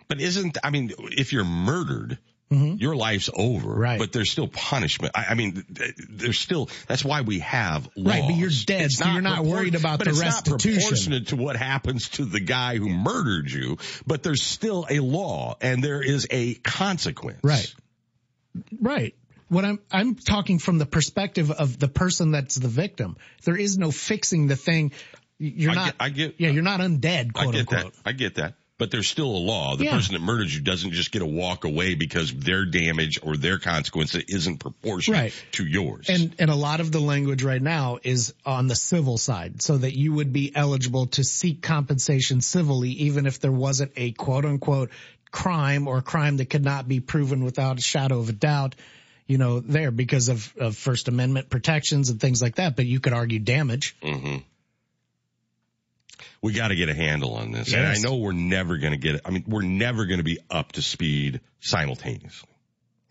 But 0.09 0.19
isn't, 0.19 0.57
I 0.63 0.69
mean, 0.69 0.91
if 0.99 1.31
you're 1.31 1.45
murdered, 1.45 2.19
your 2.51 2.95
life's 2.95 3.31
over. 3.33 3.69
Mm-hmm. 3.69 3.79
Right. 3.79 3.99
But 3.99 4.11
there's 4.11 4.29
still 4.29 4.47
punishment. 4.47 5.13
I, 5.15 5.27
I 5.29 5.33
mean, 5.33 5.65
there's 6.07 6.37
still, 6.37 6.69
that's 6.87 7.03
why 7.03 7.21
we 7.21 7.39
have 7.39 7.89
laws. 7.95 8.05
Right, 8.15 8.23
but 8.27 8.35
you're 8.35 8.51
dead, 8.67 8.81
It's 8.81 8.97
so 8.97 9.07
you're 9.07 9.21
not 9.21 9.39
propor- 9.39 9.47
worried 9.47 9.73
about 9.75 9.97
the 9.99 10.11
restitution. 10.11 10.51
but 10.51 10.61
the 10.61 10.69
it's 10.69 10.77
not 10.77 10.83
proportionate 10.83 11.27
to 11.29 11.35
what 11.35 11.55
happens 11.55 12.09
to 12.09 12.25
the 12.25 12.39
guy 12.39 12.77
who 12.77 12.89
murdered 12.89 13.49
you, 13.49 13.77
but 14.05 14.21
there's 14.21 14.43
still 14.43 14.85
a 14.87 14.99
law 14.99 15.55
and 15.61 15.83
there 15.83 16.03
is 16.03 16.27
a 16.29 16.53
consequence. 16.55 17.39
Right. 17.43 17.73
Right. 18.79 19.15
What 19.49 19.65
I'm 19.65 19.79
I'm 19.91 20.15
talking 20.15 20.59
from 20.59 20.77
the 20.79 20.85
perspective 20.85 21.51
of 21.51 21.77
the 21.79 21.87
person 21.87 22.31
that's 22.31 22.55
the 22.55 22.67
victim. 22.67 23.17
There 23.43 23.57
is 23.57 23.77
no 23.77 23.91
fixing 23.91 24.47
the 24.47 24.55
thing. 24.55 24.91
You're 25.37 25.71
I 25.71 25.75
not. 25.75 25.85
get- 25.85 25.95
I 25.99 26.09
get- 26.09 26.35
Yeah, 26.39 26.49
you're 26.49 26.63
not 26.63 26.79
undead, 26.79 27.31
I 27.35 27.45
get 27.51 27.55
unquote. 27.61 27.93
that. 27.93 28.01
I 28.05 28.11
get 28.13 28.35
that. 28.35 28.55
But 28.79 28.89
there's 28.89 29.07
still 29.07 29.27
a 29.29 29.37
law. 29.37 29.75
The 29.75 29.85
Yeah. 29.85 29.91
person 29.91 30.13
that 30.13 30.21
murdered 30.21 30.49
you 30.49 30.59
doesn't 30.59 30.91
just 30.93 31.11
get 31.11 31.19
to 31.19 31.25
walk 31.27 31.63
away 31.63 31.93
because 31.93 32.33
their 32.33 32.65
damage 32.65 33.19
or 33.21 33.37
their 33.37 33.59
consequence 33.59 34.15
isn't 34.15 34.57
proportionate 34.57 35.19
Right. 35.21 35.33
to 35.53 35.65
yours. 35.65 36.07
And 36.09 36.33
and 36.39 36.49
a 36.49 36.55
lot 36.55 36.79
of 36.79 36.91
the 36.91 36.99
language 36.99 37.43
right 37.43 37.61
now 37.61 37.99
is 38.03 38.33
on 38.45 38.67
the 38.67 38.75
civil 38.75 39.17
side, 39.19 39.61
so 39.61 39.77
that 39.77 39.95
you 39.95 40.13
would 40.13 40.33
be 40.33 40.51
eligible 40.55 41.05
to 41.07 41.23
seek 41.23 41.61
compensation 41.61 42.41
civilly, 42.41 42.89
even 42.91 43.27
if 43.27 43.39
there 43.39 43.51
wasn't 43.51 43.91
a 43.95 44.11
quote 44.13 44.45
unquote 44.45 44.89
crime 45.33 45.89
or 45.89 46.01
crime 46.01 46.37
that 46.37 46.49
could 46.49 46.63
not 46.63 46.87
be 46.87 47.01
proven 47.01 47.43
without 47.43 47.77
a 47.77 47.81
shadow 47.81 48.19
of 48.19 48.29
a 48.29 48.33
doubt. 48.33 48.75
You 49.27 49.37
know, 49.37 49.59
there 49.59 49.91
because 49.91 50.29
of, 50.29 50.53
of 50.57 50.77
First 50.77 51.07
Amendment 51.09 51.49
protections 51.49 52.09
and 52.09 52.21
things 52.21 52.41
like 52.41 52.55
that. 52.55 52.77
But 52.77 52.85
you 52.85 53.01
could 53.01 53.13
argue 53.13 53.39
damage. 53.39 53.95
hmm 54.01 54.37
We 56.41 56.53
got 56.53 56.69
to 56.69 56.75
get 56.75 56.89
a 56.89 56.93
handle 56.93 57.33
on 57.35 57.51
this. 57.51 57.73
And 57.73 57.85
I 57.85 57.97
know 57.97 58.17
we're 58.17 58.31
never 58.31 58.77
going 58.77 58.93
to 58.93 58.99
get 58.99 59.15
it. 59.15 59.21
I 59.25 59.31
mean, 59.31 59.43
we're 59.47 59.63
never 59.63 60.05
going 60.05 60.19
to 60.19 60.23
be 60.23 60.39
up 60.49 60.73
to 60.73 60.81
speed 60.81 61.41
simultaneously. 61.61 62.49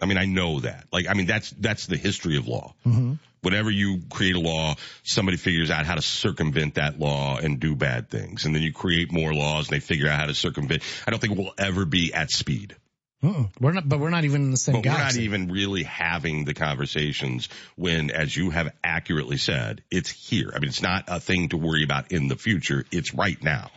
I 0.01 0.07
mean, 0.07 0.19
I 0.19 0.27
know 0.27 0.61
that. 0.61 0.87
Like, 0.93 1.07
I 1.09 1.15
mean, 1.15 1.27
that's, 1.27 1.51
that's 1.51 1.87
the 1.87 1.97
history 1.97 2.37
of 2.37 2.47
law. 2.47 2.75
Mm-hmm. 2.87 3.15
Whenever 3.43 3.71
you 3.71 4.01
create 4.09 4.37
a 4.37 4.41
law, 4.41 4.77
somebody 5.03 5.37
figures 5.37 5.71
out 5.71 5.85
how 5.85 5.97
to 5.97 6.03
circumvent 6.03 6.75
that 6.75 6.99
law 6.99 7.37
and 7.37 7.59
do 7.59 7.75
bad 7.75 8.09
things. 8.09 8.45
And 8.45 8.55
then 8.55 8.63
you 8.63 8.73
create 8.73 9.13
more 9.13 9.35
laws 9.35 9.69
and 9.69 9.77
they 9.77 9.81
figure 9.81 10.09
out 10.09 10.19
how 10.19 10.27
to 10.27 10.35
circumvent. 10.35 10.83
I 11.07 11.11
don't 11.11 11.21
think 11.21 11.37
we'll 11.37 11.55
ever 11.59 11.85
be 11.85 12.15
at 12.15 12.31
speed. 12.31 12.77
Mm-mm. 13.23 13.51
We're 13.61 13.73
not, 13.73 13.89
but 13.89 14.01
we're 14.01 14.11
not 14.11 14.25
even 14.25 14.43
in 14.43 14.51
the 14.51 14.57
same 14.57 14.75
But 14.77 14.87
we're 14.87 14.99
not 14.99 15.17
even 15.17 15.51
really 15.51 15.85
having 15.85 16.45
the 16.45 16.55
conversations 16.55 17.49
when, 17.77 18.11
as 18.11 18.37
you 18.37 18.51
have 18.51 18.73
accurately 18.83 19.37
said, 19.37 19.83
it's 19.91 20.11
here. 20.11 20.51
I 20.55 20.59
mean, 20.59 20.69
it's 20.69 20.83
not 20.83 21.05
a 21.07 21.21
thing 21.21 21.49
to 21.51 21.57
worry 21.57 21.85
about 21.85 22.11
in 22.11 22.27
the 22.27 22.37
future. 22.37 22.85
It's 22.91 23.15
right 23.15 23.41
now. 23.43 23.71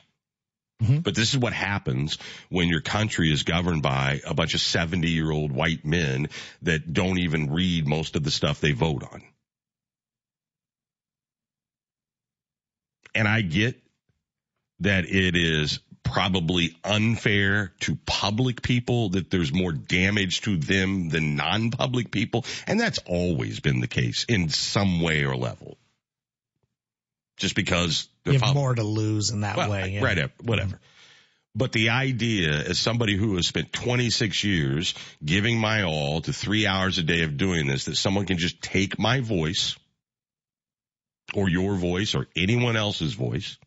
Mhm. 0.83 1.03
But 1.03 1.15
this 1.15 1.33
is 1.33 1.37
what 1.37 1.53
happens 1.53 2.17
when 2.49 2.69
your 2.69 2.81
country 2.81 3.31
is 3.31 3.43
governed 3.43 3.81
by 3.81 4.21
a 4.25 4.33
bunch 4.33 4.55
of 4.55 4.61
70 4.61 5.09
year 5.09 5.31
old 5.31 5.51
white 5.51 5.85
men 5.85 6.27
that 6.63 6.91
don't 6.91 7.19
even 7.19 7.51
read 7.51 7.87
most 7.87 8.15
of 8.15 8.23
the 8.23 8.31
stuff 8.31 8.61
they 8.61 8.73
vote 8.73 9.03
on. 9.03 9.23
And 13.15 13.27
I 13.27 13.41
get 13.41 13.81
that 14.81 15.05
it 15.05 15.35
is 15.35 15.79
probably 16.03 16.77
unfair 16.83 17.73
to 17.79 17.97
public 18.05 18.61
people, 18.61 19.09
that 19.09 19.31
there's 19.31 19.51
more 19.51 19.71
damage 19.71 20.41
to 20.41 20.55
them 20.55 21.09
than 21.09 21.35
non-public 21.35 22.11
people. 22.11 22.45
And 22.67 22.79
that's 22.79 22.99
always 23.07 23.59
been 23.59 23.79
the 23.79 23.87
case 23.87 24.25
in 24.29 24.49
some 24.49 25.01
way 25.01 25.25
or 25.25 25.35
level. 25.35 25.77
Just 27.37 27.55
because 27.55 28.07
you 28.23 28.33
have 28.33 28.41
pub- 28.41 28.55
more 28.55 28.75
to 28.75 28.83
lose 28.83 29.31
in 29.31 29.41
that 29.41 29.57
well, 29.57 29.71
way. 29.71 29.89
Yeah. 29.89 30.03
Right, 30.03 30.31
whatever. 30.41 30.79
But 31.55 31.71
the 31.71 31.89
idea, 31.89 32.51
as 32.51 32.77
somebody 32.77 33.15
who 33.15 33.35
has 33.37 33.47
spent 33.47 33.71
26 33.71 34.43
years 34.43 34.93
giving 35.23 35.57
my 35.57 35.83
all 35.83 36.21
to 36.21 36.33
three 36.33 36.67
hours 36.67 36.97
a 36.97 37.03
day 37.03 37.23
of 37.23 37.37
doing 37.37 37.65
this, 37.65 37.85
that 37.85 37.95
someone 37.95 38.25
can 38.25 38.37
just 38.37 38.61
take 38.61 38.99
my 38.99 39.21
voice 39.21 39.77
or 41.35 41.49
your 41.49 41.75
voice 41.75 42.15
or 42.15 42.27
anyone 42.35 42.75
else's 42.75 43.13
voice 43.13 43.57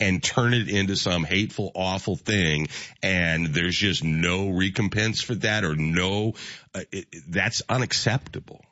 and 0.00 0.22
turn 0.22 0.54
it 0.54 0.68
into 0.68 0.96
some 0.96 1.24
hateful, 1.24 1.70
awful 1.74 2.16
thing. 2.16 2.68
And 3.02 3.48
there's 3.48 3.76
just 3.76 4.02
no 4.02 4.50
recompense 4.50 5.22
for 5.22 5.34
that 5.36 5.64
or 5.64 5.76
no, 5.76 6.34
uh, 6.74 6.80
it, 6.90 7.06
that's 7.28 7.62
unacceptable. 7.68 8.64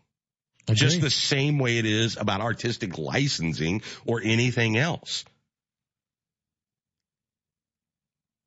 Just 0.70 1.00
the 1.00 1.10
same 1.10 1.58
way 1.58 1.78
it 1.78 1.86
is 1.86 2.16
about 2.16 2.40
artistic 2.40 2.96
licensing 2.96 3.82
or 4.06 4.20
anything 4.22 4.76
else. 4.76 5.24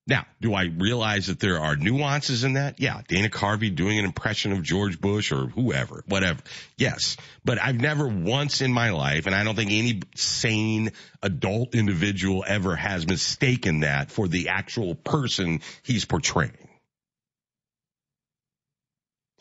Now, 0.07 0.27
do 0.39 0.53
I 0.53 0.65
realize 0.65 1.27
that 1.27 1.39
there 1.39 1.59
are 1.59 1.75
nuances 1.75 2.43
in 2.43 2.53
that? 2.53 2.79
Yeah. 2.79 3.01
Dana 3.07 3.27
Carvey 3.27 3.75
doing 3.75 3.97
an 3.97 4.05
impression 4.05 4.51
of 4.51 4.61
George 4.61 5.01
Bush 5.01 5.31
or 5.31 5.47
whoever, 5.47 6.03
whatever. 6.07 6.41
Yes. 6.77 7.17
But 7.43 7.59
I've 7.59 7.79
never 7.79 8.07
once 8.07 8.61
in 8.61 8.71
my 8.71 8.91
life, 8.91 9.25
and 9.25 9.33
I 9.33 9.43
don't 9.43 9.55
think 9.55 9.71
any 9.71 10.01
sane 10.15 10.91
adult 11.23 11.73
individual 11.73 12.43
ever 12.45 12.75
has 12.75 13.07
mistaken 13.07 13.79
that 13.79 14.11
for 14.11 14.27
the 14.27 14.49
actual 14.49 14.93
person 14.93 15.61
he's 15.81 16.05
portraying. 16.05 16.69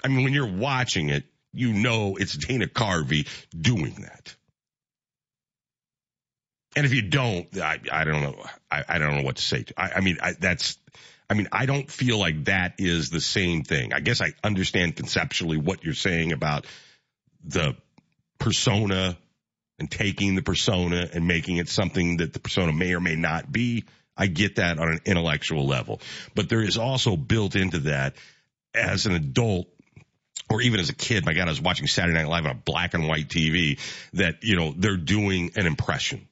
I 0.03 0.09
mean, 0.09 0.25
when 0.25 0.33
you're 0.33 0.47
watching 0.47 1.11
it, 1.11 1.25
you 1.53 1.75
know 1.75 2.17
it's 2.17 2.37
Dana 2.37 2.67
Carvey 2.67 3.29
doing 3.55 3.95
that. 4.01 4.35
And 6.77 6.85
if 6.85 6.93
you 6.93 7.03
don't, 7.03 7.47
I, 7.59 7.79
I 7.91 8.05
don't 8.05 8.23
know. 8.23 8.45
I, 8.71 8.85
I, 8.89 8.99
don't 8.99 9.17
know 9.17 9.23
what 9.23 9.37
to 9.37 9.43
say. 9.43 9.65
I, 9.77 9.93
I 9.97 10.01
mean, 10.01 10.19
I, 10.21 10.33
that's, 10.33 10.77
I 11.31 11.35
mean, 11.35 11.49
I 11.53 11.67
don't 11.67 11.91
feel 11.91 12.19
like 12.19 12.47
that 12.47 12.75
is 12.79 13.11
the 13.11 13.21
same 13.21 13.63
thing. 13.63 13.93
I 13.93 14.01
guess 14.01 14.21
I 14.21 14.33
understand 14.43 14.97
conceptually 14.97 15.57
what 15.57 15.85
you're 15.85 15.95
saying 15.95 16.33
about 16.33 16.67
the 17.45 17.77
persona 18.39 19.17
and 19.79 19.91
taking 19.91 20.35
the 20.35 20.43
persona 20.43 21.09
and 21.13 21.27
making 21.27 21.59
it 21.59 21.69
something 21.69 22.19
that 22.19 22.33
the 22.33 22.41
persona 22.41 22.73
may 22.73 22.95
or 22.95 23.01
may 23.01 23.17
not 23.17 23.51
be. 23.51 23.85
I 24.17 24.27
get 24.27 24.57
that 24.57 24.79
on 24.79 24.89
an 24.89 25.01
intellectual 25.05 25.67
level, 25.67 26.01
but 26.35 26.49
there 26.49 26.63
is 26.63 26.79
also 26.79 27.17
built 27.17 27.57
into 27.57 27.81
that 27.81 28.15
as 28.73 29.07
an 29.07 29.15
adult 29.15 29.67
or 30.51 30.61
even 30.61 30.79
as 30.79 30.91
a 30.91 30.95
kid, 30.95 31.25
my 31.25 31.33
God, 31.33 31.49
I 31.49 31.51
was 31.51 31.61
watching 31.61 31.87
Saturday 31.87 32.19
Night 32.19 32.29
Live 32.29 32.45
on 32.45 32.51
a 32.51 32.55
black 32.55 32.95
and 32.95 33.09
white 33.09 33.29
TV 33.29 33.79
that, 34.13 34.45
you 34.45 34.57
know, 34.57 34.75
they're 34.77 34.97
doing 34.97 35.53
an 35.57 35.67
impression 35.67 36.29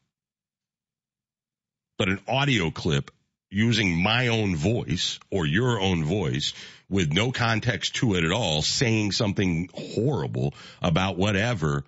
but 1.99 2.09
an 2.09 2.21
audio 2.27 2.71
clip 2.71 3.11
using 3.51 4.03
my 4.03 4.29
own 4.29 4.57
voice 4.57 5.21
or 5.31 5.47
your 5.47 5.81
own 5.81 6.05
voice 6.05 6.55
with 6.89 7.13
no 7.13 7.33
context 7.33 7.97
to 7.97 8.15
it 8.15 8.25
at 8.25 8.33
all, 8.33 8.63
saying 8.63 9.13
something 9.13 9.69
horrible 9.75 10.55
about 10.81 11.17
whatever. 11.17 11.85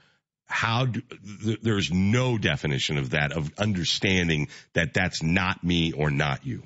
How 0.47 0.87
do, 0.87 1.01
th- 1.43 1.61
there's 1.63 1.91
no 1.91 2.39
definition 2.39 2.99
of 2.99 3.11
that, 3.11 3.33
of 3.33 3.51
understanding 3.59 4.49
that 4.75 4.95
that's 4.95 5.23
not 5.23 5.65
me 5.65 5.93
or 5.93 6.11
not 6.11 6.47
you. 6.47 6.63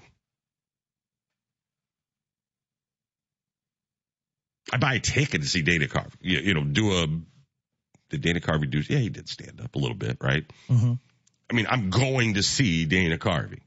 I 4.72 4.76
buy 4.76 4.94
a 4.94 5.00
ticket 5.00 5.42
to 5.42 5.48
see 5.48 5.62
Dana 5.62 5.86
Carvey. 5.86 6.14
You, 6.20 6.38
you 6.40 6.54
know, 6.54 6.64
do 6.64 6.92
a, 6.92 7.06
did 8.10 8.20
Dana 8.20 8.40
Carvey 8.40 8.70
do, 8.70 8.82
yeah, 8.88 8.98
he 8.98 9.08
did 9.08 9.28
stand 9.28 9.60
up 9.60 9.74
a 9.74 9.78
little 9.78 9.96
bit, 9.96 10.18
right? 10.20 10.44
Mm-hmm. 10.68 10.94
I 11.50 11.54
mean, 11.54 11.66
I'm 11.68 11.90
going 11.90 12.34
to 12.34 12.42
see 12.42 12.84
Dana 12.84 13.18
Carvey. 13.18 13.60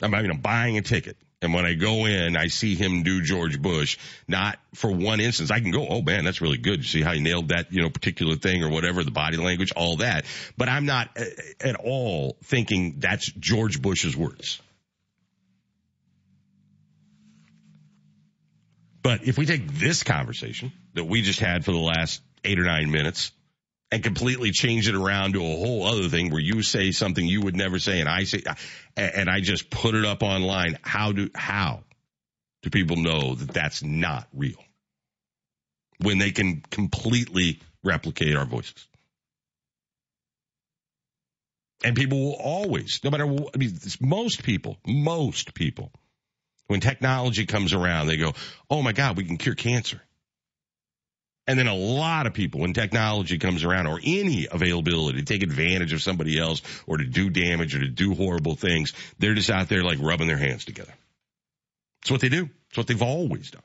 I'm, 0.00 0.14
I 0.14 0.22
mean, 0.22 0.30
I'm 0.30 0.40
buying 0.40 0.76
a 0.78 0.82
ticket. 0.82 1.16
And 1.40 1.52
when 1.52 1.64
I 1.64 1.74
go 1.74 2.06
in, 2.06 2.36
I 2.36 2.46
see 2.46 2.76
him 2.76 3.02
do 3.02 3.20
George 3.20 3.60
Bush, 3.60 3.98
not 4.28 4.58
for 4.74 4.92
one 4.92 5.18
instance. 5.18 5.50
I 5.50 5.58
can 5.58 5.72
go, 5.72 5.86
oh 5.88 6.00
man, 6.00 6.24
that's 6.24 6.40
really 6.40 6.58
good. 6.58 6.78
You 6.78 6.84
see 6.84 7.02
how 7.02 7.12
he 7.12 7.20
nailed 7.20 7.48
that, 7.48 7.72
you 7.72 7.82
know, 7.82 7.90
particular 7.90 8.36
thing 8.36 8.62
or 8.62 8.70
whatever, 8.70 9.02
the 9.02 9.10
body 9.10 9.36
language, 9.36 9.72
all 9.74 9.96
that. 9.96 10.24
But 10.56 10.68
I'm 10.68 10.86
not 10.86 11.10
uh, 11.18 11.24
at 11.60 11.74
all 11.76 12.36
thinking 12.44 13.00
that's 13.00 13.26
George 13.32 13.82
Bush's 13.82 14.16
words. 14.16 14.60
But 19.02 19.26
if 19.26 19.36
we 19.36 19.44
take 19.44 19.66
this 19.66 20.04
conversation 20.04 20.70
that 20.94 21.04
we 21.04 21.22
just 21.22 21.40
had 21.40 21.64
for 21.64 21.72
the 21.72 21.78
last 21.78 22.22
eight 22.44 22.60
or 22.60 22.64
nine 22.64 22.92
minutes 22.92 23.32
and 23.92 24.02
completely 24.02 24.52
change 24.52 24.88
it 24.88 24.94
around 24.94 25.34
to 25.34 25.40
a 25.40 25.56
whole 25.56 25.86
other 25.86 26.08
thing 26.08 26.30
where 26.30 26.40
you 26.40 26.62
say 26.62 26.92
something 26.92 27.26
you 27.26 27.42
would 27.42 27.54
never 27.54 27.78
say 27.78 28.00
and 28.00 28.08
I 28.08 28.24
say, 28.24 28.42
and 28.96 29.28
I 29.28 29.40
just 29.40 29.68
put 29.68 29.94
it 29.94 30.06
up 30.06 30.22
online. 30.22 30.78
How 30.80 31.12
do, 31.12 31.28
how 31.34 31.84
do 32.62 32.70
people 32.70 32.96
know 32.96 33.34
that 33.34 33.52
that's 33.52 33.82
not 33.82 34.26
real 34.32 34.56
when 35.98 36.16
they 36.16 36.30
can 36.30 36.62
completely 36.70 37.60
replicate 37.84 38.34
our 38.34 38.46
voices? 38.46 38.88
And 41.84 41.94
people 41.94 42.18
will 42.18 42.40
always, 42.40 42.98
no 43.04 43.10
matter 43.10 43.26
what, 43.26 43.50
I 43.54 43.58
mean, 43.58 43.78
most 44.00 44.42
people, 44.42 44.78
most 44.86 45.52
people, 45.52 45.92
when 46.66 46.80
technology 46.80 47.44
comes 47.44 47.74
around, 47.74 48.06
they 48.06 48.16
go, 48.16 48.32
Oh 48.70 48.80
my 48.80 48.92
God, 48.92 49.18
we 49.18 49.24
can 49.24 49.36
cure 49.36 49.54
cancer. 49.54 50.00
And 51.46 51.58
then 51.58 51.66
a 51.66 51.74
lot 51.74 52.26
of 52.26 52.34
people, 52.34 52.60
when 52.60 52.72
technology 52.72 53.38
comes 53.38 53.64
around 53.64 53.88
or 53.88 53.98
any 54.02 54.46
availability 54.50 55.18
to 55.18 55.24
take 55.24 55.42
advantage 55.42 55.92
of 55.92 56.00
somebody 56.00 56.38
else 56.38 56.62
or 56.86 56.98
to 56.98 57.04
do 57.04 57.30
damage 57.30 57.74
or 57.74 57.80
to 57.80 57.88
do 57.88 58.14
horrible 58.14 58.54
things, 58.54 58.92
they're 59.18 59.34
just 59.34 59.50
out 59.50 59.68
there 59.68 59.82
like 59.82 59.98
rubbing 60.00 60.28
their 60.28 60.36
hands 60.36 60.64
together. 60.64 60.94
It's 62.02 62.10
what 62.10 62.20
they 62.20 62.28
do. 62.28 62.48
It's 62.68 62.78
what 62.78 62.86
they've 62.86 63.02
always 63.02 63.50
done. 63.50 63.62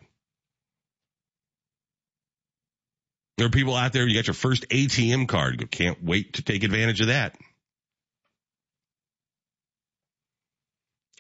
There 3.38 3.46
are 3.46 3.52
people 3.52 3.76
out 3.76 3.94
there, 3.94 4.08
you 4.08 4.16
got 4.16 4.26
your 4.26 4.34
first 4.34 4.68
ATM 4.70 5.28
card. 5.28 5.62
You 5.62 5.68
can't 5.68 6.04
wait 6.04 6.34
to 6.34 6.42
take 6.42 6.64
advantage 6.64 7.02
of 7.02 7.08
that. 7.08 7.36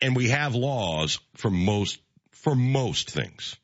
And 0.01 0.15
we 0.15 0.29
have 0.29 0.55
laws 0.55 1.19
for 1.35 1.51
most, 1.51 1.99
for 2.31 2.55
most 2.55 3.11
things 3.11 3.57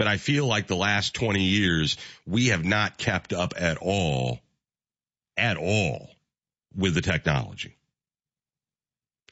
but 0.00 0.08
I 0.08 0.16
feel 0.16 0.46
like 0.46 0.66
the 0.66 0.76
last 0.76 1.12
20 1.12 1.42
years, 1.42 1.98
we 2.26 2.46
have 2.46 2.64
not 2.64 2.96
kept 2.96 3.34
up 3.34 3.52
at 3.58 3.76
all, 3.76 4.40
at 5.36 5.58
all 5.58 6.08
with 6.74 6.94
the 6.94 7.02
technology. 7.02 7.76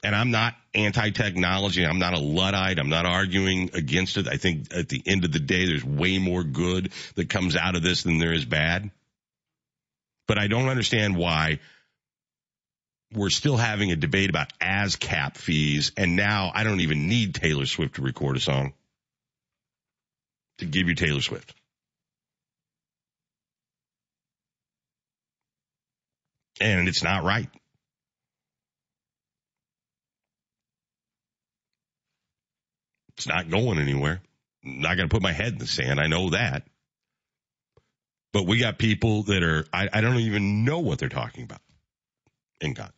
And 0.03 0.15
I'm 0.15 0.29
not 0.29 0.53
anti-technology. 0.75 1.83
I'm 1.83 1.97
not 1.97 2.13
a 2.13 2.19
Luddite. 2.19 2.77
I'm 2.77 2.89
not 2.89 3.07
arguing 3.07 3.71
against 3.73 4.17
it. 4.17 4.27
I 4.27 4.37
think 4.37 4.71
at 4.71 4.89
the 4.89 5.01
end 5.07 5.25
of 5.25 5.31
the 5.31 5.39
day, 5.39 5.65
there's 5.65 5.83
way 5.83 6.19
more 6.19 6.43
good 6.43 6.91
that 7.15 7.29
comes 7.29 7.55
out 7.55 7.75
of 7.75 7.81
this 7.81 8.03
than 8.03 8.19
there 8.19 8.31
is 8.31 8.45
bad. 8.45 8.91
But 10.27 10.37
I 10.37 10.45
don't 10.45 10.69
understand 10.69 11.17
why 11.17 11.61
we're 13.11 13.31
still 13.31 13.57
having 13.57 13.91
a 13.91 13.95
debate 13.95 14.29
about 14.29 14.53
ASCAP 14.59 15.35
fees. 15.35 15.93
And 15.97 16.15
now 16.15 16.51
I 16.53 16.63
don't 16.63 16.81
even 16.81 17.07
need 17.07 17.33
Taylor 17.33 17.65
Swift 17.65 17.95
to 17.95 18.03
record 18.03 18.37
a 18.37 18.39
song 18.39 18.73
to 20.59 20.65
give 20.65 20.87
you 20.87 20.95
Taylor 20.95 21.21
Swift. 21.21 21.53
And 26.61 26.87
it's 26.87 27.03
not 27.03 27.23
right. 27.23 27.49
It's 33.17 33.27
not 33.27 33.49
going 33.49 33.79
anywhere. 33.79 34.21
I'm 34.63 34.81
not 34.81 34.95
going 34.97 35.09
to 35.09 35.13
put 35.13 35.21
my 35.21 35.31
head 35.31 35.53
in 35.53 35.57
the 35.57 35.67
sand. 35.67 35.99
I 35.99 36.07
know 36.07 36.29
that. 36.31 36.63
But 38.31 38.45
we 38.45 38.59
got 38.59 38.77
people 38.77 39.23
that 39.23 39.43
are, 39.43 39.65
I, 39.73 39.89
I 39.91 40.01
don't 40.01 40.17
even 40.17 40.63
know 40.63 40.79
what 40.79 40.99
they're 40.99 41.09
talking 41.09 41.43
about 41.43 41.61
in 42.61 42.75
Congress 42.75 42.95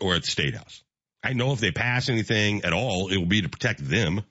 or 0.00 0.14
at 0.14 0.22
the 0.22 0.28
State 0.30 0.54
House. 0.54 0.82
I 1.22 1.32
know 1.32 1.52
if 1.52 1.60
they 1.60 1.72
pass 1.72 2.08
anything 2.08 2.64
at 2.64 2.72
all, 2.72 3.08
it 3.08 3.16
will 3.16 3.26
be 3.26 3.42
to 3.42 3.48
protect 3.48 3.86
them 3.86 4.22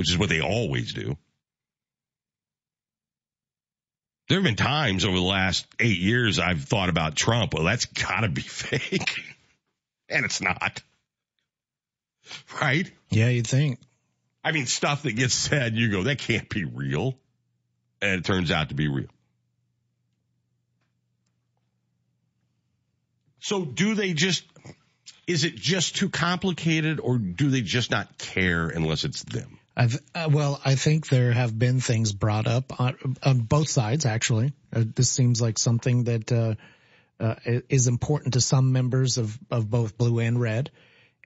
which 0.00 0.08
is 0.08 0.16
what 0.16 0.30
they 0.30 0.40
always 0.40 0.94
do. 0.94 1.14
There 4.30 4.38
have 4.38 4.44
been 4.44 4.56
times 4.56 5.04
over 5.04 5.14
the 5.14 5.20
last 5.20 5.66
eight 5.78 5.98
years 5.98 6.38
I've 6.38 6.64
thought 6.64 6.88
about 6.88 7.16
Trump. 7.16 7.52
Well, 7.52 7.64
that's 7.64 7.84
gotta 7.84 8.30
be 8.30 8.40
fake. 8.40 9.12
and 10.08 10.24
it's 10.24 10.40
not. 10.40 10.80
Right? 12.62 12.90
Yeah, 13.10 13.28
you'd 13.28 13.46
think. 13.46 13.78
I 14.42 14.52
mean, 14.52 14.64
stuff 14.64 15.02
that 15.02 15.16
gets 15.16 15.34
said, 15.34 15.74
you 15.74 15.90
go, 15.90 16.04
that 16.04 16.16
can't 16.16 16.48
be 16.48 16.64
real. 16.64 17.14
And 18.00 18.12
it 18.12 18.24
turns 18.24 18.50
out 18.50 18.70
to 18.70 18.74
be 18.74 18.88
real. 18.88 19.10
So 23.40 23.66
do 23.66 23.94
they 23.94 24.14
just, 24.14 24.44
is 25.26 25.44
it 25.44 25.56
just 25.56 25.96
too 25.96 26.08
complicated 26.08 27.00
or 27.00 27.18
do 27.18 27.50
they 27.50 27.60
just 27.60 27.90
not 27.90 28.16
care 28.16 28.66
unless 28.70 29.04
it's 29.04 29.22
them? 29.24 29.59
I've, 29.80 29.98
uh, 30.14 30.28
well, 30.30 30.60
I 30.62 30.74
think 30.74 31.08
there 31.08 31.32
have 31.32 31.58
been 31.58 31.80
things 31.80 32.12
brought 32.12 32.46
up 32.46 32.78
on, 32.78 33.16
on 33.22 33.38
both 33.38 33.70
sides, 33.70 34.04
actually. 34.04 34.52
Uh, 34.70 34.84
this 34.94 35.08
seems 35.08 35.40
like 35.40 35.58
something 35.58 36.04
that, 36.04 36.30
uh, 36.30 36.54
uh, 37.18 37.36
is 37.70 37.86
important 37.86 38.34
to 38.34 38.42
some 38.42 38.72
members 38.72 39.16
of, 39.16 39.38
of 39.50 39.70
both 39.70 39.96
blue 39.96 40.18
and 40.18 40.38
red. 40.38 40.70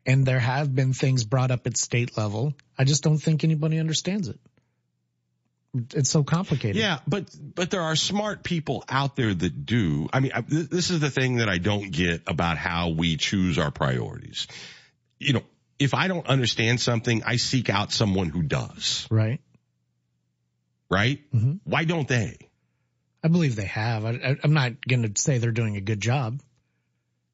And 0.06 0.24
there 0.24 0.38
have 0.38 0.72
been 0.72 0.92
things 0.92 1.24
brought 1.24 1.50
up 1.50 1.66
at 1.66 1.76
state 1.76 2.16
level. 2.16 2.54
I 2.78 2.84
just 2.84 3.02
don't 3.02 3.18
think 3.18 3.42
anybody 3.42 3.80
understands 3.80 4.28
it. 4.28 4.38
It's 5.92 6.10
so 6.10 6.22
complicated. 6.22 6.76
Yeah, 6.76 7.00
but 7.08 7.28
but 7.42 7.72
there 7.72 7.80
are 7.80 7.96
smart 7.96 8.44
people 8.44 8.84
out 8.88 9.16
there 9.16 9.34
that 9.34 9.66
do. 9.66 10.08
I 10.12 10.20
mean, 10.20 10.30
I, 10.32 10.42
this 10.46 10.90
is 10.90 11.00
the 11.00 11.10
thing 11.10 11.38
that 11.38 11.48
I 11.48 11.58
don't 11.58 11.90
get 11.90 12.22
about 12.28 12.58
how 12.58 12.90
we 12.90 13.16
choose 13.16 13.58
our 13.58 13.72
priorities. 13.72 14.46
You 15.18 15.32
know, 15.32 15.42
if 15.78 15.94
I 15.94 16.08
don't 16.08 16.26
understand 16.26 16.80
something, 16.80 17.22
I 17.24 17.36
seek 17.36 17.70
out 17.70 17.92
someone 17.92 18.28
who 18.28 18.42
does. 18.42 19.06
Right. 19.10 19.40
Right? 20.90 21.20
Mm-hmm. 21.32 21.54
Why 21.64 21.84
don't 21.84 22.06
they? 22.06 22.38
I 23.22 23.28
believe 23.28 23.56
they 23.56 23.64
have. 23.66 24.04
I, 24.04 24.36
am 24.44 24.52
not 24.52 24.86
going 24.86 25.02
to 25.02 25.20
say 25.20 25.38
they're 25.38 25.50
doing 25.50 25.76
a 25.76 25.80
good 25.80 26.00
job. 26.00 26.40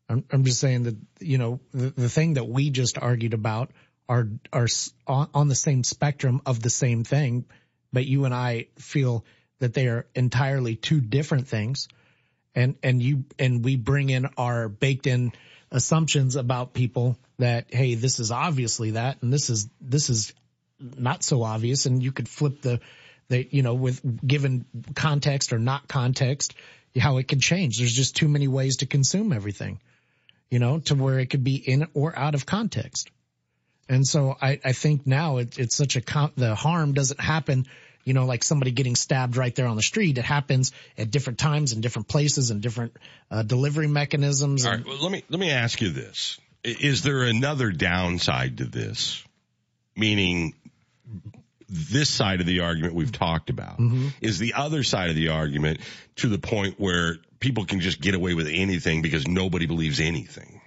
I'm, 0.08 0.24
I'm 0.30 0.44
just 0.44 0.60
saying 0.60 0.84
that, 0.84 0.96
you 1.20 1.38
know, 1.38 1.60
the, 1.72 1.90
the 1.90 2.08
thing 2.08 2.34
that 2.34 2.48
we 2.48 2.70
just 2.70 2.96
argued 2.96 3.34
about 3.34 3.72
are, 4.08 4.28
are 4.52 4.68
on, 5.06 5.28
on 5.34 5.48
the 5.48 5.54
same 5.54 5.84
spectrum 5.84 6.42
of 6.46 6.62
the 6.62 6.70
same 6.70 7.04
thing, 7.04 7.44
but 7.92 8.06
you 8.06 8.24
and 8.24 8.34
I 8.34 8.68
feel 8.78 9.24
that 9.58 9.74
they 9.74 9.88
are 9.88 10.06
entirely 10.14 10.76
two 10.76 11.00
different 11.00 11.48
things. 11.48 11.88
And, 12.54 12.76
and 12.82 13.02
you, 13.02 13.24
and 13.38 13.64
we 13.64 13.76
bring 13.76 14.10
in 14.10 14.26
our 14.36 14.68
baked 14.68 15.06
in 15.06 15.32
assumptions 15.70 16.36
about 16.36 16.72
people 16.72 17.16
that, 17.40 17.66
hey, 17.68 17.94
this 17.94 18.20
is 18.20 18.30
obviously 18.30 18.92
that, 18.92 19.22
and 19.22 19.32
this 19.32 19.50
is, 19.50 19.68
this 19.80 20.08
is 20.08 20.32
not 20.78 21.22
so 21.22 21.42
obvious. 21.42 21.86
And 21.86 22.02
you 22.02 22.12
could 22.12 22.28
flip 22.28 22.62
the, 22.62 22.80
the, 23.28 23.46
you 23.50 23.62
know, 23.62 23.74
with 23.74 24.00
given 24.26 24.64
context 24.94 25.52
or 25.52 25.58
not 25.58 25.88
context, 25.88 26.54
how 26.98 27.18
it 27.18 27.28
could 27.28 27.40
change. 27.40 27.78
There's 27.78 27.92
just 27.92 28.16
too 28.16 28.28
many 28.28 28.48
ways 28.48 28.78
to 28.78 28.86
consume 28.86 29.32
everything, 29.32 29.80
you 30.50 30.58
know, 30.58 30.80
to 30.80 30.94
where 30.94 31.18
it 31.18 31.26
could 31.26 31.44
be 31.44 31.56
in 31.56 31.88
or 31.94 32.18
out 32.18 32.34
of 32.34 32.46
context. 32.46 33.10
And 33.88 34.06
so 34.06 34.36
I, 34.40 34.60
I 34.64 34.72
think 34.72 35.06
now 35.06 35.38
it, 35.38 35.58
it's 35.58 35.76
such 35.76 35.96
a, 35.96 36.00
con- 36.00 36.32
the 36.36 36.54
harm 36.54 36.94
doesn't 36.94 37.20
happen, 37.20 37.66
you 38.04 38.14
know, 38.14 38.24
like 38.24 38.44
somebody 38.44 38.70
getting 38.70 38.96
stabbed 38.96 39.36
right 39.36 39.54
there 39.54 39.66
on 39.66 39.76
the 39.76 39.82
street. 39.82 40.16
It 40.18 40.24
happens 40.24 40.72
at 40.96 41.10
different 41.10 41.38
times 41.38 41.72
and 41.72 41.82
different 41.82 42.08
places 42.08 42.50
and 42.50 42.60
different 42.60 42.96
uh, 43.30 43.42
delivery 43.42 43.88
mechanisms. 43.88 44.64
All 44.64 44.72
right. 44.72 44.86
Well, 44.86 44.98
let 45.02 45.12
me, 45.12 45.24
let 45.28 45.40
me 45.40 45.50
ask 45.50 45.80
you 45.80 45.90
this. 45.90 46.38
Is 46.62 47.02
there 47.02 47.22
another 47.22 47.70
downside 47.70 48.58
to 48.58 48.64
this? 48.64 49.24
Meaning 49.96 50.54
this 51.68 52.10
side 52.10 52.40
of 52.40 52.46
the 52.46 52.60
argument 52.60 52.94
we've 52.94 53.12
talked 53.12 53.48
about 53.48 53.78
mm-hmm. 53.78 54.08
is 54.20 54.38
the 54.38 54.54
other 54.54 54.82
side 54.82 55.10
of 55.10 55.16
the 55.16 55.28
argument 55.28 55.80
to 56.16 56.28
the 56.28 56.38
point 56.38 56.78
where 56.78 57.16
people 57.38 57.64
can 57.64 57.80
just 57.80 58.00
get 58.00 58.14
away 58.14 58.34
with 58.34 58.48
anything 58.48 59.02
because 59.02 59.26
nobody 59.26 59.66
believes 59.66 60.00
anything. 60.00 60.60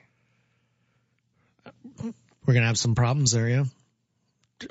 We're 2.45 2.53
going 2.53 2.63
to 2.63 2.67
have 2.67 2.77
some 2.77 2.95
problems 2.95 3.31
there, 3.31 3.47
yeah. 3.47 3.65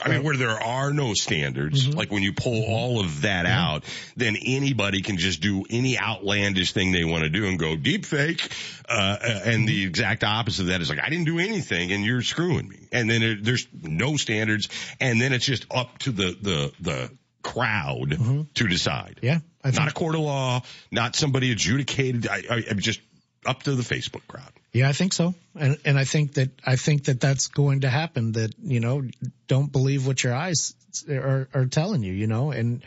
I 0.00 0.08
mean, 0.08 0.22
where 0.22 0.36
there 0.36 0.62
are 0.62 0.92
no 0.92 1.14
standards, 1.14 1.82
Mm-hmm. 1.82 1.98
like 1.98 2.12
when 2.12 2.22
you 2.22 2.32
pull 2.32 2.62
mm-hmm. 2.62 2.72
all 2.72 3.00
of 3.00 3.22
that 3.22 3.46
mm-hmm. 3.46 3.58
out, 3.58 3.84
then 4.16 4.36
anybody 4.40 5.02
can 5.02 5.16
just 5.16 5.40
do 5.40 5.64
any 5.70 5.98
outlandish 5.98 6.72
thing 6.72 6.92
they 6.92 7.04
want 7.04 7.24
to 7.24 7.30
do 7.30 7.46
and 7.46 7.58
go 7.58 7.76
deep 7.76 8.04
fake. 8.04 8.52
Uh, 8.88 8.92
uh, 8.92 9.40
and 9.44 9.68
the 9.68 9.82
mm-hmm. 9.82 9.88
exact 9.88 10.24
opposite 10.24 10.62
of 10.62 10.68
that 10.68 10.80
is 10.80 10.90
like, 10.90 11.00
I 11.02 11.08
didn't 11.08 11.24
do 11.24 11.38
anything 11.38 11.92
and 11.92 12.04
you're 12.04 12.22
screwing 12.22 12.68
me. 12.68 12.88
And 12.92 13.08
then 13.08 13.22
it, 13.22 13.44
there's 13.44 13.66
no 13.82 14.16
standards. 14.16 14.68
And 15.00 15.20
then 15.20 15.32
it's 15.32 15.46
just 15.46 15.66
up 15.70 15.98
to 16.00 16.12
the, 16.12 16.36
the, 16.40 16.72
the 16.80 17.10
crowd 17.42 18.46
to 18.54 18.68
decide. 18.68 19.20
Yeah. 19.22 19.40
not 19.64 19.88
a 19.88 19.92
court 19.92 20.14
of 20.14 20.20
law, 20.22 20.62
not 20.90 21.16
somebody 21.16 21.52
adjudicated. 21.52 22.28
I, 22.28 22.42
I, 22.48 22.64
I'm 22.70 22.78
just 22.78 23.00
up 23.46 23.62
to 23.64 23.74
the 23.74 23.82
Facebook 23.82 24.26
crowd. 24.28 24.52
Yeah, 24.72 24.88
I 24.88 24.92
think 24.92 25.12
so. 25.12 25.34
And, 25.54 25.78
and 25.84 25.98
I 25.98 26.04
think 26.04 26.34
that, 26.34 26.50
I 26.64 26.76
think 26.76 27.04
that 27.04 27.20
that's 27.20 27.48
going 27.48 27.80
to 27.80 27.90
happen 27.90 28.32
that, 28.32 28.54
you 28.62 28.80
know, 28.80 29.02
don't 29.46 29.70
believe 29.70 30.06
what 30.06 30.22
your 30.24 30.34
eyes 30.34 30.74
are, 31.08 31.48
are 31.52 31.66
telling 31.66 32.02
you, 32.02 32.12
you 32.12 32.26
know, 32.26 32.52
and, 32.52 32.82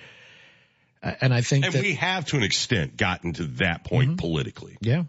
and 1.04 1.34
I 1.34 1.42
think 1.42 1.66
And 1.66 1.74
that, 1.74 1.82
we 1.84 1.94
have 1.96 2.26
to 2.28 2.38
an 2.38 2.44
extent 2.44 2.98
gotten 2.98 3.34
to 3.34 3.44
that 3.60 3.84
point 3.84 4.18
politically. 4.18 4.78
yeah. 4.82 5.04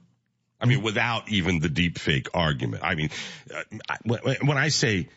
I 0.58 0.64
mean, 0.64 0.82
without 0.82 1.28
even 1.28 1.60
the 1.60 1.68
deep 1.68 1.98
fake 1.98 2.28
argument. 2.32 2.82
I 2.82 2.94
mean, 2.94 3.10
uh, 3.54 3.62
when 4.42 4.56
I 4.56 4.68
say 4.68 5.08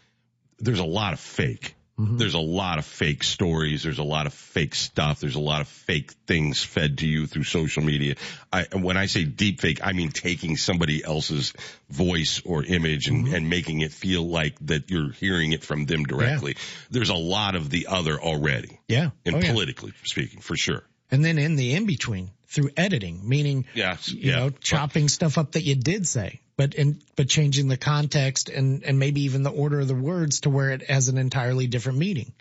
there's 0.60 0.80
a 0.80 0.86
lot 0.86 1.14
of 1.14 1.20
fake, 1.22 1.76
Mm-hmm. 2.00 2.18
there's 2.18 2.34
a 2.34 2.39
lot 2.39 2.78
of 2.78 2.86
fake 2.86 3.24
stories. 3.26 3.84
There's 3.84 4.00
a 4.00 4.04
lot 4.04 4.26
of 4.26 4.34
fake 4.34 4.74
stuff. 4.74 5.20
There's 5.20 5.36
a 5.36 5.39
lot 5.41 5.60
of 5.60 5.68
fake 5.68 6.14
things 6.26 6.64
fed 6.64 7.00
to 7.00 7.08
you 7.08 7.28
through 7.28 7.43
social 7.43 7.84
media. 7.84 8.16
I, 8.54 8.68
when 8.74 8.95
I 8.95 9.08
say 9.08 9.26
deep 9.26 9.60
fake, 9.60 9.82
I 9.84 9.91
mean 9.91 10.10
taking 10.12 10.56
somebody 10.56 11.04
else's 11.04 11.54
voice 11.89 12.41
or 12.45 12.64
image 12.64 13.10
and, 13.10 13.26
mm-hmm. 13.26 13.36
and 13.36 13.50
making 13.50 13.82
it 13.82 13.91
feel 13.91 14.26
like 14.26 14.56
that 14.68 14.89
you're 14.89 15.12
hearing 15.12 15.52
it 15.52 15.64
from 15.64 15.86
them 15.86 16.04
directly. 16.06 16.56
There's 16.89 17.10
a 17.10 17.16
lot 17.16 17.56
of 17.56 17.70
the 17.70 17.88
other 17.88 18.18
already. 18.20 18.80
Yeah. 18.88 19.10
Oh, 19.10 19.18
and 19.26 19.36
Oh, 19.36 19.39
yeah. 19.39 19.52
politically 19.52 19.91
speaking, 20.06 20.39
for 20.39 20.56
sure. 20.56 20.84
And 21.12 21.26
then 21.26 21.38
in 21.38 21.58
the 21.58 21.74
in 21.74 21.86
between 21.86 22.32
through 22.47 22.70
editing, 22.78 23.28
meaning, 23.28 23.66
Yes. 23.74 24.10
you 24.10 24.32
yeah. 24.32 24.36
know, 24.38 24.50
chopping 24.52 25.10
stuff 25.10 25.38
up 25.38 25.52
that 25.52 25.64
you 25.64 25.76
did 25.76 26.08
say, 26.08 26.39
but 26.60 26.74
in, 26.74 26.99
but 27.16 27.30
changing 27.30 27.70
the 27.70 27.78
context 27.78 28.49
and, 28.49 28.84
and 28.84 28.99
maybe 28.99 29.22
even 29.22 29.43
the 29.43 29.49
order 29.49 29.80
of 29.80 29.88
the 29.88 29.95
words 29.95 30.41
to 30.41 30.49
where 30.49 30.72
it 30.72 30.89
has 30.89 31.07
an 31.07 31.18
entirely 31.18 31.68
different 31.68 31.99
meaning. 31.99 32.34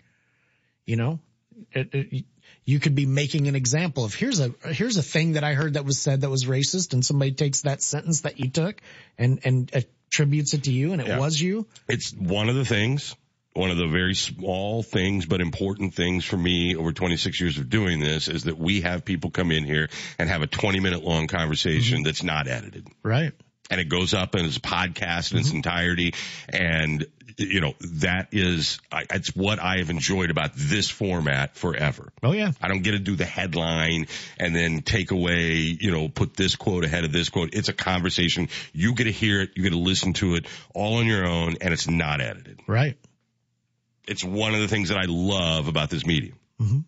You 0.85 0.97
know, 0.97 1.19
it, 1.71 1.95
it, 1.95 2.25
you 2.65 2.79
could 2.81 2.95
be 2.95 3.05
making 3.05 3.47
an 3.47 3.55
example 3.55 4.03
of 4.03 4.13
here's 4.13 4.41
a, 4.41 4.53
here's 4.65 4.97
a 4.97 5.01
thing 5.01 5.33
that 5.33 5.45
I 5.45 5.53
heard 5.53 5.75
that 5.75 5.85
was 5.85 5.99
said 5.99 6.19
that 6.19 6.29
was 6.29 6.43
racist 6.43 6.91
and 6.91 7.05
somebody 7.05 7.31
takes 7.31 7.61
that 7.61 7.81
sentence 7.81 8.21
that 8.21 8.41
you 8.41 8.49
took 8.49 8.81
and, 9.17 9.39
and 9.45 9.71
attributes 9.73 10.53
it 10.53 10.65
to 10.65 10.71
you 10.73 10.91
and 10.91 11.01
it 11.01 11.07
Yeah. 11.07 11.17
was 11.17 11.39
you. 11.39 11.65
It's 11.87 12.11
one 12.11 12.49
of 12.49 12.55
the 12.55 12.65
things, 12.65 13.15
one 13.53 13.71
of 13.71 13.77
the 13.77 13.87
very 13.87 14.15
small 14.15 14.83
things, 14.83 15.27
but 15.27 15.39
important 15.39 15.95
things 15.95 16.25
for 16.25 16.35
me 16.35 16.75
over 16.75 16.91
26 16.91 17.39
years 17.39 17.57
of 17.57 17.69
doing 17.69 18.01
this 18.01 18.27
is 18.27 18.43
that 18.43 18.57
we 18.57 18.81
have 18.81 19.05
people 19.05 19.31
come 19.31 19.49
in 19.49 19.63
here 19.63 19.87
and 20.17 20.27
have 20.27 20.41
a 20.41 20.47
20 20.47 20.81
minute 20.81 21.05
long 21.05 21.27
conversation 21.27 21.99
mm-hmm. 21.99 22.03
that's 22.03 22.21
not 22.21 22.49
edited. 22.49 22.85
Right. 23.01 23.31
And 23.69 23.79
it 23.79 23.89
goes 23.89 24.13
up 24.13 24.35
and 24.35 24.45
it's 24.45 24.57
a 24.57 24.61
podcast 24.61 25.31
in 25.31 25.37
its 25.39 25.51
entirety. 25.51 26.15
And, 26.49 27.05
you 27.37 27.61
know, 27.61 27.73
that 28.01 28.29
is, 28.31 28.79
I, 28.91 29.05
it's 29.11 29.35
what 29.35 29.59
I 29.59 29.77
have 29.77 29.89
enjoyed 29.89 30.31
about 30.31 30.51
this 30.55 30.89
format 30.89 31.55
forever. 31.55 32.11
Oh 32.23 32.31
yeah. 32.31 32.51
I 32.61 32.67
don't 32.67 32.81
get 32.81 32.91
to 32.91 32.99
do 32.99 33.15
the 33.15 33.25
headline 33.25 34.07
and 34.39 34.55
then 34.55 34.81
take 34.81 35.11
away, 35.11 35.51
you 35.79 35.91
know, 35.91 36.09
put 36.09 36.35
this 36.35 36.55
quote 36.55 36.83
ahead 36.83 37.03
of 37.05 37.11
this 37.11 37.29
quote. 37.29 37.53
It's 37.53 37.69
a 37.69 37.73
conversation. 37.73 38.49
You 38.73 38.95
get 38.95 39.03
to 39.03 39.11
hear 39.11 39.41
it. 39.41 39.51
You 39.55 39.63
get 39.63 39.71
to 39.71 39.77
listen 39.77 40.13
to 40.13 40.35
it 40.35 40.47
all 40.73 40.95
on 40.97 41.05
your 41.05 41.25
own 41.27 41.57
and 41.61 41.71
it's 41.73 41.87
not 41.87 42.21
edited. 42.21 42.59
Right. 42.65 42.97
It's 44.07 44.23
one 44.23 44.55
of 44.55 44.61
the 44.61 44.67
things 44.67 44.89
that 44.89 44.97
I 44.97 45.05
love 45.07 45.67
about 45.67 45.91
this 45.91 46.05
medium. 46.05 46.35
Mhm. 46.59 46.83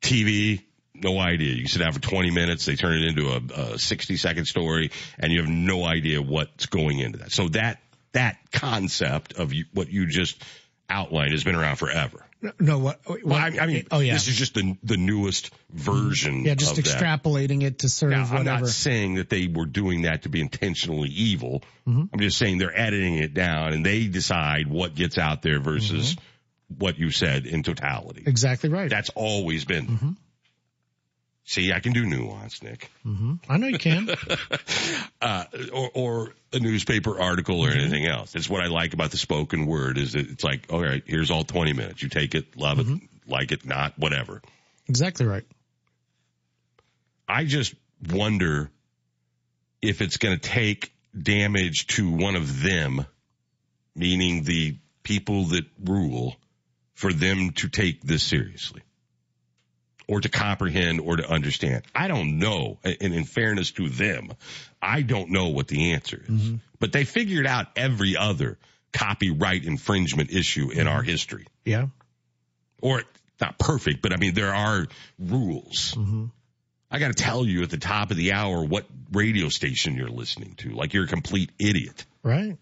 TV, 0.00 0.62
no 0.94 1.18
idea. 1.18 1.54
You 1.54 1.66
sit 1.68 1.78
down 1.80 1.92
for 1.92 2.00
20 2.00 2.30
minutes, 2.30 2.66
they 2.66 2.76
turn 2.76 3.02
it 3.02 3.06
into 3.08 3.30
a, 3.30 3.60
a 3.74 3.78
60 3.78 4.16
second 4.16 4.44
story, 4.46 4.90
and 5.18 5.32
you 5.32 5.40
have 5.40 5.50
no 5.50 5.84
idea 5.84 6.20
what's 6.22 6.66
going 6.66 6.98
into 6.98 7.18
that. 7.18 7.32
So 7.32 7.48
that 7.48 7.80
that 8.12 8.36
concept 8.52 9.34
of 9.34 9.52
you, 9.52 9.64
what 9.72 9.88
you 9.88 10.06
just 10.06 10.42
outlined 10.90 11.32
has 11.32 11.44
been 11.44 11.54
around 11.54 11.76
forever. 11.76 12.24
No, 12.58 12.78
what? 12.80 13.00
Well, 13.24 13.38
I, 13.38 13.56
I 13.60 13.66
mean, 13.66 13.86
oh 13.92 14.00
yeah. 14.00 14.14
this 14.14 14.26
is 14.26 14.34
just 14.36 14.54
the 14.54 14.76
the 14.82 14.96
newest 14.96 15.50
version. 15.70 16.44
yeah, 16.44 16.54
just 16.54 16.76
of 16.76 16.84
that. 16.84 17.00
extrapolating 17.00 17.62
it 17.62 17.78
to 17.80 17.88
serve 17.88 18.10
Now, 18.10 18.24
I'm 18.24 18.38
whatever. 18.38 18.60
not 18.62 18.68
saying 18.68 19.14
that 19.14 19.30
they 19.30 19.46
were 19.46 19.64
doing 19.64 20.02
that 20.02 20.24
to 20.24 20.28
be 20.28 20.40
intentionally 20.40 21.08
evil. 21.08 21.62
Mhm. 21.86 22.08
I'm 22.12 22.18
just 22.20 22.38
saying 22.38 22.58
they're 22.58 22.76
editing 22.76 23.14
it 23.14 23.32
down 23.32 23.72
and 23.72 23.86
they 23.86 24.08
decide 24.08 24.66
what 24.66 24.94
gets 24.96 25.18
out 25.18 25.42
there 25.42 25.60
versus 25.60 26.14
Mm-hmm. 26.16 26.74
what 26.78 26.98
you 26.98 27.10
said 27.12 27.46
in 27.46 27.62
totality. 27.62 28.24
Exactly 28.26 28.70
right. 28.70 28.90
That's 28.90 29.10
always 29.10 29.64
been. 29.64 29.86
Mm-hmm. 29.86 30.10
See, 31.44 31.72
I 31.72 31.80
can 31.80 31.92
do 31.92 32.06
nuance, 32.06 32.62
Nick. 32.62 32.90
hmm 33.02 33.34
I 33.48 33.56
know 33.56 33.66
you 33.66 33.78
can. 33.78 34.08
uh, 35.20 35.44
or, 35.72 35.90
or 35.94 36.34
a 36.52 36.60
newspaper 36.60 37.20
article 37.20 37.60
or 37.60 37.70
anything 37.70 38.06
else. 38.06 38.34
It's 38.34 38.48
what 38.48 38.62
I 38.62 38.68
like 38.68 38.94
about 38.94 39.10
the 39.10 39.16
spoken 39.16 39.66
word 39.66 39.98
is 39.98 40.12
that 40.12 40.30
it's 40.30 40.44
like, 40.44 40.72
all 40.72 40.80
right, 40.82 41.02
here's 41.04 41.30
all 41.30 41.42
20 41.42 41.72
minutes. 41.72 42.02
You 42.02 42.08
take 42.08 42.34
it, 42.34 42.56
love 42.56 42.78
it, 42.78 42.86
like 43.26 43.50
it, 43.50 43.66
not, 43.66 43.98
whatever. 43.98 44.40
exactly 44.88 45.26
right. 45.26 45.44
I 47.28 47.44
just 47.44 47.74
wonder 48.10 48.70
if 49.80 50.00
it's 50.00 50.16
going 50.18 50.38
to 50.38 50.40
take 50.40 50.92
damage 51.20 51.88
to 51.88 52.10
one 52.10 52.36
of 52.36 52.62
them, 52.62 53.04
meaning 53.96 54.44
the 54.44 54.76
people 55.02 55.46
that 55.46 55.64
rule, 55.84 56.36
for 56.94 57.12
them 57.12 57.50
to 57.50 57.68
take 57.68 58.00
this 58.02 58.22
seriously. 58.22 58.82
Or 60.08 60.20
to 60.20 60.28
comprehend 60.28 61.00
or 61.00 61.16
to 61.16 61.28
understand. 61.28 61.82
I 61.94 62.08
don't 62.08 62.38
know. 62.38 62.78
And 62.84 63.14
in 63.14 63.24
fairness 63.24 63.70
to 63.72 63.88
them, 63.88 64.32
I 64.80 65.02
don't 65.02 65.30
know 65.30 65.48
what 65.48 65.68
the 65.68 65.92
answer 65.92 66.20
is. 66.22 66.28
Mm-hmm. 66.28 66.56
But 66.80 66.92
they 66.92 67.04
figured 67.04 67.46
out 67.46 67.66
every 67.76 68.16
other 68.16 68.58
copyright 68.92 69.64
infringement 69.64 70.32
issue 70.32 70.70
in 70.70 70.86
our 70.86 71.02
history. 71.02 71.46
Yeah. 71.64 71.86
Or 72.80 73.02
not 73.40 73.58
perfect, 73.58 74.02
but 74.02 74.12
I 74.12 74.16
mean, 74.16 74.34
there 74.34 74.54
are 74.54 74.86
rules. 75.18 75.94
Mm-hmm. 75.96 76.26
I 76.90 76.98
got 76.98 77.08
to 77.08 77.14
tell 77.14 77.46
you 77.46 77.62
at 77.62 77.70
the 77.70 77.78
top 77.78 78.10
of 78.10 78.16
the 78.16 78.32
hour 78.32 78.62
what 78.62 78.86
radio 79.12 79.48
station 79.48 79.94
you're 79.94 80.08
listening 80.08 80.54
to. 80.58 80.70
Like 80.70 80.92
you're 80.92 81.04
a 81.04 81.08
complete 81.08 81.50
idiot. 81.58 82.04
Right. 82.22 82.58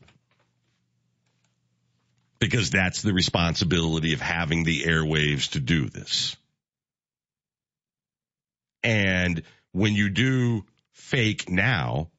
Because 2.38 2.70
that's 2.70 3.02
the 3.02 3.12
responsibility 3.12 4.12
of 4.14 4.20
having 4.20 4.64
the 4.64 4.84
airwaves 4.84 5.50
to 5.50 5.60
do 5.60 5.88
this. 5.88 6.36
And 8.82 9.42
when 9.72 9.94
you 9.94 10.08
do 10.10 10.64
fake 10.92 11.50
now 11.50 12.10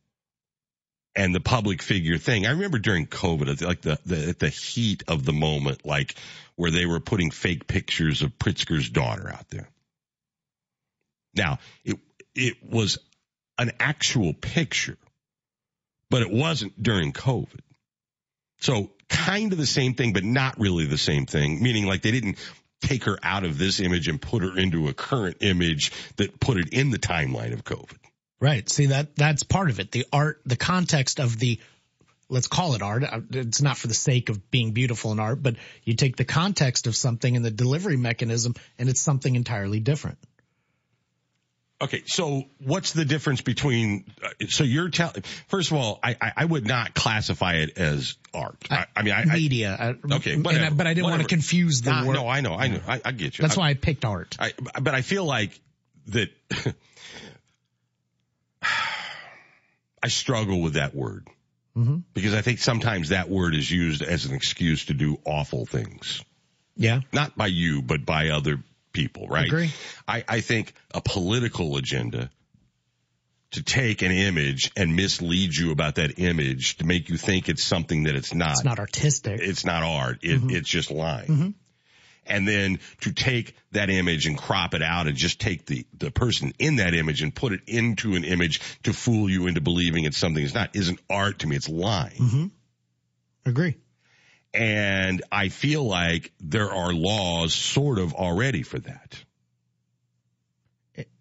and 1.16 1.36
the 1.36 1.40
public 1.40 1.82
figure 1.82 2.18
thing, 2.18 2.46
I 2.46 2.52
remember 2.52 2.80
during 2.80 3.08
COVID, 3.08 3.62
like 3.62 3.82
the, 3.82 4.00
the, 4.06 4.30
at 4.30 4.40
the 4.40 4.50
heat 4.50 5.04
of 5.08 5.26
the 5.26 5.34
moment, 5.34 5.86
like 5.86 6.16
where 6.56 6.72
they 6.72 6.86
were 6.86 7.00
putting 7.00 7.32
fake 7.32 7.68
pictures 7.68 8.22
of 8.22 8.38
Pritzker's 8.38 8.90
daughter 8.90 9.30
out 9.30 9.50
there. 9.50 9.70
Now, 11.34 11.60
it, 11.84 11.98
it 12.36 12.56
was 12.64 12.98
an 13.58 13.72
actual 13.80 14.34
picture, 14.34 14.98
but 16.10 16.22
it 16.22 16.32
wasn't 16.32 16.82
during 16.82 17.14
COVID. 17.14 17.62
So 18.60 18.92
kind 19.10 19.52
of 19.52 19.58
the 19.58 19.66
same 19.66 19.94
thing, 19.94 20.14
but 20.14 20.24
not 20.24 20.60
really 20.60 20.86
the 20.86 20.98
same 20.98 21.26
thing, 21.26 21.62
meaning 21.62 21.86
like 21.86 22.02
they 22.02 22.12
didn't 22.12 22.38
take 22.82 23.06
her 23.06 23.18
out 23.24 23.44
of 23.44 23.58
this 23.58 23.80
image 23.80 24.08
and 24.08 24.22
put 24.22 24.44
her 24.44 24.58
into 24.58 24.88
a 24.88 24.94
current 24.94 25.38
image 25.42 25.92
that 26.18 26.40
put 26.40 26.58
it 26.58 26.70
in 26.70 26.90
the 26.90 27.00
timeline 27.00 27.54
of 27.54 27.64
COVID. 27.64 27.98
Right. 28.40 28.68
See 28.70 28.88
that 28.88 29.16
that's 29.16 29.44
part 29.44 29.70
of 29.70 29.80
it. 29.80 29.92
The 29.92 30.06
art, 30.12 30.42
the 30.46 30.56
context 30.56 31.20
of 31.20 31.38
the 31.38 31.60
let's 32.28 32.48
call 32.48 32.74
it 32.74 32.82
art. 32.82 33.04
Uh, 33.04 33.22
it's 33.32 33.62
not 33.62 33.78
for 33.78 33.88
the 33.88 33.94
sake 33.94 34.30
of 34.30 34.50
being 34.50 34.72
beautiful 34.72 35.12
in 35.12 35.20
art, 35.20 35.44
but 35.44 35.58
you 35.84 35.96
take 35.96 36.16
the 36.16 36.26
context 36.26 36.88
of 36.88 36.96
something 36.96 37.36
and 37.36 37.46
the 37.46 37.52
delivery 37.52 37.98
mechanism 37.98 38.56
and 38.80 38.90
it's 38.90 39.02
something 39.02 39.36
entirely 39.36 39.80
different. 39.80 40.18
Okay, 41.82 42.04
so 42.06 42.44
what's 42.60 42.94
the 42.94 43.06
difference 43.06 43.42
between? 43.42 44.06
Uh, 44.24 44.30
so 44.50 44.64
you're 44.64 44.90
telling. 44.90 45.24
First 45.48 45.72
of 45.72 45.78
all, 45.78 46.00
I, 46.04 46.16
I, 46.22 46.34
I 46.38 46.46
would 46.46 46.68
not 46.68 46.94
classify 46.94 47.56
it 47.56 47.78
as 47.80 48.18
art. 48.36 48.68
I, 48.70 48.86
I 48.96 49.02
mean, 49.02 49.14
I, 49.16 49.26
media. 49.26 49.98
okay, 50.12 50.38
whatever, 50.38 50.76
but 50.76 50.86
I 50.86 50.94
didn't 50.94 51.06
whatever. 51.06 51.20
want 51.20 51.30
to 51.30 51.36
confuse 51.36 51.82
the 51.82 51.92
nah, 51.92 52.06
word. 52.06 52.14
No, 52.14 52.28
I 52.28 52.42
know, 52.42 52.54
I 52.54 52.68
know, 52.68 52.82
I, 52.88 53.02
I 53.04 53.12
get 53.12 53.38
you. 53.38 53.42
That's 53.42 53.58
why 53.58 53.70
I 53.70 53.74
picked 53.74 54.06
art. 54.06 54.38
I, 54.40 54.54
but 54.80 54.94
I 54.94 55.02
feel 55.02 55.26
like 55.26 55.60
that. 56.08 56.30
I 60.04 60.08
struggle 60.08 60.62
with 60.62 60.74
that 60.74 60.96
word 60.96 61.28
mm-hmm. 61.78 61.98
because 62.14 62.34
I 62.34 62.42
think 62.42 62.58
sometimes 62.58 63.10
that 63.10 63.30
word 63.30 63.54
is 63.54 63.70
used 63.70 64.02
as 64.02 64.26
an 64.26 64.34
excuse 64.34 64.86
to 64.86 64.96
do 64.96 65.20
awful 65.26 65.66
things. 65.66 66.24
Yeah, 66.76 67.02
not 67.12 67.36
by 67.38 67.48
you, 67.48 67.82
but 67.82 68.06
by 68.06 68.30
other 68.30 68.64
people, 68.92 69.28
right? 69.28 69.48
Agree. 69.48 69.72
I, 70.08 70.24
I 70.28 70.42
think 70.42 70.74
a 70.94 71.02
political 71.02 71.78
agenda 71.78 72.30
to 73.52 73.64
take 73.64 74.02
an 74.02 74.12
image 74.12 74.72
and 74.78 74.96
mislead 74.96 75.54
you 75.54 75.72
about 75.72 75.96
that 75.96 76.20
image 76.20 76.78
to 76.78 76.86
make 76.86 77.10
you 77.10 77.18
think 77.18 77.50
it's 77.50 77.64
something 77.64 78.04
that 78.04 78.16
it's 78.16 78.34
not. 78.34 78.52
It's 78.52 78.64
not 78.64 78.80
artistic. 78.80 79.42
It's 79.42 79.66
not 79.66 79.84
art. 79.84 80.20
It, 80.22 80.40
mm-hmm. 80.40 80.50
It's 80.52 80.70
just 80.70 80.90
lying. 80.90 81.28
Mm-hmm. 81.28 81.50
And 82.28 82.48
then 82.48 82.80
to 83.02 83.12
take 83.12 83.56
that 83.72 83.90
image 83.90 84.26
and 84.26 84.38
crop 84.38 84.74
it 84.74 84.82
out 84.82 85.08
and 85.08 85.18
just 85.18 85.42
take 85.42 85.66
the, 85.66 85.86
the 85.98 86.12
person 86.12 86.54
in 86.60 86.78
that 86.78 86.94
image 86.94 87.22
and 87.24 87.34
put 87.34 87.52
it 87.52 87.62
into 87.68 88.16
an 88.16 88.24
image 88.24 88.62
to 88.84 88.94
fool 88.94 89.30
you 89.30 89.48
into 89.48 89.60
believing 89.60 90.06
it's 90.06 90.18
something 90.18 90.44
it's 90.44 90.54
not 90.54 90.76
isn't 90.76 91.00
art 91.10 91.40
to 91.40 91.48
me. 91.48 91.56
It's 91.56 91.68
lying. 91.68 92.18
Mm-hmm. 92.18 92.46
Agree. 93.50 93.76
And 94.54 95.24
I 95.32 95.50
feel 95.50 95.84
like 95.84 96.34
there 96.42 96.72
are 96.72 96.94
laws 96.94 97.54
sort 97.54 98.00
of 98.00 98.14
already 98.14 98.64
for 98.64 98.80
that. 98.80 99.24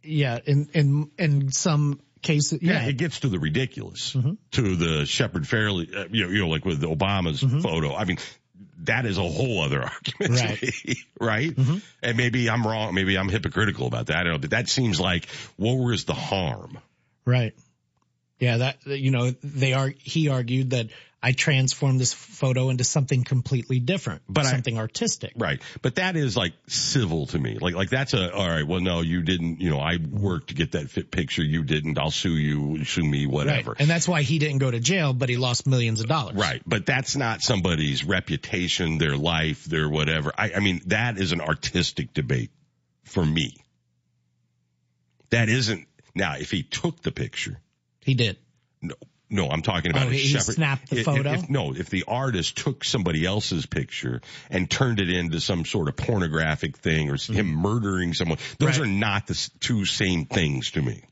Yeah, 0.03 0.39
in 0.45 0.68
in 0.74 1.11
in 1.16 1.53
some 1.53 2.01
cases, 2.22 2.61
yeah, 2.62 2.72
yeah 2.72 2.89
it 2.89 2.97
gets 2.97 3.20
to 3.20 3.28
the 3.28 3.39
ridiculous, 3.39 4.14
mm-hmm. 4.14 4.33
to 4.53 4.76
the 4.76 5.07
Shepard 5.07 5.45
Fairey, 5.45 5.95
uh, 5.95 6.07
you 6.11 6.24
know, 6.24 6.31
you 6.31 6.39
know, 6.41 6.49
like 6.49 6.64
with 6.64 6.83
Obama's 6.83 7.41
mm-hmm. 7.41 7.61
photo. 7.61 7.95
I 7.95 8.05
mean, 8.05 8.18
that 8.85 9.07
is 9.07 9.18
a 9.18 9.22
whole 9.22 9.62
other 9.62 9.83
argument, 10.20 10.41
right? 10.41 10.62
Me, 10.62 10.95
right? 11.20 11.51
Mm-hmm. 11.55 11.78
And 12.03 12.16
maybe 12.16 12.51
I'm 12.51 12.66
wrong, 12.66 12.95
maybe 12.95 13.16
I'm 13.16 13.28
hypocritical 13.28 13.87
about 13.87 14.07
that. 14.07 14.16
I 14.16 14.22
don't 14.24 14.33
know, 14.33 14.39
but 14.39 14.51
that 14.51 14.68
seems 14.68 14.99
like 15.01 15.28
what 15.57 15.74
was 15.74 16.05
the 16.05 16.14
harm? 16.14 16.78
Right. 17.24 17.55
Yeah, 18.39 18.57
that 18.59 18.87
you 18.87 19.11
know, 19.11 19.31
they 19.45 19.74
are. 19.74 19.89
He 19.89 20.28
argued 20.28 20.70
that 20.70 20.89
I 21.23 21.33
transformed 21.33 22.01
this 22.01 22.14
photo 22.14 22.71
into 22.71 22.83
something 22.83 23.25
completely 23.25 23.79
different, 23.79 24.23
but 24.27 24.47
something 24.47 24.79
I, 24.79 24.81
artistic. 24.81 25.35
Right. 25.37 25.61
But 25.83 25.97
that 25.97 26.16
is 26.16 26.35
like 26.35 26.55
civil 26.66 27.27
to 27.27 27.39
me. 27.39 27.59
Like, 27.61 27.75
like 27.75 27.91
that's 27.91 28.14
a, 28.14 28.33
all 28.33 28.49
right, 28.49 28.66
well, 28.66 28.81
no, 28.81 29.03
you 29.03 29.23
didn't, 29.23 29.61
you 29.61 29.68
know, 29.68 29.81
I 29.81 29.99
worked 29.99 30.49
to 30.49 30.55
get 30.55 30.73
that 30.73 30.89
fit 30.89 31.11
picture. 31.11 31.43
You 31.43 31.62
didn't. 31.62 31.99
I'll 31.99 32.11
sue 32.11 32.37
you, 32.37 32.85
sue 32.87 33.05
me, 33.05 33.27
whatever. 33.27 33.73
Right. 33.73 33.81
And 33.81 33.91
that's 33.91 34.09
why 34.09 34.23
he 34.23 34.39
didn't 34.39 34.59
go 34.59 34.71
to 34.71 34.81
jail, 34.81 35.12
but 35.12 35.29
he 35.29 35.37
lost 35.37 35.66
millions 35.66 36.01
of 36.01 36.09
dollars. 36.09 36.37
Right. 36.37 36.62
But 36.64 36.87
that's 36.87 37.14
not 37.16 37.43
somebody's 37.43 38.03
reputation, 38.03 38.97
their 38.97 39.16
life, 39.16 39.64
their 39.64 39.91
whatever. 39.91 40.33
I, 40.39 40.53
I 40.57 40.61
mean, 40.61 40.81
that 40.87 41.18
is 41.18 41.33
an 41.33 41.43
artistic 41.43 42.14
debate 42.14 42.51
for 43.05 43.25
me. 43.25 43.57
That 45.29 45.51
isn't, 45.51 45.87
now, 46.14 46.37
if 46.39 46.51
he 46.51 46.62
took 46.62 47.03
the 47.03 47.12
picture. 47.12 47.61
He 48.01 48.14
did. 48.14 48.39
No, 48.81 48.95
no, 49.31 49.49
I'm 49.49 49.62
talking 49.62 49.93
about 49.93 50.09
oh, 50.09 50.11
a 50.11 50.12
he 50.12 50.28
Shepard. 50.28 50.57
snapped 50.57 50.91
the 50.91 50.99
if, 50.99 51.05
photo. 51.05 51.33
If, 51.33 51.49
no, 51.49 51.72
if 51.72 51.89
the 51.89 52.05
artist 52.09 52.59
took 52.59 52.85
somebody 52.85 53.24
else's 53.24 53.64
picture 53.64 54.20
and 54.51 54.68
turned 54.68 54.99
it 54.99 55.09
into 55.09 55.41
some 55.41 55.64
sort 55.64 55.89
of 55.89 55.97
pornographic 55.97 56.76
thing 56.76 57.11
or 57.11 57.14
mm-hmm. 57.14 57.35
him 57.35 57.47
murdering 57.47 58.12
someone, 58.12 58.39
those 58.59 58.78
right. 58.78 58.81
are 58.81 58.91
not 58.91 59.28
the 59.28 59.51
two 59.61 59.85
same 59.85 60.26
things 60.26 60.72
to 60.72 60.83
me. 60.83 61.05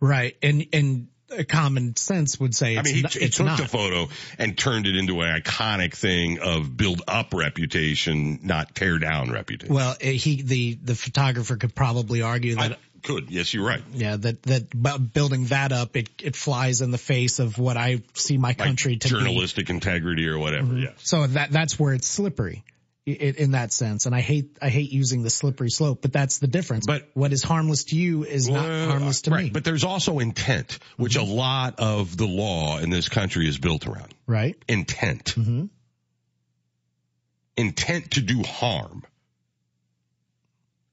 Right, 0.00 0.36
and 0.42 0.66
and 0.72 1.08
common 1.48 1.94
sense 1.96 2.40
would 2.40 2.54
say 2.54 2.78
I 2.78 2.82
mean, 2.82 2.94
he 2.94 3.28
took 3.28 3.46
not. 3.46 3.58
the 3.58 3.68
photo 3.68 4.08
and 4.38 4.56
turned 4.56 4.86
it 4.86 4.96
into 4.96 5.20
an 5.20 5.40
iconic 5.40 5.94
thing 5.94 6.38
of 6.40 6.76
build 6.76 7.02
up 7.06 7.34
reputation, 7.34 8.40
not 8.42 8.74
tear 8.74 8.98
down 8.98 9.30
reputation. 9.30 9.74
Well, 9.74 9.96
eh, 10.00 10.12
he 10.12 10.42
the 10.42 10.78
the 10.82 10.94
photographer 10.94 11.56
could 11.56 11.74
probably 11.74 12.22
argue 12.22 12.54
that. 12.56 12.72
I, 12.72 12.76
could. 13.02 13.30
Yes, 13.30 13.52
you're 13.54 13.66
right. 13.66 13.82
Yeah, 13.92 14.16
that 14.16 14.42
that 14.42 15.12
building 15.12 15.46
that 15.46 15.72
up, 15.72 15.96
it 15.96 16.08
it 16.22 16.36
flies 16.36 16.80
in 16.80 16.90
the 16.90 16.98
face 16.98 17.38
of 17.38 17.58
what 17.58 17.76
I 17.76 18.02
see 18.14 18.38
my 18.38 18.54
country 18.54 18.92
like 18.92 19.00
to 19.00 19.08
journalistic 19.08 19.66
be. 19.66 19.74
integrity 19.74 20.28
or 20.28 20.38
whatever. 20.38 20.66
Mm-hmm. 20.66 20.78
Yeah. 20.78 20.92
So 20.98 21.26
that 21.26 21.50
that's 21.50 21.78
where 21.78 21.94
it's 21.94 22.06
slippery. 22.06 22.64
In 23.06 23.52
that 23.52 23.72
sense, 23.72 24.04
and 24.04 24.14
I 24.14 24.20
hate 24.20 24.58
I 24.60 24.68
hate 24.68 24.92
using 24.92 25.22
the 25.22 25.30
slippery 25.30 25.70
slope, 25.70 26.02
but 26.02 26.12
that's 26.12 26.40
the 26.40 26.46
difference. 26.46 26.84
But 26.86 27.08
what 27.14 27.32
is 27.32 27.42
harmless 27.42 27.84
to 27.84 27.96
you 27.96 28.24
is 28.24 28.50
well, 28.50 28.62
not 28.62 28.90
harmless 28.90 29.22
to 29.22 29.30
right. 29.30 29.44
me. 29.44 29.50
But 29.50 29.64
there's 29.64 29.84
also 29.84 30.18
intent, 30.18 30.78
which 30.98 31.14
mm-hmm. 31.14 31.30
a 31.30 31.34
lot 31.34 31.76
of 31.78 32.18
the 32.18 32.26
law 32.26 32.78
in 32.80 32.90
this 32.90 33.08
country 33.08 33.48
is 33.48 33.56
built 33.56 33.86
around. 33.86 34.12
Right. 34.26 34.62
Intent. 34.68 35.36
Mm-hmm. 35.36 35.64
Intent 37.56 38.10
to 38.10 38.20
do 38.20 38.42
harm. 38.42 39.04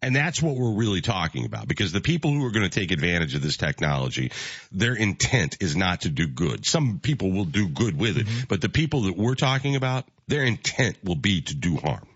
And 0.01 0.15
that's 0.15 0.41
what 0.41 0.55
we're 0.55 0.73
really 0.73 1.01
talking 1.01 1.45
about 1.45 1.67
because 1.67 1.91
the 1.91 2.01
people 2.01 2.31
who 2.31 2.45
are 2.45 2.51
going 2.51 2.69
to 2.69 2.79
take 2.79 2.91
advantage 2.91 3.33
of 3.33 3.41
this 3.41 3.57
technology, 3.57 4.31
their 4.71 4.93
intent 4.93 5.57
is 5.61 5.75
not 5.75 6.01
to 6.01 6.09
do 6.09 6.27
good. 6.27 6.65
Some 6.65 6.99
people 6.99 7.31
will 7.31 7.45
do 7.45 7.67
good 7.67 7.97
with 7.97 8.17
it, 8.17 8.27
mm-hmm. 8.27 8.43
but 8.47 8.61
the 8.61 8.69
people 8.69 9.03
that 9.03 9.17
we're 9.17 9.35
talking 9.35 9.75
about, 9.75 10.05
their 10.27 10.43
intent 10.43 10.97
will 11.03 11.15
be 11.15 11.41
to 11.41 11.55
do 11.55 11.77
harm. 11.77 12.07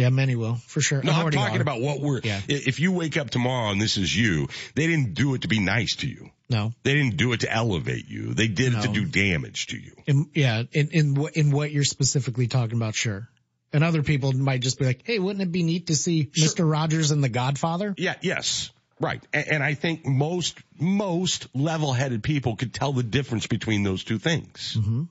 Yeah, 0.00 0.08
many 0.08 0.34
will 0.34 0.54
for 0.54 0.80
sure. 0.80 1.02
No, 1.02 1.12
I'm 1.12 1.30
talking 1.30 1.58
are. 1.58 1.62
about 1.62 1.82
what 1.82 2.00
we're. 2.00 2.22
Yeah. 2.24 2.40
If 2.48 2.80
you 2.80 2.90
wake 2.90 3.18
up 3.18 3.28
tomorrow 3.28 3.70
and 3.70 3.78
this 3.78 3.98
is 3.98 4.16
you, 4.16 4.48
they 4.74 4.86
didn't 4.86 5.12
do 5.12 5.34
it 5.34 5.42
to 5.42 5.48
be 5.48 5.60
nice 5.60 5.96
to 5.96 6.08
you. 6.08 6.30
No, 6.48 6.72
they 6.84 6.94
didn't 6.94 7.18
do 7.18 7.34
it 7.34 7.40
to 7.40 7.52
elevate 7.52 8.08
you. 8.08 8.32
They 8.32 8.48
did 8.48 8.72
no. 8.72 8.78
it 8.78 8.82
to 8.82 8.88
do 8.88 9.04
damage 9.04 9.66
to 9.68 9.78
you. 9.78 9.92
In, 10.06 10.30
yeah, 10.34 10.62
in 10.72 10.88
in 10.88 11.28
in 11.34 11.50
what 11.50 11.70
you're 11.70 11.84
specifically 11.84 12.46
talking 12.46 12.76
about, 12.76 12.94
sure. 12.94 13.28
And 13.72 13.84
other 13.84 14.02
people 14.02 14.32
might 14.32 14.60
just 14.60 14.78
be 14.78 14.84
like, 14.84 15.02
"Hey, 15.04 15.18
wouldn't 15.18 15.42
it 15.42 15.52
be 15.52 15.62
neat 15.62 15.88
to 15.88 15.94
see 15.94 16.30
sure. 16.32 16.48
Mr. 16.48 16.70
Rogers 16.70 17.10
and 17.12 17.22
The 17.22 17.28
Godfather?" 17.28 17.94
Yeah. 17.96 18.16
Yes. 18.20 18.70
Right. 18.98 19.22
And, 19.32 19.48
and 19.48 19.62
I 19.62 19.74
think 19.74 20.04
most 20.06 20.58
most 20.78 21.46
level-headed 21.54 22.22
people 22.22 22.56
could 22.56 22.74
tell 22.74 22.92
the 22.92 23.02
difference 23.02 23.46
between 23.46 23.82
those 23.82 24.04
two 24.04 24.18
things. 24.18 24.76
Mm-hmm. 24.78 25.04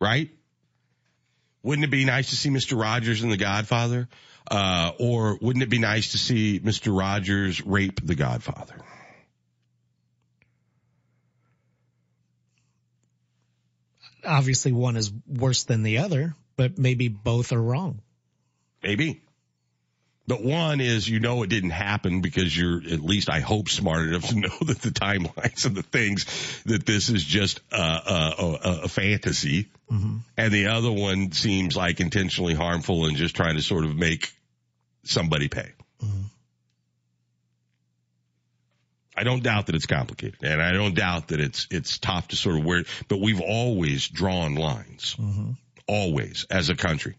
Right. 0.00 0.30
Wouldn't 1.62 1.84
it 1.84 1.90
be 1.90 2.04
nice 2.04 2.30
to 2.30 2.36
see 2.36 2.48
Mr. 2.48 2.80
Rogers 2.80 3.22
and 3.22 3.30
The 3.30 3.36
Godfather? 3.36 4.08
Uh, 4.50 4.92
or 4.98 5.38
wouldn't 5.40 5.62
it 5.62 5.68
be 5.68 5.78
nice 5.78 6.12
to 6.12 6.18
see 6.18 6.58
Mr. 6.58 6.96
Rogers 6.96 7.64
rape 7.64 8.04
The 8.04 8.14
Godfather? 8.14 8.76
Obviously, 14.24 14.72
one 14.72 14.96
is 14.96 15.12
worse 15.26 15.64
than 15.64 15.82
the 15.82 15.98
other, 15.98 16.34
but 16.60 16.76
maybe 16.76 17.08
both 17.08 17.52
are 17.52 17.62
wrong. 17.62 18.02
Maybe. 18.82 19.22
But 20.26 20.44
one 20.44 20.82
is 20.82 21.08
you 21.08 21.18
know 21.18 21.42
it 21.42 21.48
didn't 21.48 21.70
happen 21.70 22.20
because 22.20 22.54
you're 22.54 22.76
at 22.76 23.00
least 23.00 23.30
I 23.30 23.40
hope 23.40 23.70
smart 23.70 24.08
enough 24.08 24.28
to 24.28 24.34
know 24.40 24.58
that 24.66 24.82
the 24.82 24.90
timelines 24.90 25.64
and 25.64 25.74
the 25.74 25.82
things 25.82 26.62
that 26.66 26.84
this 26.84 27.08
is 27.08 27.24
just 27.24 27.60
a, 27.72 27.80
a, 27.80 28.58
a, 28.62 28.80
a 28.82 28.88
fantasy. 28.88 29.68
Mm-hmm. 29.90 30.16
And 30.36 30.52
the 30.52 30.66
other 30.66 30.92
one 30.92 31.32
seems 31.32 31.76
like 31.76 31.98
intentionally 31.98 32.52
harmful 32.52 33.06
and 33.06 33.16
just 33.16 33.34
trying 33.34 33.56
to 33.56 33.62
sort 33.62 33.86
of 33.86 33.96
make 33.96 34.30
somebody 35.04 35.48
pay. 35.48 35.70
Mm-hmm. 36.04 36.24
I 39.16 39.24
don't 39.24 39.42
doubt 39.42 39.64
that 39.66 39.76
it's 39.76 39.86
complicated 39.86 40.42
and 40.42 40.60
I 40.60 40.72
don't 40.72 40.94
doubt 40.94 41.28
that 41.28 41.40
it's, 41.40 41.68
it's 41.70 41.96
tough 41.96 42.28
to 42.28 42.36
sort 42.36 42.58
of 42.58 42.66
wear, 42.66 42.84
but 43.08 43.18
we've 43.18 43.40
always 43.40 44.06
drawn 44.06 44.56
lines. 44.56 45.16
Mm-hmm. 45.18 45.52
Always 45.90 46.46
as 46.50 46.70
a 46.70 46.76
country 46.76 47.16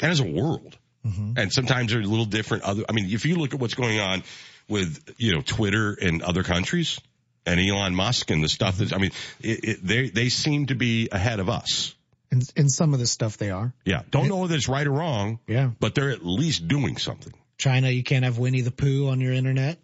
and 0.00 0.10
as 0.10 0.20
a 0.20 0.24
world. 0.26 0.78
Mm-hmm. 1.06 1.32
And 1.36 1.52
sometimes 1.52 1.92
they're 1.92 2.00
a 2.00 2.04
little 2.04 2.24
different. 2.24 2.62
Other, 2.62 2.84
I 2.88 2.92
mean, 2.92 3.10
if 3.10 3.26
you 3.26 3.36
look 3.36 3.52
at 3.52 3.60
what's 3.60 3.74
going 3.74 4.00
on 4.00 4.22
with, 4.66 5.14
you 5.18 5.34
know, 5.34 5.42
Twitter 5.42 5.92
and 6.00 6.22
other 6.22 6.42
countries 6.42 6.98
and 7.44 7.60
Elon 7.60 7.94
Musk 7.94 8.30
and 8.30 8.42
the 8.42 8.48
stuff 8.48 8.78
that, 8.78 8.94
I 8.94 8.98
mean, 8.98 9.10
it, 9.40 9.64
it, 9.64 9.86
they, 9.86 10.08
they 10.08 10.28
seem 10.30 10.66
to 10.66 10.74
be 10.74 11.10
ahead 11.12 11.40
of 11.40 11.50
us. 11.50 11.94
In, 12.30 12.40
in 12.56 12.68
some 12.70 12.94
of 12.94 13.00
the 13.00 13.06
stuff 13.06 13.36
they 13.36 13.50
are. 13.50 13.74
Yeah. 13.84 14.00
Don't 14.10 14.28
know 14.28 14.38
whether 14.38 14.56
it's 14.56 14.68
right 14.68 14.86
or 14.86 14.92
wrong. 14.92 15.38
Yeah. 15.46 15.72
But 15.78 15.94
they're 15.94 16.10
at 16.10 16.24
least 16.24 16.66
doing 16.66 16.96
something. 16.96 17.34
China, 17.58 17.90
you 17.90 18.02
can't 18.02 18.24
have 18.24 18.38
Winnie 18.38 18.62
the 18.62 18.70
Pooh 18.70 19.08
on 19.08 19.20
your 19.20 19.34
internet. 19.34 19.78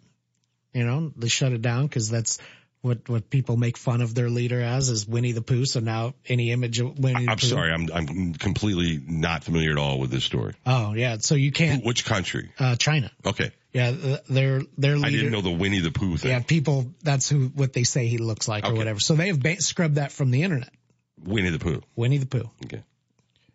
You 0.73 0.85
know, 0.85 1.11
they 1.15 1.27
shut 1.27 1.51
it 1.51 1.61
down 1.61 1.85
because 1.85 2.09
that's 2.09 2.39
what, 2.81 3.07
what 3.07 3.29
people 3.29 3.57
make 3.57 3.77
fun 3.77 4.01
of 4.01 4.15
their 4.15 4.29
leader 4.29 4.59
as 4.61 4.89
is 4.89 5.07
Winnie 5.07 5.33
the 5.33 5.41
Pooh. 5.41 5.65
So 5.65 5.79
now 5.79 6.13
any 6.27 6.51
image 6.51 6.79
of 6.79 6.97
Winnie 6.97 7.27
I'm 7.27 7.37
Pooh. 7.37 7.47
sorry. 7.47 7.71
I'm, 7.71 7.89
I'm 7.93 8.33
completely 8.33 8.99
not 9.05 9.43
familiar 9.43 9.71
at 9.71 9.77
all 9.77 9.99
with 9.99 10.09
this 10.11 10.23
story. 10.23 10.55
Oh 10.65 10.93
yeah. 10.93 11.17
So 11.19 11.35
you 11.35 11.51
can't, 11.51 11.85
Which 11.85 12.05
country? 12.05 12.51
uh, 12.59 12.75
China. 12.75 13.11
Okay. 13.25 13.51
Yeah. 13.71 13.91
Their, 14.27 14.61
their 14.77 14.95
leader. 14.95 15.05
I 15.07 15.09
didn't 15.11 15.31
know 15.31 15.41
the 15.41 15.51
Winnie 15.51 15.79
the 15.79 15.91
Pooh 15.91 16.17
thing. 16.17 16.31
Yeah. 16.31 16.39
People, 16.41 16.91
that's 17.03 17.29
who, 17.29 17.47
what 17.47 17.73
they 17.73 17.83
say 17.83 18.07
he 18.07 18.17
looks 18.17 18.47
like 18.47 18.65
or 18.67 18.73
whatever. 18.73 18.99
So 18.99 19.15
they 19.15 19.27
have 19.27 19.41
ba- 19.41 19.61
scrubbed 19.61 19.95
that 19.95 20.11
from 20.11 20.31
the 20.31 20.43
internet. 20.43 20.69
Winnie 21.23 21.51
the 21.51 21.59
Pooh. 21.59 21.81
Winnie 21.95 22.17
the 22.17 22.25
Pooh. 22.25 22.49
Okay. 22.65 22.83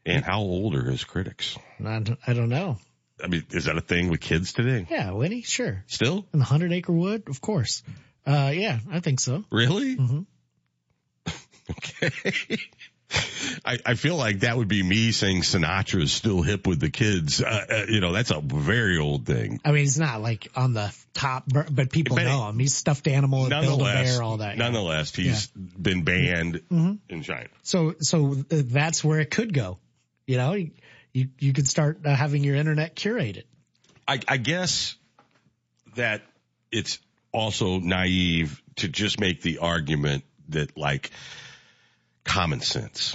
And 0.04 0.24
how 0.24 0.38
old 0.38 0.76
are 0.76 0.88
his 0.88 1.02
critics? 1.02 1.58
I 1.84 1.98
don't, 1.98 2.18
I 2.24 2.32
don't 2.32 2.48
know. 2.48 2.78
I 3.22 3.26
mean, 3.26 3.44
is 3.50 3.64
that 3.64 3.76
a 3.76 3.80
thing 3.80 4.08
with 4.08 4.20
kids 4.20 4.52
today? 4.52 4.86
Yeah. 4.88 5.10
Winnie. 5.12 5.42
Sure. 5.42 5.82
Still? 5.88 6.24
In 6.32 6.38
the 6.38 6.44
hundred 6.44 6.72
acre 6.72 6.92
wood. 6.92 7.24
Of 7.28 7.40
course. 7.40 7.82
Uh, 8.26 8.50
yeah, 8.54 8.78
I 8.90 9.00
think 9.00 9.20
so. 9.20 9.44
Really? 9.50 9.96
Mm-hmm. 9.96 10.20
Okay. 11.68 12.58
I, 13.64 13.78
I 13.86 13.94
feel 13.94 14.16
like 14.16 14.40
that 14.40 14.56
would 14.56 14.68
be 14.68 14.82
me 14.82 15.10
saying 15.12 15.42
Sinatra 15.42 16.02
is 16.02 16.12
still 16.12 16.42
hip 16.42 16.66
with 16.66 16.78
the 16.80 16.90
kids. 16.90 17.40
Uh, 17.42 17.64
uh, 17.68 17.82
you 17.88 18.00
know, 18.00 18.12
that's 18.12 18.30
a 18.30 18.40
very 18.40 18.98
old 18.98 19.26
thing. 19.26 19.60
I 19.64 19.70
mean, 19.72 19.80
he's 19.80 19.98
not 19.98 20.20
like 20.22 20.48
on 20.54 20.74
the 20.74 20.94
top, 21.14 21.44
but 21.48 21.90
people 21.90 22.16
But 22.16 22.24
know 22.24 22.48
him. 22.48 22.58
He's 22.58 22.74
stuffed 22.74 23.08
animal, 23.08 23.48
build 23.48 23.64
a 23.64 23.66
Nonetheless, 23.66 24.14
bear, 24.16 24.22
all 24.22 24.36
that. 24.38 24.56
yeah. 24.56 24.62
nonetheless, 24.64 25.14
he's 25.14 25.46
been 25.48 26.02
banned 26.04 26.62
Mhm. 26.70 26.98
in 27.08 27.22
China. 27.22 27.48
So, 27.62 27.94
so 28.00 28.32
uh, 28.32 28.62
that's 28.64 29.02
where 29.04 29.20
it 29.20 29.30
could 29.32 29.52
go. 29.52 29.78
You 30.26 30.36
know, 30.36 30.52
you, 30.54 30.70
you, 31.12 31.28
you 31.38 31.52
could 31.52 31.66
start 31.68 32.00
uh, 32.04 32.14
having 32.14 32.44
your 32.44 32.54
internet 32.56 32.94
curated. 32.96 33.44
I, 34.06 34.20
I 34.28 34.36
guess 34.36 34.96
that 35.94 36.22
it's 36.72 36.98
also 37.36 37.78
naive 37.78 38.62
to 38.76 38.88
just 38.88 39.20
make 39.20 39.42
the 39.42 39.58
argument 39.58 40.24
that 40.48 40.76
like 40.76 41.10
common 42.24 42.60
sense. 42.60 43.14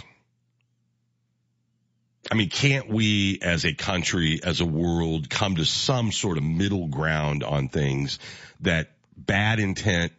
I 2.32 2.36
mean, 2.36 2.50
can't 2.50 2.88
we 2.88 3.40
as 3.42 3.66
a 3.66 3.74
country, 3.74 4.40
as 4.44 4.62
a 4.62 4.66
world 4.66 5.28
come 5.30 5.56
to 5.56 5.66
some 5.66 6.12
sort 6.12 6.38
of 6.38 6.44
middle 6.44 6.88
ground 6.88 7.44
on 7.44 7.68
things 7.68 8.20
that 8.60 8.92
bad 9.18 9.60
intent, 9.60 10.14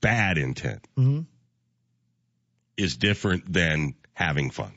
bad 0.00 0.38
intent 0.38 0.86
Mhm. 0.96 1.26
is 2.76 2.96
different 2.96 3.52
than 3.52 3.94
having 4.14 4.50
fun? 4.50 4.72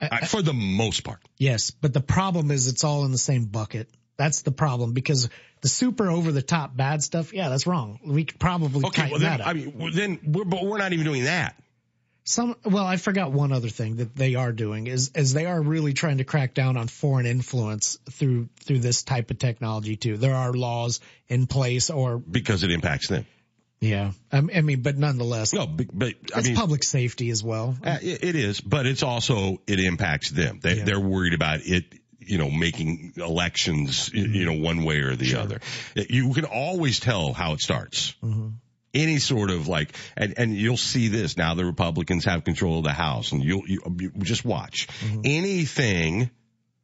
I- 0.00 0.26
for 0.26 0.42
the 0.42 0.52
most 0.52 1.04
part. 1.04 1.20
Yes, 1.38 1.70
but 1.70 1.92
the 1.94 2.00
problem 2.00 2.50
is 2.50 2.66
it's 2.66 2.82
all 2.82 3.04
in 3.04 3.12
the 3.12 3.18
same 3.18 3.46
bucket. 3.46 3.88
That's 4.16 4.42
the 4.42 4.52
problem 4.52 4.92
because 4.92 5.28
the 5.64 5.68
super 5.70 6.10
over 6.10 6.30
the 6.30 6.42
top 6.42 6.76
bad 6.76 7.02
stuff, 7.02 7.32
yeah, 7.32 7.48
that's 7.48 7.66
wrong. 7.66 7.98
We 8.04 8.24
could 8.26 8.38
probably 8.38 8.84
Okay, 8.84 9.08
tighten 9.08 9.10
well 9.12 9.20
then, 9.20 9.38
that 9.38 9.40
up. 9.40 9.46
I 9.46 9.52
mean, 9.54 9.72
well, 9.78 9.90
then 9.90 10.20
we're, 10.22 10.44
but 10.44 10.62
we're 10.62 10.76
not 10.76 10.92
even 10.92 11.06
doing 11.06 11.24
that. 11.24 11.56
Some, 12.24 12.54
well, 12.66 12.84
I 12.84 12.96
forgot 12.98 13.32
one 13.32 13.50
other 13.50 13.70
thing 13.70 13.96
that 13.96 14.14
they 14.14 14.34
are 14.34 14.52
doing 14.52 14.86
is, 14.88 15.10
is 15.14 15.32
they 15.32 15.46
are 15.46 15.58
really 15.60 15.94
trying 15.94 16.18
to 16.18 16.24
crack 16.24 16.52
down 16.52 16.76
on 16.76 16.88
foreign 16.88 17.24
influence 17.24 17.98
through, 18.10 18.50
through 18.60 18.80
this 18.80 19.04
type 19.04 19.30
of 19.30 19.38
technology 19.38 19.96
too. 19.96 20.18
There 20.18 20.34
are 20.34 20.52
laws 20.52 21.00
in 21.28 21.46
place 21.46 21.88
or, 21.88 22.18
because 22.18 22.62
it 22.62 22.70
impacts 22.70 23.08
them. 23.08 23.24
yeah, 23.80 24.12
I, 24.30 24.40
mean, 24.42 24.82
but 24.82 24.98
nonetheless, 24.98 25.54
No, 25.54 25.66
but, 25.66 25.86
but 25.92 26.14
I 26.34 26.40
it's 26.40 26.48
mean, 26.48 26.56
public 26.56 26.82
safety 26.84 27.30
as 27.30 27.42
well. 27.42 27.74
uh, 27.82 27.96
it, 28.02 28.36
is, 28.36 28.60
but 28.60 28.84
it's 28.84 29.02
also 29.02 29.62
it 29.66 29.80
impacts 29.80 30.30
them. 30.30 30.60
They, 30.62 30.80
They're 30.80 31.00
worried 31.00 31.32
about 31.32 31.60
it. 31.62 31.84
You 32.26 32.38
know, 32.38 32.50
making 32.50 33.14
elections, 33.16 34.10
y- 34.12 34.20
you 34.20 34.26
mm-hmm. 34.26 34.44
know, 34.44 34.64
one 34.66 34.84
way 34.84 35.00
or 35.00 35.16
the 35.16 35.36
other. 35.36 35.60
You 35.94 36.32
can 36.34 36.44
always 36.44 37.00
tell 37.00 37.32
how 37.32 37.52
it 37.52 37.60
starts. 37.60 38.14
Mm-hmm. 38.22 38.48
Any 38.94 39.18
sort 39.18 39.50
of 39.50 39.66
like, 39.66 39.96
and, 40.16 40.34
and 40.36 40.56
you'll 40.56 40.76
see 40.76 41.08
this 41.08 41.36
now 41.36 41.54
the 41.54 41.64
Republicans 41.64 42.26
have 42.26 42.44
control 42.44 42.78
of 42.78 42.84
the 42.84 42.92
House 42.92 43.32
and 43.32 43.42
you'll, 43.42 43.66
you, 43.66 43.80
you 43.98 44.10
just 44.20 44.44
watch 44.44 44.86
mm-hmm. 44.86 45.22
anything 45.24 46.30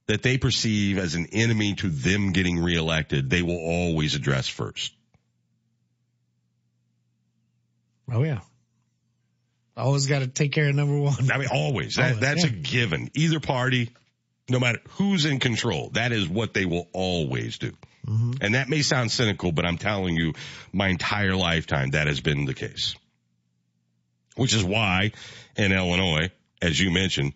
that 0.06 0.22
they 0.22 0.36
perceive 0.36 0.98
as 0.98 1.14
an 1.14 1.28
enemy 1.30 1.74
to 1.76 1.88
them 1.88 2.32
getting 2.32 2.58
reelected, 2.58 3.30
they 3.30 3.42
will 3.42 3.58
always 3.58 4.16
address 4.16 4.48
first. 4.48 4.92
Oh 8.12 8.24
yeah. 8.24 8.40
Always 9.76 10.06
got 10.06 10.18
to 10.18 10.26
take 10.26 10.52
care 10.52 10.68
of 10.68 10.74
number 10.74 10.98
one. 10.98 11.30
I 11.32 11.38
mean, 11.38 11.48
always. 11.52 11.94
That, 11.94 12.16
Always, 12.16 12.20
that's 12.20 12.44
a 12.44 12.50
given. 12.50 13.10
Either 13.14 13.38
party, 13.38 13.90
no 14.50 14.58
matter 14.58 14.80
who's 14.90 15.24
in 15.24 15.38
control, 15.38 15.90
that 15.90 16.12
is 16.12 16.28
what 16.28 16.52
they 16.52 16.66
will 16.66 16.88
always 16.92 17.58
do. 17.58 17.72
Mm-hmm. 18.06 18.32
And 18.40 18.54
that 18.54 18.68
may 18.68 18.82
sound 18.82 19.10
cynical, 19.10 19.52
but 19.52 19.64
I'm 19.64 19.78
telling 19.78 20.16
you, 20.16 20.32
my 20.72 20.88
entire 20.88 21.36
lifetime, 21.36 21.90
that 21.90 22.06
has 22.06 22.20
been 22.20 22.44
the 22.44 22.54
case. 22.54 22.96
Which 24.36 24.54
is 24.54 24.64
why 24.64 25.12
in 25.56 25.72
Illinois, 25.72 26.30
as 26.60 26.80
you 26.80 26.90
mentioned, 26.90 27.34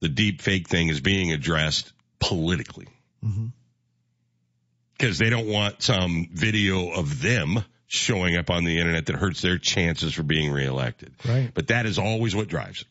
the 0.00 0.08
deep 0.08 0.42
fake 0.42 0.68
thing 0.68 0.88
is 0.88 1.00
being 1.00 1.32
addressed 1.32 1.92
politically. 2.18 2.88
Because 4.98 5.18
they 5.18 5.30
don't 5.30 5.48
want 5.48 5.82
some 5.82 6.28
video 6.32 6.90
of 6.90 7.20
them 7.22 7.64
showing 7.86 8.36
up 8.36 8.50
on 8.50 8.64
the 8.64 8.78
internet 8.78 9.06
that 9.06 9.16
hurts 9.16 9.42
their 9.42 9.58
chances 9.58 10.12
for 10.12 10.22
being 10.22 10.50
reelected. 10.50 11.14
Right. 11.26 11.50
But 11.52 11.68
that 11.68 11.86
is 11.86 11.98
always 11.98 12.34
what 12.34 12.48
drives 12.48 12.82
it. 12.82 12.86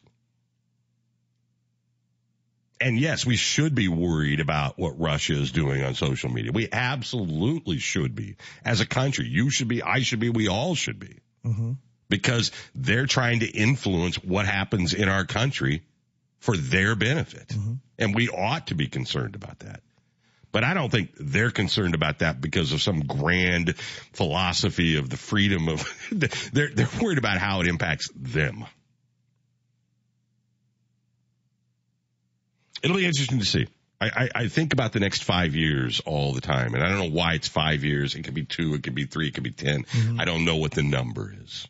And 2.80 3.00
yes, 3.00 3.26
we 3.26 3.38
should 3.38 3.74
be 3.74 3.88
worried 3.88 4.42
about 4.42 4.78
what 4.78 5.00
Russia 5.00 5.34
is 5.34 5.52
doing 5.52 5.84
on 5.84 5.96
social 5.96 6.30
media. 6.30 6.52
We 6.52 6.68
absolutely 6.72 7.80
should 7.80 8.16
be. 8.16 8.36
As 8.66 8.82
a 8.82 8.86
country, 8.86 9.28
you 9.28 9.50
should 9.50 9.70
be, 9.70 9.82
I 9.82 10.02
should 10.02 10.20
be, 10.20 10.30
we 10.30 10.50
all 10.50 10.76
should 10.76 11.00
be. 11.00 11.20
Mm-hmm. 11.46 11.74
Because 12.10 12.52
they're 12.76 13.08
trying 13.08 13.40
to 13.40 13.48
influence 13.48 14.18
what 14.18 14.46
happens 14.46 14.94
in 14.94 15.10
our 15.10 15.26
country 15.26 15.84
for 16.40 16.56
their 16.56 16.96
benefit. 16.96 17.52
And 17.98 18.14
we 18.14 18.30
ought 18.30 18.68
to 18.68 18.76
be 18.76 18.88
concerned 18.88 19.36
about 19.36 19.60
that. 19.60 19.82
But 20.52 20.64
I 20.64 20.74
don't 20.74 20.90
think 20.90 21.12
they're 21.20 21.52
concerned 21.52 21.96
about 21.96 22.20
that 22.20 22.40
because 22.40 22.72
of 22.72 22.82
some 22.82 23.02
grand 23.02 23.76
philosophy 24.14 24.98
of 24.98 25.10
the 25.10 25.18
freedom 25.18 25.68
of, 25.68 25.84
they're, 26.54 26.70
they're 26.70 26.88
worried 27.02 27.18
about 27.18 27.40
how 27.40 27.62
it 27.62 27.68
impacts 27.68 28.10
them. 28.16 28.66
It'll 32.86 32.98
be 32.98 33.06
interesting 33.06 33.40
to 33.40 33.46
see. 33.46 33.68
I, 34.00 34.06
I, 34.06 34.30
I 34.36 34.48
think 34.48 34.74
about 34.74 34.94
the 34.94 35.00
next 35.00 35.24
five 35.24 35.56
years 35.56 36.02
all 36.06 36.34
the 36.34 36.42
time, 36.42 36.76
and 36.76 36.84
I 36.84 36.90
don't 36.90 37.00
know 37.00 37.16
why 37.16 37.34
it's 37.34 37.48
five 37.48 37.84
years. 37.84 38.14
It 38.14 38.24
could 38.24 38.36
be 38.36 38.46
two, 38.46 38.76
it 38.76 38.84
could 38.84 38.94
be 38.94 39.06
three, 39.06 39.28
it 39.28 39.34
could 39.34 39.44
be 39.44 39.52
10 39.52 39.86
I 40.20 40.26
don't 40.26 40.46
know 40.46 40.58
what 40.58 40.72
the 40.72 40.84
number 40.84 41.34
is, 41.44 41.68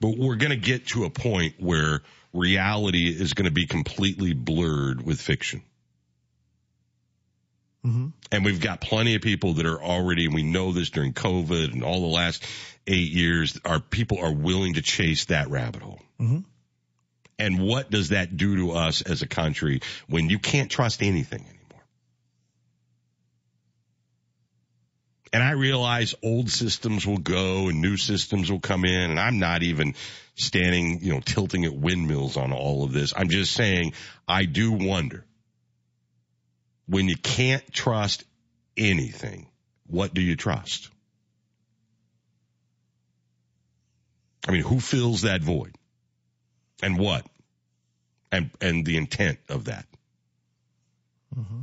but 0.00 0.16
we're 0.16 0.36
going 0.36 0.50
to 0.50 0.56
get 0.56 0.86
to 0.88 1.04
a 1.04 1.10
point 1.10 1.56
where 1.58 2.00
reality 2.32 3.08
is 3.08 3.34
going 3.34 3.46
to 3.46 3.52
be 3.52 3.66
completely 3.66 4.32
blurred 4.32 5.04
with 5.04 5.20
fiction. 5.20 5.62
Mm-hmm. 7.84 8.08
And 8.32 8.44
we've 8.44 8.60
got 8.60 8.80
plenty 8.80 9.14
of 9.14 9.22
people 9.22 9.54
that 9.54 9.66
are 9.66 9.82
already, 9.82 10.24
and 10.24 10.34
we 10.34 10.42
know 10.42 10.72
this 10.72 10.88
during 10.88 11.12
COVID 11.12 11.72
and 11.72 11.82
all 11.82 12.00
the 12.00 12.14
last 12.14 12.44
eight 12.86 13.10
years, 13.10 13.58
our 13.64 13.80
people 13.80 14.18
are 14.20 14.32
willing 14.32 14.74
to 14.74 14.82
chase 14.82 15.26
that 15.26 15.50
rabbit 15.50 15.82
hole. 15.82 16.00
Mm-hmm. 16.18 16.38
And 17.40 17.58
what 17.58 17.90
does 17.90 18.10
that 18.10 18.36
do 18.36 18.56
to 18.56 18.72
us 18.72 19.00
as 19.00 19.22
a 19.22 19.26
country 19.26 19.80
when 20.08 20.28
you 20.28 20.38
can't 20.38 20.70
trust 20.70 21.02
anything 21.02 21.40
anymore? 21.40 21.84
And 25.32 25.42
I 25.42 25.52
realize 25.52 26.14
old 26.22 26.50
systems 26.50 27.06
will 27.06 27.18
go 27.18 27.68
and 27.68 27.80
new 27.80 27.96
systems 27.96 28.50
will 28.50 28.60
come 28.60 28.84
in 28.84 29.10
and 29.10 29.18
I'm 29.18 29.38
not 29.38 29.62
even 29.62 29.94
standing, 30.34 31.00
you 31.00 31.14
know, 31.14 31.20
tilting 31.20 31.64
at 31.64 31.74
windmills 31.74 32.36
on 32.36 32.52
all 32.52 32.84
of 32.84 32.92
this. 32.92 33.14
I'm 33.16 33.30
just 33.30 33.54
saying 33.54 33.94
I 34.28 34.44
do 34.44 34.72
wonder 34.72 35.24
when 36.86 37.08
you 37.08 37.16
can't 37.16 37.72
trust 37.72 38.24
anything, 38.76 39.46
what 39.86 40.12
do 40.12 40.20
you 40.20 40.36
trust? 40.36 40.90
I 44.46 44.52
mean, 44.52 44.62
who 44.62 44.78
fills 44.78 45.22
that 45.22 45.40
void? 45.42 45.74
And 46.82 46.98
what? 46.98 47.24
And, 48.32 48.50
and 48.60 48.84
the 48.84 48.96
intent 48.96 49.38
of 49.48 49.64
that. 49.64 49.86
Mm-hmm. 51.36 51.60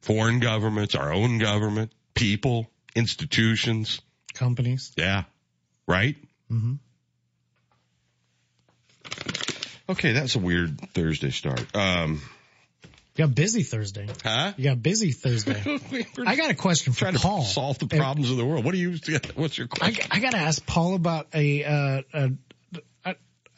Foreign 0.00 0.40
governments, 0.40 0.94
our 0.94 1.12
own 1.12 1.38
government, 1.38 1.92
people, 2.14 2.68
institutions, 2.94 4.00
companies. 4.34 4.92
Yeah. 4.96 5.24
Right? 5.86 6.16
Mm-hmm. 6.50 6.74
Okay, 9.88 10.12
that's 10.12 10.34
a 10.34 10.38
weird 10.38 10.80
Thursday 10.92 11.30
start. 11.30 11.64
Um, 11.76 12.22
you 13.16 13.26
got 13.26 13.34
busy 13.34 13.62
Thursday. 13.62 14.08
Huh? 14.24 14.54
You 14.56 14.64
got 14.64 14.82
busy 14.82 15.12
Thursday. 15.12 15.62
I 16.26 16.34
got 16.34 16.50
a 16.50 16.54
question 16.54 16.94
for 16.94 16.98
trying 16.98 17.14
Paul. 17.14 17.42
to 17.42 17.48
solve 17.48 17.78
the 17.78 17.86
problems 17.86 18.30
of 18.30 18.38
the 18.38 18.44
world. 18.44 18.64
What 18.64 18.72
do 18.72 18.78
you? 18.78 18.98
What's 19.36 19.56
your 19.56 19.68
question? 19.68 20.06
I, 20.10 20.16
I 20.16 20.20
got 20.20 20.32
to 20.32 20.38
ask 20.38 20.64
Paul 20.66 20.94
about 20.94 21.28
a, 21.32 21.64
uh, 21.64 22.02
a, 22.12 22.30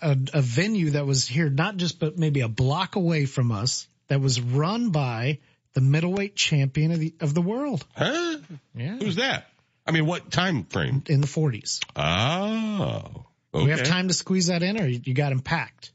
a 0.02 0.16
a 0.34 0.40
venue 0.42 0.90
that 0.90 1.06
was 1.06 1.26
here, 1.26 1.48
not 1.48 1.76
just 1.76 2.00
but 2.00 2.18
maybe 2.18 2.40
a 2.40 2.48
block 2.48 2.96
away 2.96 3.26
from 3.26 3.52
us, 3.52 3.86
that 4.08 4.20
was 4.20 4.40
run 4.40 4.90
by 4.90 5.38
the 5.74 5.80
middleweight 5.80 6.36
champion 6.36 6.92
of 6.92 7.00
the 7.00 7.14
of 7.20 7.34
the 7.34 7.42
world. 7.42 7.84
Huh? 7.96 8.38
Yeah. 8.74 8.96
Who's 8.96 9.16
that? 9.16 9.48
I 9.86 9.92
mean, 9.92 10.06
what 10.06 10.30
time 10.30 10.64
frame? 10.64 11.04
In 11.06 11.20
the 11.20 11.28
40s. 11.28 11.80
Oh. 11.94 13.26
Okay. 13.54 13.64
We 13.64 13.70
have 13.70 13.84
time 13.84 14.08
to 14.08 14.14
squeeze 14.14 14.48
that 14.48 14.62
in, 14.62 14.80
or 14.80 14.86
you, 14.86 15.00
you 15.04 15.14
got 15.14 15.32
him 15.32 15.40
packed? 15.40 15.92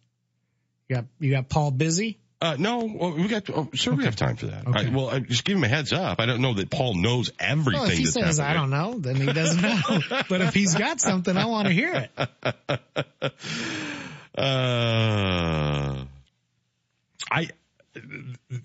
You 0.88 0.98
got 0.98 1.06
you 1.20 1.32
got 1.32 1.50
Paul 1.50 1.72
busy? 1.72 2.18
Uh, 2.42 2.56
no, 2.58 2.86
well, 2.92 3.12
we 3.12 3.28
got, 3.28 3.48
oh, 3.52 3.70
sure, 3.74 3.94
okay. 3.94 4.00
we 4.00 4.06
have 4.06 4.16
time 4.16 4.36
for 4.36 4.48
that. 4.48 4.66
Okay. 4.66 4.88
I, 4.88 4.90
well, 4.90 5.10
I 5.10 5.20
just 5.20 5.44
give 5.44 5.58
him 5.58 5.64
a 5.64 5.68
heads 5.68 5.94
up. 5.94 6.20
I 6.20 6.26
don't 6.26 6.42
know 6.42 6.56
that 6.56 6.72
Paul 6.72 6.96
knows 6.96 7.30
everything. 7.40 7.82
Well, 7.82 7.92
if 7.92 7.98
he 8.00 8.06
says, 8.06 8.40
happening. 8.40 8.50
I 8.50 8.54
don't 8.60 8.70
know, 8.72 9.00
then 9.00 9.16
he 9.16 9.28
doesn't 9.28 9.62
know. 9.62 10.22
but 10.30 10.42
if 10.42 10.52
he's 10.56 10.74
got 10.74 11.00
something, 11.00 11.38
I 11.38 11.46
want 11.46 11.68
to 11.68 11.74
hear 11.74 12.10
it. 12.18 13.34
Uh, 14.38 16.06
I, 17.30 17.50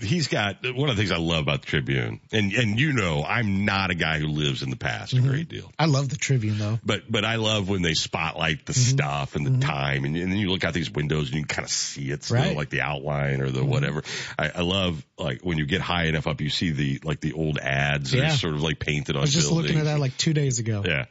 he's 0.00 0.28
got 0.28 0.58
one 0.62 0.88
of 0.88 0.96
the 0.96 1.00
things 1.00 1.10
I 1.10 1.18
love 1.18 1.42
about 1.42 1.62
the 1.62 1.66
Tribune, 1.66 2.20
and 2.32 2.52
and 2.52 2.78
you 2.78 2.92
know 2.92 3.24
I'm 3.24 3.64
not 3.64 3.90
a 3.90 3.94
guy 3.94 4.18
who 4.18 4.28
lives 4.28 4.62
in 4.62 4.70
the 4.70 4.76
past 4.76 5.14
mm-hmm. 5.14 5.26
a 5.26 5.28
great 5.28 5.48
deal. 5.48 5.70
I 5.78 5.86
love 5.86 6.08
the 6.08 6.16
Tribune 6.16 6.58
though, 6.58 6.78
but 6.84 7.10
but 7.10 7.24
I 7.24 7.36
love 7.36 7.68
when 7.68 7.82
they 7.82 7.94
spotlight 7.94 8.66
the 8.66 8.72
mm-hmm. 8.72 8.96
stuff 8.96 9.34
and 9.34 9.44
the 9.44 9.50
mm-hmm. 9.50 9.60
time, 9.60 10.04
and, 10.04 10.16
and, 10.16 10.30
then 10.30 10.38
you 10.38 10.50
look 10.50 10.64
out 10.64 10.74
these 10.74 10.90
windows 10.90 11.28
and 11.28 11.36
you 11.36 11.44
can 11.44 11.48
kind 11.48 11.64
of 11.64 11.72
see 11.72 12.10
it, 12.10 12.22
still, 12.22 12.36
right. 12.36 12.56
like 12.56 12.70
the 12.70 12.82
outline 12.82 13.40
or 13.40 13.50
the 13.50 13.56
Mm-hmm. 13.56 13.70
whatever. 13.70 14.02
I, 14.38 14.50
I 14.56 14.60
love 14.60 15.04
like 15.18 15.42
when 15.42 15.58
you 15.58 15.66
get 15.66 15.80
high 15.80 16.04
enough 16.04 16.26
up, 16.26 16.40
you 16.40 16.50
see 16.50 16.70
the 16.70 17.00
like 17.02 17.20
the 17.20 17.32
old 17.32 17.58
ads 17.58 18.12
that 18.12 18.22
are 18.22 18.30
sort 18.30 18.54
of 18.54 18.62
like 18.62 18.78
painted 18.78 19.16
on. 19.16 19.20
I 19.20 19.22
was 19.22 19.32
just 19.32 19.48
buildings. 19.48 19.70
looking 19.70 19.80
at 19.80 19.92
that 19.92 19.98
like 19.98 20.16
two 20.16 20.34
days 20.34 20.58
ago. 20.60 20.82
Yeah. 20.86 21.06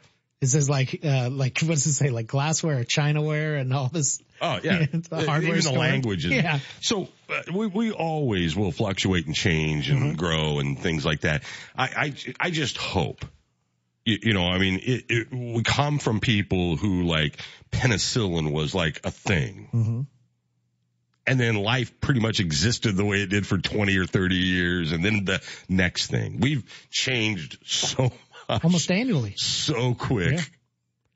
It 0.46 0.50
says 0.50 0.70
like, 0.70 1.00
uh, 1.04 1.30
like, 1.32 1.60
what 1.62 1.74
does 1.74 1.86
it 1.88 1.94
say? 1.94 2.10
Like 2.10 2.28
glassware 2.28 2.80
or 2.80 2.84
chinaware 2.84 3.60
and 3.60 3.74
all 3.74 3.88
this. 3.90 4.22
Oh 4.42 4.60
yeah, 4.64 4.86
the 4.92 5.26
hardware 5.26 5.52
even 5.52 5.62
store. 5.62 5.74
the 5.74 5.80
language. 5.80 6.26
Yeah. 6.26 6.60
So 6.82 7.08
uh, 7.30 7.42
we 7.54 7.68
we 7.68 7.92
always 7.92 8.56
will 8.56 8.72
fluctuate 8.72 9.26
and 9.26 9.36
change 9.36 9.90
and 9.90 10.02
Mm-hmm. 10.02 10.16
grow 10.16 10.60
and 10.60 10.80
things 10.80 11.06
like 11.06 11.22
that. 11.22 11.44
I 11.78 11.86
I, 11.86 12.14
I 12.40 12.50
just 12.52 12.78
hope. 12.78 13.26
You, 14.06 14.20
you 14.22 14.34
know, 14.34 14.46
I 14.48 14.60
mean, 14.60 14.80
it, 14.84 15.06
it, 15.10 15.28
we 15.32 15.64
come 15.64 15.98
from 15.98 16.20
people 16.20 16.76
who 16.78 17.04
like 17.04 17.40
penicillin 17.72 18.52
was 18.52 18.76
like 18.76 19.02
a 19.04 19.10
thing. 19.12 19.70
Mm-hmm. 19.74 20.02
And 21.28 21.40
then 21.40 21.56
life 21.56 22.00
pretty 22.02 22.20
much 22.20 22.40
existed 22.40 22.96
the 22.96 23.04
way 23.04 23.24
it 23.24 23.30
did 23.32 23.48
for 23.48 23.58
20 23.58 23.98
or 23.98 24.06
30 24.06 24.36
years. 24.36 24.92
And 24.92 25.04
then 25.04 25.26
the 25.26 25.42
next 25.68 26.12
thing. 26.12 26.40
We've 26.40 26.64
changed 26.92 27.58
so. 27.66 28.12
Almost 28.50 28.92
annually. 28.92 29.34
So 29.38 29.94
quick. 29.94 30.34
Yeah. 30.34 30.42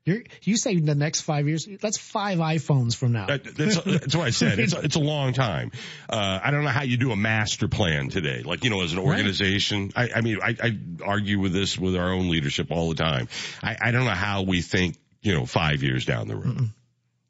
You're, 0.06 0.22
you 0.42 0.56
say 0.56 0.80
the 0.80 0.94
next 0.94 1.20
five 1.20 1.46
years, 1.46 1.68
that's 1.80 1.98
five 1.98 2.38
iPhones 2.38 2.96
from 2.96 3.12
now. 3.12 3.26
That- 3.26 3.44
That's, 3.44 3.76
that's 3.82 4.16
what 4.16 4.26
I 4.26 4.30
said. 4.30 4.58
It's, 4.58 4.72
it's 4.72 4.96
a 4.96 5.00
long 5.00 5.34
time. 5.34 5.72
Uh, 6.08 6.40
I 6.42 6.50
don't 6.50 6.64
know 6.64 6.70
how 6.70 6.82
you 6.84 6.96
do 6.96 7.12
a 7.12 7.16
master 7.16 7.68
plan 7.68 8.08
today. 8.08 8.42
Like, 8.42 8.64
you 8.64 8.70
know, 8.70 8.80
as 8.82 8.94
an 8.94 8.98
Right. 9.00 9.18
organization, 9.18 9.92
I, 9.94 10.08
I 10.16 10.20
mean, 10.22 10.38
I, 10.42 10.56
I 10.60 10.78
argue 11.04 11.38
with 11.38 11.52
this 11.52 11.78
with 11.78 11.96
our 11.96 12.12
own 12.12 12.30
leadership 12.30 12.70
all 12.70 12.88
the 12.88 12.94
time. 12.94 13.28
I, 13.62 13.76
I 13.80 13.90
don't 13.90 14.06
know 14.06 14.10
how 14.12 14.42
we 14.42 14.62
think, 14.62 14.96
you 15.20 15.34
know, 15.34 15.44
five 15.44 15.82
years 15.82 16.06
down 16.06 16.28
the 16.28 16.36
road. 16.36 16.70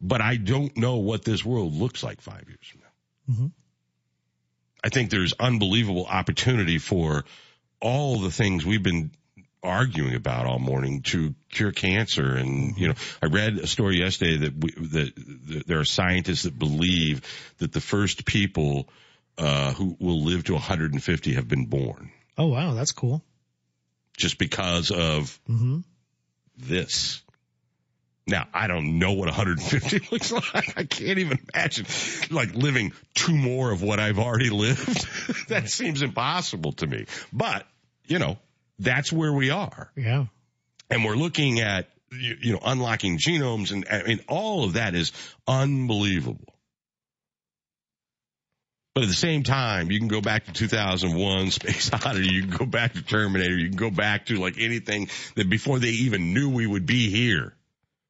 But 0.01 0.20
I 0.20 0.36
don't 0.36 0.74
know 0.76 0.96
what 0.98 1.24
this 1.24 1.44
world 1.44 1.74
looks 1.74 2.05
like 2.05 2.20
five 2.20 2.44
years 2.46 2.61
from 2.62 2.80
now. 2.80 3.34
Mhm. 3.46 3.53
I 4.82 4.88
think 4.90 5.11
there's 5.11 5.34
unbelievable 5.38 6.07
opportunity 6.07 6.78
for 6.78 7.24
all 7.82 8.20
the 8.20 8.30
things 8.30 8.64
we've 8.64 8.82
been 8.82 9.11
arguing 9.63 10.15
about 10.15 10.47
all 10.47 10.59
morning 10.59 11.03
to 11.03 11.35
cure 11.51 11.73
cancer. 11.73 12.35
And, 12.37 12.77
you 12.79 12.89
know, 12.89 12.95
I 13.23 13.27
read 13.27 13.59
a 13.59 13.67
story 13.67 13.99
yesterday 13.99 14.37
that 14.39 14.55
we, 14.57 14.71
that, 14.89 15.13
that 15.49 15.67
there 15.67 15.81
are 15.81 15.85
scientists 15.85 16.45
that 16.45 16.59
believe 16.59 17.23
that 17.59 17.73
the 17.73 17.81
first 17.81 18.25
people, 18.25 18.89
uh, 19.39 19.73
who 19.75 19.97
will 20.01 20.23
live 20.25 20.45
to 20.45 20.53
150 20.55 21.35
have 21.35 21.49
been 21.49 21.67
born 21.67 22.11
Oh 22.37 22.47
wow, 22.49 22.75
that's 22.75 22.93
cool. 22.93 23.23
just 24.17 24.39
because 24.39 24.91
of 24.91 25.39
Mm-hmm. 25.49 25.79
this. 26.59 27.23
Now, 28.27 28.47
I 28.55 28.67
don't 28.69 28.99
know 28.99 29.13
what 29.13 29.27
150 29.27 30.09
looks 30.13 30.31
like. 30.31 30.77
I 30.79 30.85
can't 30.85 31.19
even 31.19 31.39
imagine 31.55 31.87
like 32.31 32.55
living 32.55 32.93
two 33.15 33.35
more 33.35 33.73
of 33.73 33.83
what 33.83 33.99
I've 33.99 34.19
already 34.19 34.51
lived. 34.65 35.49
that 35.49 35.69
seems 35.69 36.03
impossible 36.03 36.73
to 36.75 36.87
me. 36.87 37.07
But, 37.33 37.67
you 38.07 38.19
know, 38.19 38.39
that's 38.81 39.12
where 39.12 39.33
we 39.33 39.51
are. 39.51 39.93
Yeah. 39.97 40.26
And 40.89 41.05
we're 41.05 41.14
looking 41.14 41.61
at, 41.61 41.89
you, 42.11 42.37
you 42.41 42.53
know, 42.55 42.61
unlocking 42.64 43.18
genomes 43.18 43.70
and 43.72 43.87
I 43.91 44.03
mean, 44.03 44.20
all 44.26 44.64
of 44.64 44.72
that 44.72 44.95
is 44.95 45.12
unbelievable. 45.47 46.55
But 48.95 49.05
at 49.05 49.09
the 49.09 49.14
same 49.14 49.45
time, 49.45 49.93
you 49.93 49.99
can 50.01 50.09
go 50.09 50.20
back 50.20 50.47
to 50.47 50.53
2001 50.53 51.51
Space 51.53 51.93
Oddity, 51.93 52.28
you 52.28 52.43
can 52.43 52.57
go 52.57 52.66
back 52.66 52.95
to 52.95 53.03
Terminator, 53.03 53.57
you 53.57 53.68
can 53.68 53.76
go 53.76 53.91
back 53.91 54.26
to 54.26 54.37
like 54.37 54.59
anything 54.59 55.09
that 55.37 55.49
before 55.49 55.78
they 55.78 55.89
even 55.89 56.35
knew 56.35 56.51
we 56.51 56.66
would 56.66 56.87
be 56.87 57.09
here, 57.09 57.55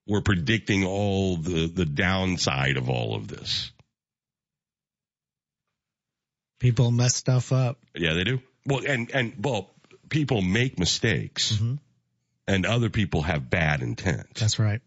we're 0.06 0.22
predicting 0.22 0.84
all 0.84 1.36
the, 1.36 1.66
the 1.66 1.84
downside 1.84 2.76
of 2.78 2.88
all 2.88 3.14
of 3.14 3.28
this. 3.28 3.70
People 6.60 6.90
mess 6.90 7.14
stuff 7.14 7.52
up. 7.52 7.78
Yeah, 7.94 8.14
they 8.14 8.24
do. 8.24 8.40
Well, 8.66 8.82
and, 8.86 9.10
and, 9.12 9.34
well, 9.42 9.70
people 10.10 10.42
make 10.42 10.78
mistakes 10.78 11.52
Mm-hmm. 11.52 11.74
and 12.46 12.66
other 12.66 12.90
people 12.90 13.22
have 13.22 13.48
bad 13.48 13.80
intent. 13.82 14.34
That's 14.34 14.58
right. 14.58 14.80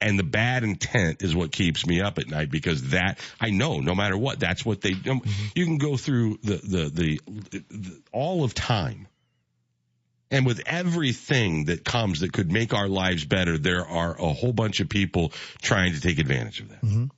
And 0.00 0.18
the 0.18 0.24
bad 0.24 0.62
intent 0.62 1.22
is 1.22 1.34
what 1.34 1.50
keeps 1.52 1.86
me 1.86 2.02
up 2.02 2.18
at 2.18 2.28
night 2.28 2.50
because 2.50 2.90
that 2.90 3.18
I 3.40 3.48
know 3.50 3.80
no 3.80 3.94
matter 3.94 4.18
what, 4.18 4.38
that's 4.38 4.62
what 4.64 4.82
they 4.82 4.92
do. 4.92 5.20
You 5.54 5.64
can 5.64 5.78
go 5.78 5.96
through 5.96 6.38
the, 6.42 6.56
the, 6.56 6.90
the, 6.90 7.20
the, 7.70 8.02
all 8.12 8.44
of 8.44 8.52
time. 8.54 9.08
And 10.30 10.44
with 10.44 10.60
everything 10.66 11.66
that 11.66 11.84
comes 11.84 12.20
that 12.20 12.32
could 12.32 12.50
make 12.52 12.74
our 12.74 12.88
lives 12.88 13.24
better, 13.24 13.56
there 13.56 13.86
are 13.86 14.20
a 14.20 14.32
whole 14.32 14.52
bunch 14.52 14.80
of 14.80 14.88
people 14.88 15.32
trying 15.62 15.92
to 15.94 16.00
take 16.00 16.18
advantage 16.18 16.60
of 16.60 16.68
that 16.70 16.82
Mhm. 16.82 17.10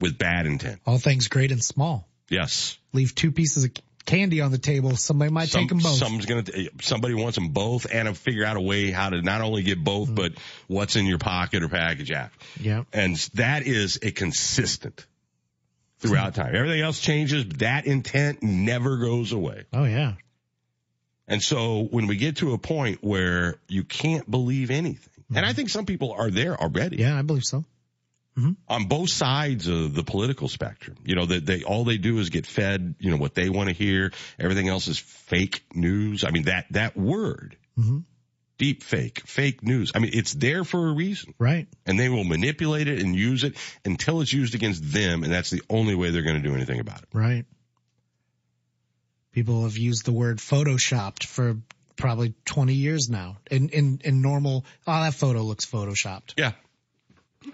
with 0.00 0.18
bad 0.18 0.44
intent. 0.46 0.80
All 0.84 0.98
things 0.98 1.28
great 1.28 1.52
and 1.52 1.62
small. 1.64 2.06
Yes. 2.28 2.76
Leave 2.92 3.14
two 3.14 3.30
pieces 3.30 3.64
of 3.64 3.70
candy 4.06 4.40
on 4.40 4.50
the 4.50 4.58
table. 4.58 4.96
Somebody 4.96 5.30
might 5.30 5.48
Some- 5.48 5.62
take 5.62 5.68
them 5.68 5.78
both. 5.78 5.96
Someone's 5.96 6.26
gonna, 6.26 6.44
somebody 6.80 7.14
wants 7.14 7.36
them 7.36 7.48
both 7.48 7.86
and 7.92 8.16
figure 8.16 8.44
out 8.44 8.56
a 8.56 8.60
way 8.60 8.90
how 8.90 9.10
to 9.10 9.20
not 9.20 9.42
only 9.42 9.62
get 9.62 9.82
both, 9.82 10.14
but 10.14 10.32
what's 10.68 10.96
in 10.96 11.06
your 11.06 11.18
pocket 11.18 11.62
or 11.62 11.68
package 11.68 12.10
after. 12.10 12.38
Yeah. 12.60 12.84
And 12.92 13.16
that 13.34 13.66
is 13.66 13.98
a 14.02 14.12
consistent 14.12 15.04
throughout 15.98 16.34
time. 16.34 16.54
Everything 16.54 16.80
else 16.80 17.00
changes. 17.00 17.44
but 17.44 17.58
That 17.58 17.86
intent 17.86 18.42
never 18.42 18.96
goes 18.98 19.32
away. 19.32 19.64
Oh 19.72 19.84
yeah. 19.84 20.14
And 21.28 21.42
so 21.42 21.82
when 21.82 22.06
we 22.06 22.16
get 22.16 22.36
to 22.36 22.52
a 22.52 22.58
point 22.58 23.02
where 23.02 23.56
you 23.68 23.82
can't 23.82 24.30
believe 24.30 24.70
anything, 24.70 25.10
and 25.28 25.38
I 25.38 25.48
mm-hmm. 25.48 25.56
think 25.56 25.68
some 25.70 25.86
people 25.86 26.12
are 26.12 26.30
there 26.30 26.60
already. 26.60 26.98
Yeah, 26.98 27.18
I 27.18 27.22
believe 27.22 27.44
so. 27.44 27.64
On 28.68 28.84
both 28.84 29.08
sides 29.08 29.66
of 29.66 29.94
the 29.94 30.02
political 30.02 30.48
spectrum, 30.48 30.96
you 31.04 31.14
know, 31.14 31.24
that 31.24 31.46
they, 31.46 31.62
all 31.62 31.84
they 31.84 31.96
do 31.96 32.18
is 32.18 32.28
get 32.28 32.46
fed, 32.46 32.94
you 32.98 33.10
know, 33.10 33.16
what 33.16 33.34
they 33.34 33.48
want 33.48 33.70
to 33.70 33.74
hear. 33.74 34.12
Everything 34.38 34.68
else 34.68 34.88
is 34.88 34.98
fake 34.98 35.64
news. 35.74 36.22
I 36.22 36.30
mean, 36.30 36.44
that, 36.44 36.66
that 36.72 36.96
word, 36.98 37.56
Mhm. 37.78 38.04
deep 38.58 38.82
fake, 38.82 39.20
fake 39.26 39.62
news. 39.62 39.92
I 39.94 40.00
mean, 40.00 40.10
it's 40.12 40.34
there 40.34 40.64
for 40.64 40.88
a 40.88 40.92
reason. 40.92 41.32
Right. 41.38 41.66
And 41.86 41.98
they 41.98 42.10
will 42.10 42.24
manipulate 42.24 42.88
it 42.88 43.00
and 43.02 43.16
use 43.16 43.42
it 43.42 43.56
until 43.86 44.20
it's 44.20 44.32
used 44.32 44.54
against 44.54 44.82
them. 44.92 45.24
And 45.24 45.32
that's 45.32 45.48
the 45.50 45.62
only 45.70 45.94
way 45.94 46.10
they're 46.10 46.22
going 46.22 46.42
to 46.42 46.46
do 46.46 46.54
anything 46.54 46.80
about 46.80 47.02
it. 47.02 47.08
Right. 47.14 47.46
People 49.32 49.64
have 49.64 49.76
used 49.76 50.04
the 50.04 50.12
word 50.12 50.38
photoshopped 50.38 51.24
for 51.24 51.56
probably 51.96 52.34
20 52.44 52.74
years 52.74 53.08
now. 53.10 53.38
In, 53.50 53.68
in, 53.70 54.00
in 54.04 54.22
normal, 54.22 54.64
oh, 54.86 55.00
that 55.02 55.14
photo 55.14 55.42
looks 55.42 55.66
photoshopped. 55.66 56.34
Yeah. 56.36 56.52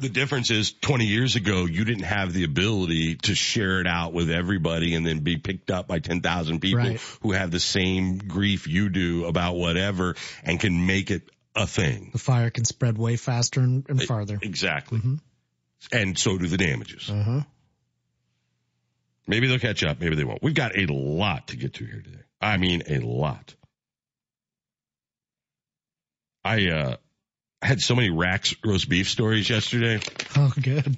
The 0.01 0.09
difference 0.09 0.51
is 0.51 0.73
20 0.73 1.07
years 1.07 1.37
ago, 1.37 1.65
you 1.67 1.85
didn't 1.85 2.05
have 2.05 2.33
the 2.33 2.45
ability 2.45 3.17
to 3.17 3.35
share 3.35 3.81
it 3.81 3.87
out 3.87 4.13
with 4.13 4.31
everybody 4.31 4.95
and 4.95 5.07
then 5.07 5.21
be 5.21 5.37
picked 5.39 5.71
up 5.71 5.87
by 5.89 5.99
10,000 5.99 6.61
people 6.61 6.79
Right. 6.81 7.01
who 7.23 7.33
have 7.33 7.51
the 7.51 7.61
same 7.61 8.19
grief 8.19 8.67
you 8.67 8.89
do 8.89 9.25
about 9.27 9.55
whatever 9.57 10.15
and 10.45 10.59
can 10.59 10.87
make 10.87 11.11
it 11.11 11.23
a 11.55 11.67
thing. 11.67 12.11
The 12.13 12.19
fire 12.19 12.51
can 12.51 12.65
spread 12.65 12.97
way 12.97 13.17
faster 13.17 13.61
and, 13.61 13.85
and 13.89 14.03
farther. 14.03 14.39
Exactly. 14.41 15.01
And 15.93 16.19
so 16.19 16.39
do 16.39 16.47
the 16.47 16.57
damages. 16.57 17.11
Uh-huh. 17.11 17.43
Maybe 19.27 19.47
they'll 19.47 19.59
catch 19.59 19.85
up. 19.85 20.01
Maybe 20.01 20.17
they 20.17 20.25
won't. 20.25 20.43
We've 20.43 20.55
got 20.55 20.77
a 20.77 20.87
lot 20.87 21.49
to 21.49 21.57
get 21.57 21.75
to 21.75 21.85
here 21.85 22.03
today. 22.03 22.23
I 22.41 22.57
mean, 22.57 22.83
a 22.89 22.99
lot. 22.99 23.55
I, 26.45 26.69
uh, 26.71 26.97
had 27.63 27.81
so 27.81 27.95
many 27.95 28.11
Rax 28.11 28.55
roast 28.65 28.89
beef 28.89 29.09
stories 29.09 29.49
yesterday. 29.49 30.01
Oh, 30.37 30.53
good. 30.61 30.97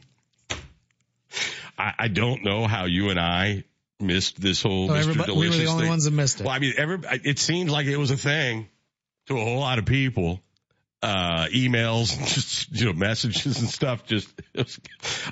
I, 1.78 1.92
I 1.98 2.08
don't 2.08 2.44
know 2.44 2.66
how 2.66 2.84
you 2.86 3.10
and 3.10 3.18
I 3.18 3.64
missed 4.00 4.40
this 4.40 4.62
whole 4.62 4.90
Oh, 4.90 4.94
Mr. 4.94 4.98
everybody- 5.00 5.32
we 5.32 5.48
were 5.48 5.56
the 5.56 5.66
only 5.66 5.82
thing. 5.82 5.88
ones 5.90 6.04
that 6.04 6.12
missed 6.12 6.40
it. 6.40 6.44
Well, 6.46 6.54
I 6.54 6.58
mean, 6.58 6.74
every, 6.76 6.98
it 7.24 7.38
seems 7.38 7.70
like 7.70 7.86
it 7.86 7.96
was 7.96 8.10
a 8.10 8.16
thing 8.16 8.68
to 9.26 9.36
a 9.36 9.40
whole 9.40 9.58
lot 9.58 9.78
of 9.78 9.86
people. 9.86 10.40
Uh, 11.02 11.46
emails, 11.48 12.16
just, 12.34 12.72
you 12.72 12.86
know, 12.86 12.92
messages 12.94 13.60
and 13.60 13.68
stuff. 13.68 14.06
Just, 14.06 14.26
was, 14.54 14.80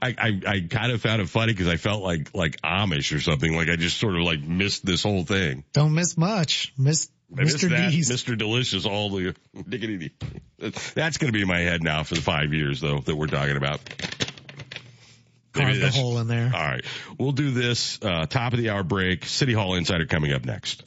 I, 0.03 0.14
I, 0.18 0.41
I 0.47 0.61
kind 0.68 0.93
of 0.93 1.01
found 1.01 1.22
it 1.22 1.30
funny 1.30 1.55
because 1.55 1.68
I 1.68 1.76
felt 1.76 2.03
like, 2.03 2.35
like 2.35 2.61
Amish 2.61 3.16
or 3.16 3.20
something. 3.20 3.57
Like 3.57 3.70
I 3.70 3.76
just 3.76 3.99
sort 3.99 4.14
of 4.16 4.20
like 4.22 4.41
missed 4.43 4.85
this 4.85 5.03
whole 5.03 5.24
thing. 5.24 5.64
Don't 5.72 5.95
miss 5.95 6.18
much. 6.18 6.74
Miss 6.76 7.09
Mr. 7.33 7.70
that, 7.70 7.91
D's. 7.91 8.11
Mr. 8.11 8.37
Delicious, 8.37 8.87
all 8.87 9.11
the 9.11 9.35
diggity. 9.68 10.12
That's 10.59 11.18
going 11.18 11.33
to 11.33 11.33
be 11.33 11.43
in 11.43 11.49
my 11.49 11.61
head 11.61 11.83
now 11.83 12.03
for 12.03 12.14
the 12.14 12.20
five 12.20 12.53
years 12.53 12.80
though 12.80 12.99
that 12.99 13.16
we're 13.16 13.26
talking 13.26 13.57
about. 13.57 13.80
Maybe 15.55 15.80
Carved 15.80 15.83
a 15.83 15.91
hole 15.91 16.18
in 16.18 16.28
there. 16.28 16.51
All 16.55 16.62
right. 16.62 16.85
We'll 17.18 17.33
do 17.33 17.51
this, 17.51 17.99
uh, 18.03 18.24
top 18.26 18.55
of 18.55 18.59
the 18.59 18.70
hour 18.70 18.83
break. 18.83 19.26
City 19.26 19.53
Hall 19.53 19.74
Insider 19.74 20.07
coming 20.07 20.33
up 20.33 20.45
next. 20.47 20.83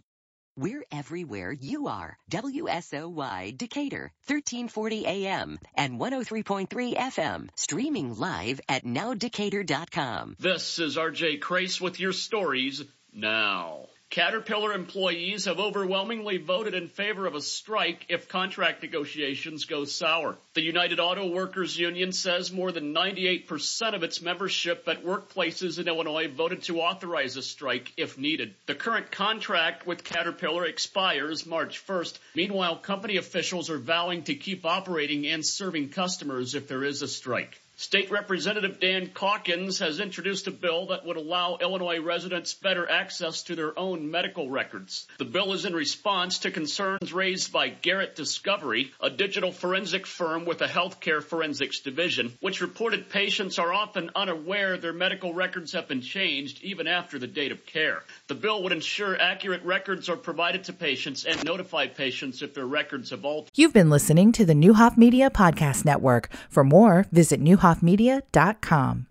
We're 0.58 0.86
everywhere 0.89 1.52
you 1.52 1.88
are. 1.88 2.18
WSOY 2.32 3.58
Decatur, 3.58 4.12
1340 4.28 5.06
AM 5.06 5.60
and 5.76 6.00
103.3 6.00 6.96
FM. 6.96 7.50
Streaming 7.56 8.18
live 8.18 8.62
at 8.70 8.86
nowdecatur.com. 8.86 10.38
This 10.39 10.80
is 10.80 10.96
RJ 10.96 11.41
Crace 11.41 11.82
with 11.82 12.00
your 12.00 12.14
stories 12.14 12.82
now. 13.12 13.88
Caterpillar 14.16 14.72
employees 14.72 15.43
have 15.43 15.59
overwhelmingly 15.59 16.38
voted 16.38 16.74
in 16.74 16.88
favor 16.88 17.26
of 17.26 17.36
a 17.36 17.41
strike 17.41 18.05
if 18.07 18.30
contract 18.30 18.82
negotiations 18.82 19.66
go 19.66 19.84
sour. 19.84 20.38
The 20.53 20.61
United 20.61 21.01
Auto 21.01 21.28
Workers 21.28 21.78
Union 21.78 22.13
says 22.13 22.49
more 22.49 22.72
than 22.72 22.93
98% 22.93 23.93
of 23.93 24.03
its 24.03 24.22
membership 24.22 24.88
at 24.88 25.03
workplaces 25.03 25.80
in 25.80 25.89
Illinois 25.89 26.30
voted 26.30 26.63
to 26.63 26.80
authorize 26.80 27.36
a 27.36 27.41
strike 27.41 27.91
if 27.97 28.18
needed. 28.18 28.53
The 28.68 28.76
current 28.76 29.11
contract 29.11 29.86
with 29.86 30.05
Caterpillar 30.05 30.63
expires 30.63 31.45
March 31.45 31.86
1st. 31.86 32.18
Meanwhile, 32.36 32.78
company 32.78 33.18
officials 33.18 33.70
are 33.70 33.78
vowing 33.78 34.24
to 34.24 34.36
keep 34.36 34.66
operating 34.66 35.28
and 35.28 35.45
serving 35.45 35.89
customers 35.89 36.55
if 36.55 36.70
there 36.70 36.86
is 36.86 37.01
a 37.01 37.09
strike. 37.09 37.59
State 37.78 38.09
Representative 38.09 38.80
Dan 38.80 39.07
Caulkins 39.07 39.80
has 39.82 39.99
introduced 39.99 40.47
a 40.47 40.51
bill 40.51 40.88
that 40.88 41.05
would 41.05 41.17
allow 41.17 41.57
Illinois 41.59 41.99
residents 41.99 42.53
better 42.53 42.89
access 42.89 43.43
to 43.43 43.55
their 43.55 43.78
own 43.78 44.09
medical 44.09 44.49
records. 44.49 45.05
The 45.17 45.26
bill 45.26 45.51
is 45.51 45.65
in 45.65 45.73
response 45.73 46.39
to 46.39 46.51
concerns 46.51 47.11
raised 47.11 47.51
by 47.51 47.67
Garrett 47.67 48.15
Discovery, 48.15 48.93
a 49.01 49.09
digital 49.09 49.51
forensic 49.51 50.07
firm 50.07 50.45
with 50.45 50.61
a 50.61 50.67
healthcare 50.67 51.21
forensics 51.21 51.82
division, 51.82 52.38
which 52.39 52.61
reported 52.61 53.09
patients 53.09 53.59
are 53.59 53.73
often 53.73 54.09
unaware 54.15 54.78
their 54.78 54.93
medical 54.93 55.34
records 55.34 55.73
have 55.73 55.89
been 55.89 56.01
changed 56.01 56.63
even 56.63 56.88
after 56.88 57.19
the 57.19 57.28
date 57.28 57.51
of 57.51 57.65
care. 57.65 58.03
The 58.28 58.36
bill 58.36 58.63
would 58.63 58.71
ensure 58.71 59.19
accurate 59.19 59.63
records 59.65 60.07
are 60.07 60.15
provided 60.15 60.63
to 60.65 60.73
patients 60.73 61.26
and 61.26 61.43
notify 61.43 61.88
patients 61.88 62.41
if 62.41 62.53
their 62.53 62.65
records 62.65 63.09
have 63.09 63.26
altered. 63.26 63.51
You've 63.53 63.73
been 63.73 63.89
listening 63.89 64.32
to 64.32 64.45
the 64.45 64.53
Neuhoff 64.53 64.95
Media 64.95 65.30
Podcast 65.30 65.84
Network. 65.84 66.30
For 66.49 66.63
more, 66.63 67.05
visit 67.11 67.41
neuhoffmedia.com. 67.66 69.03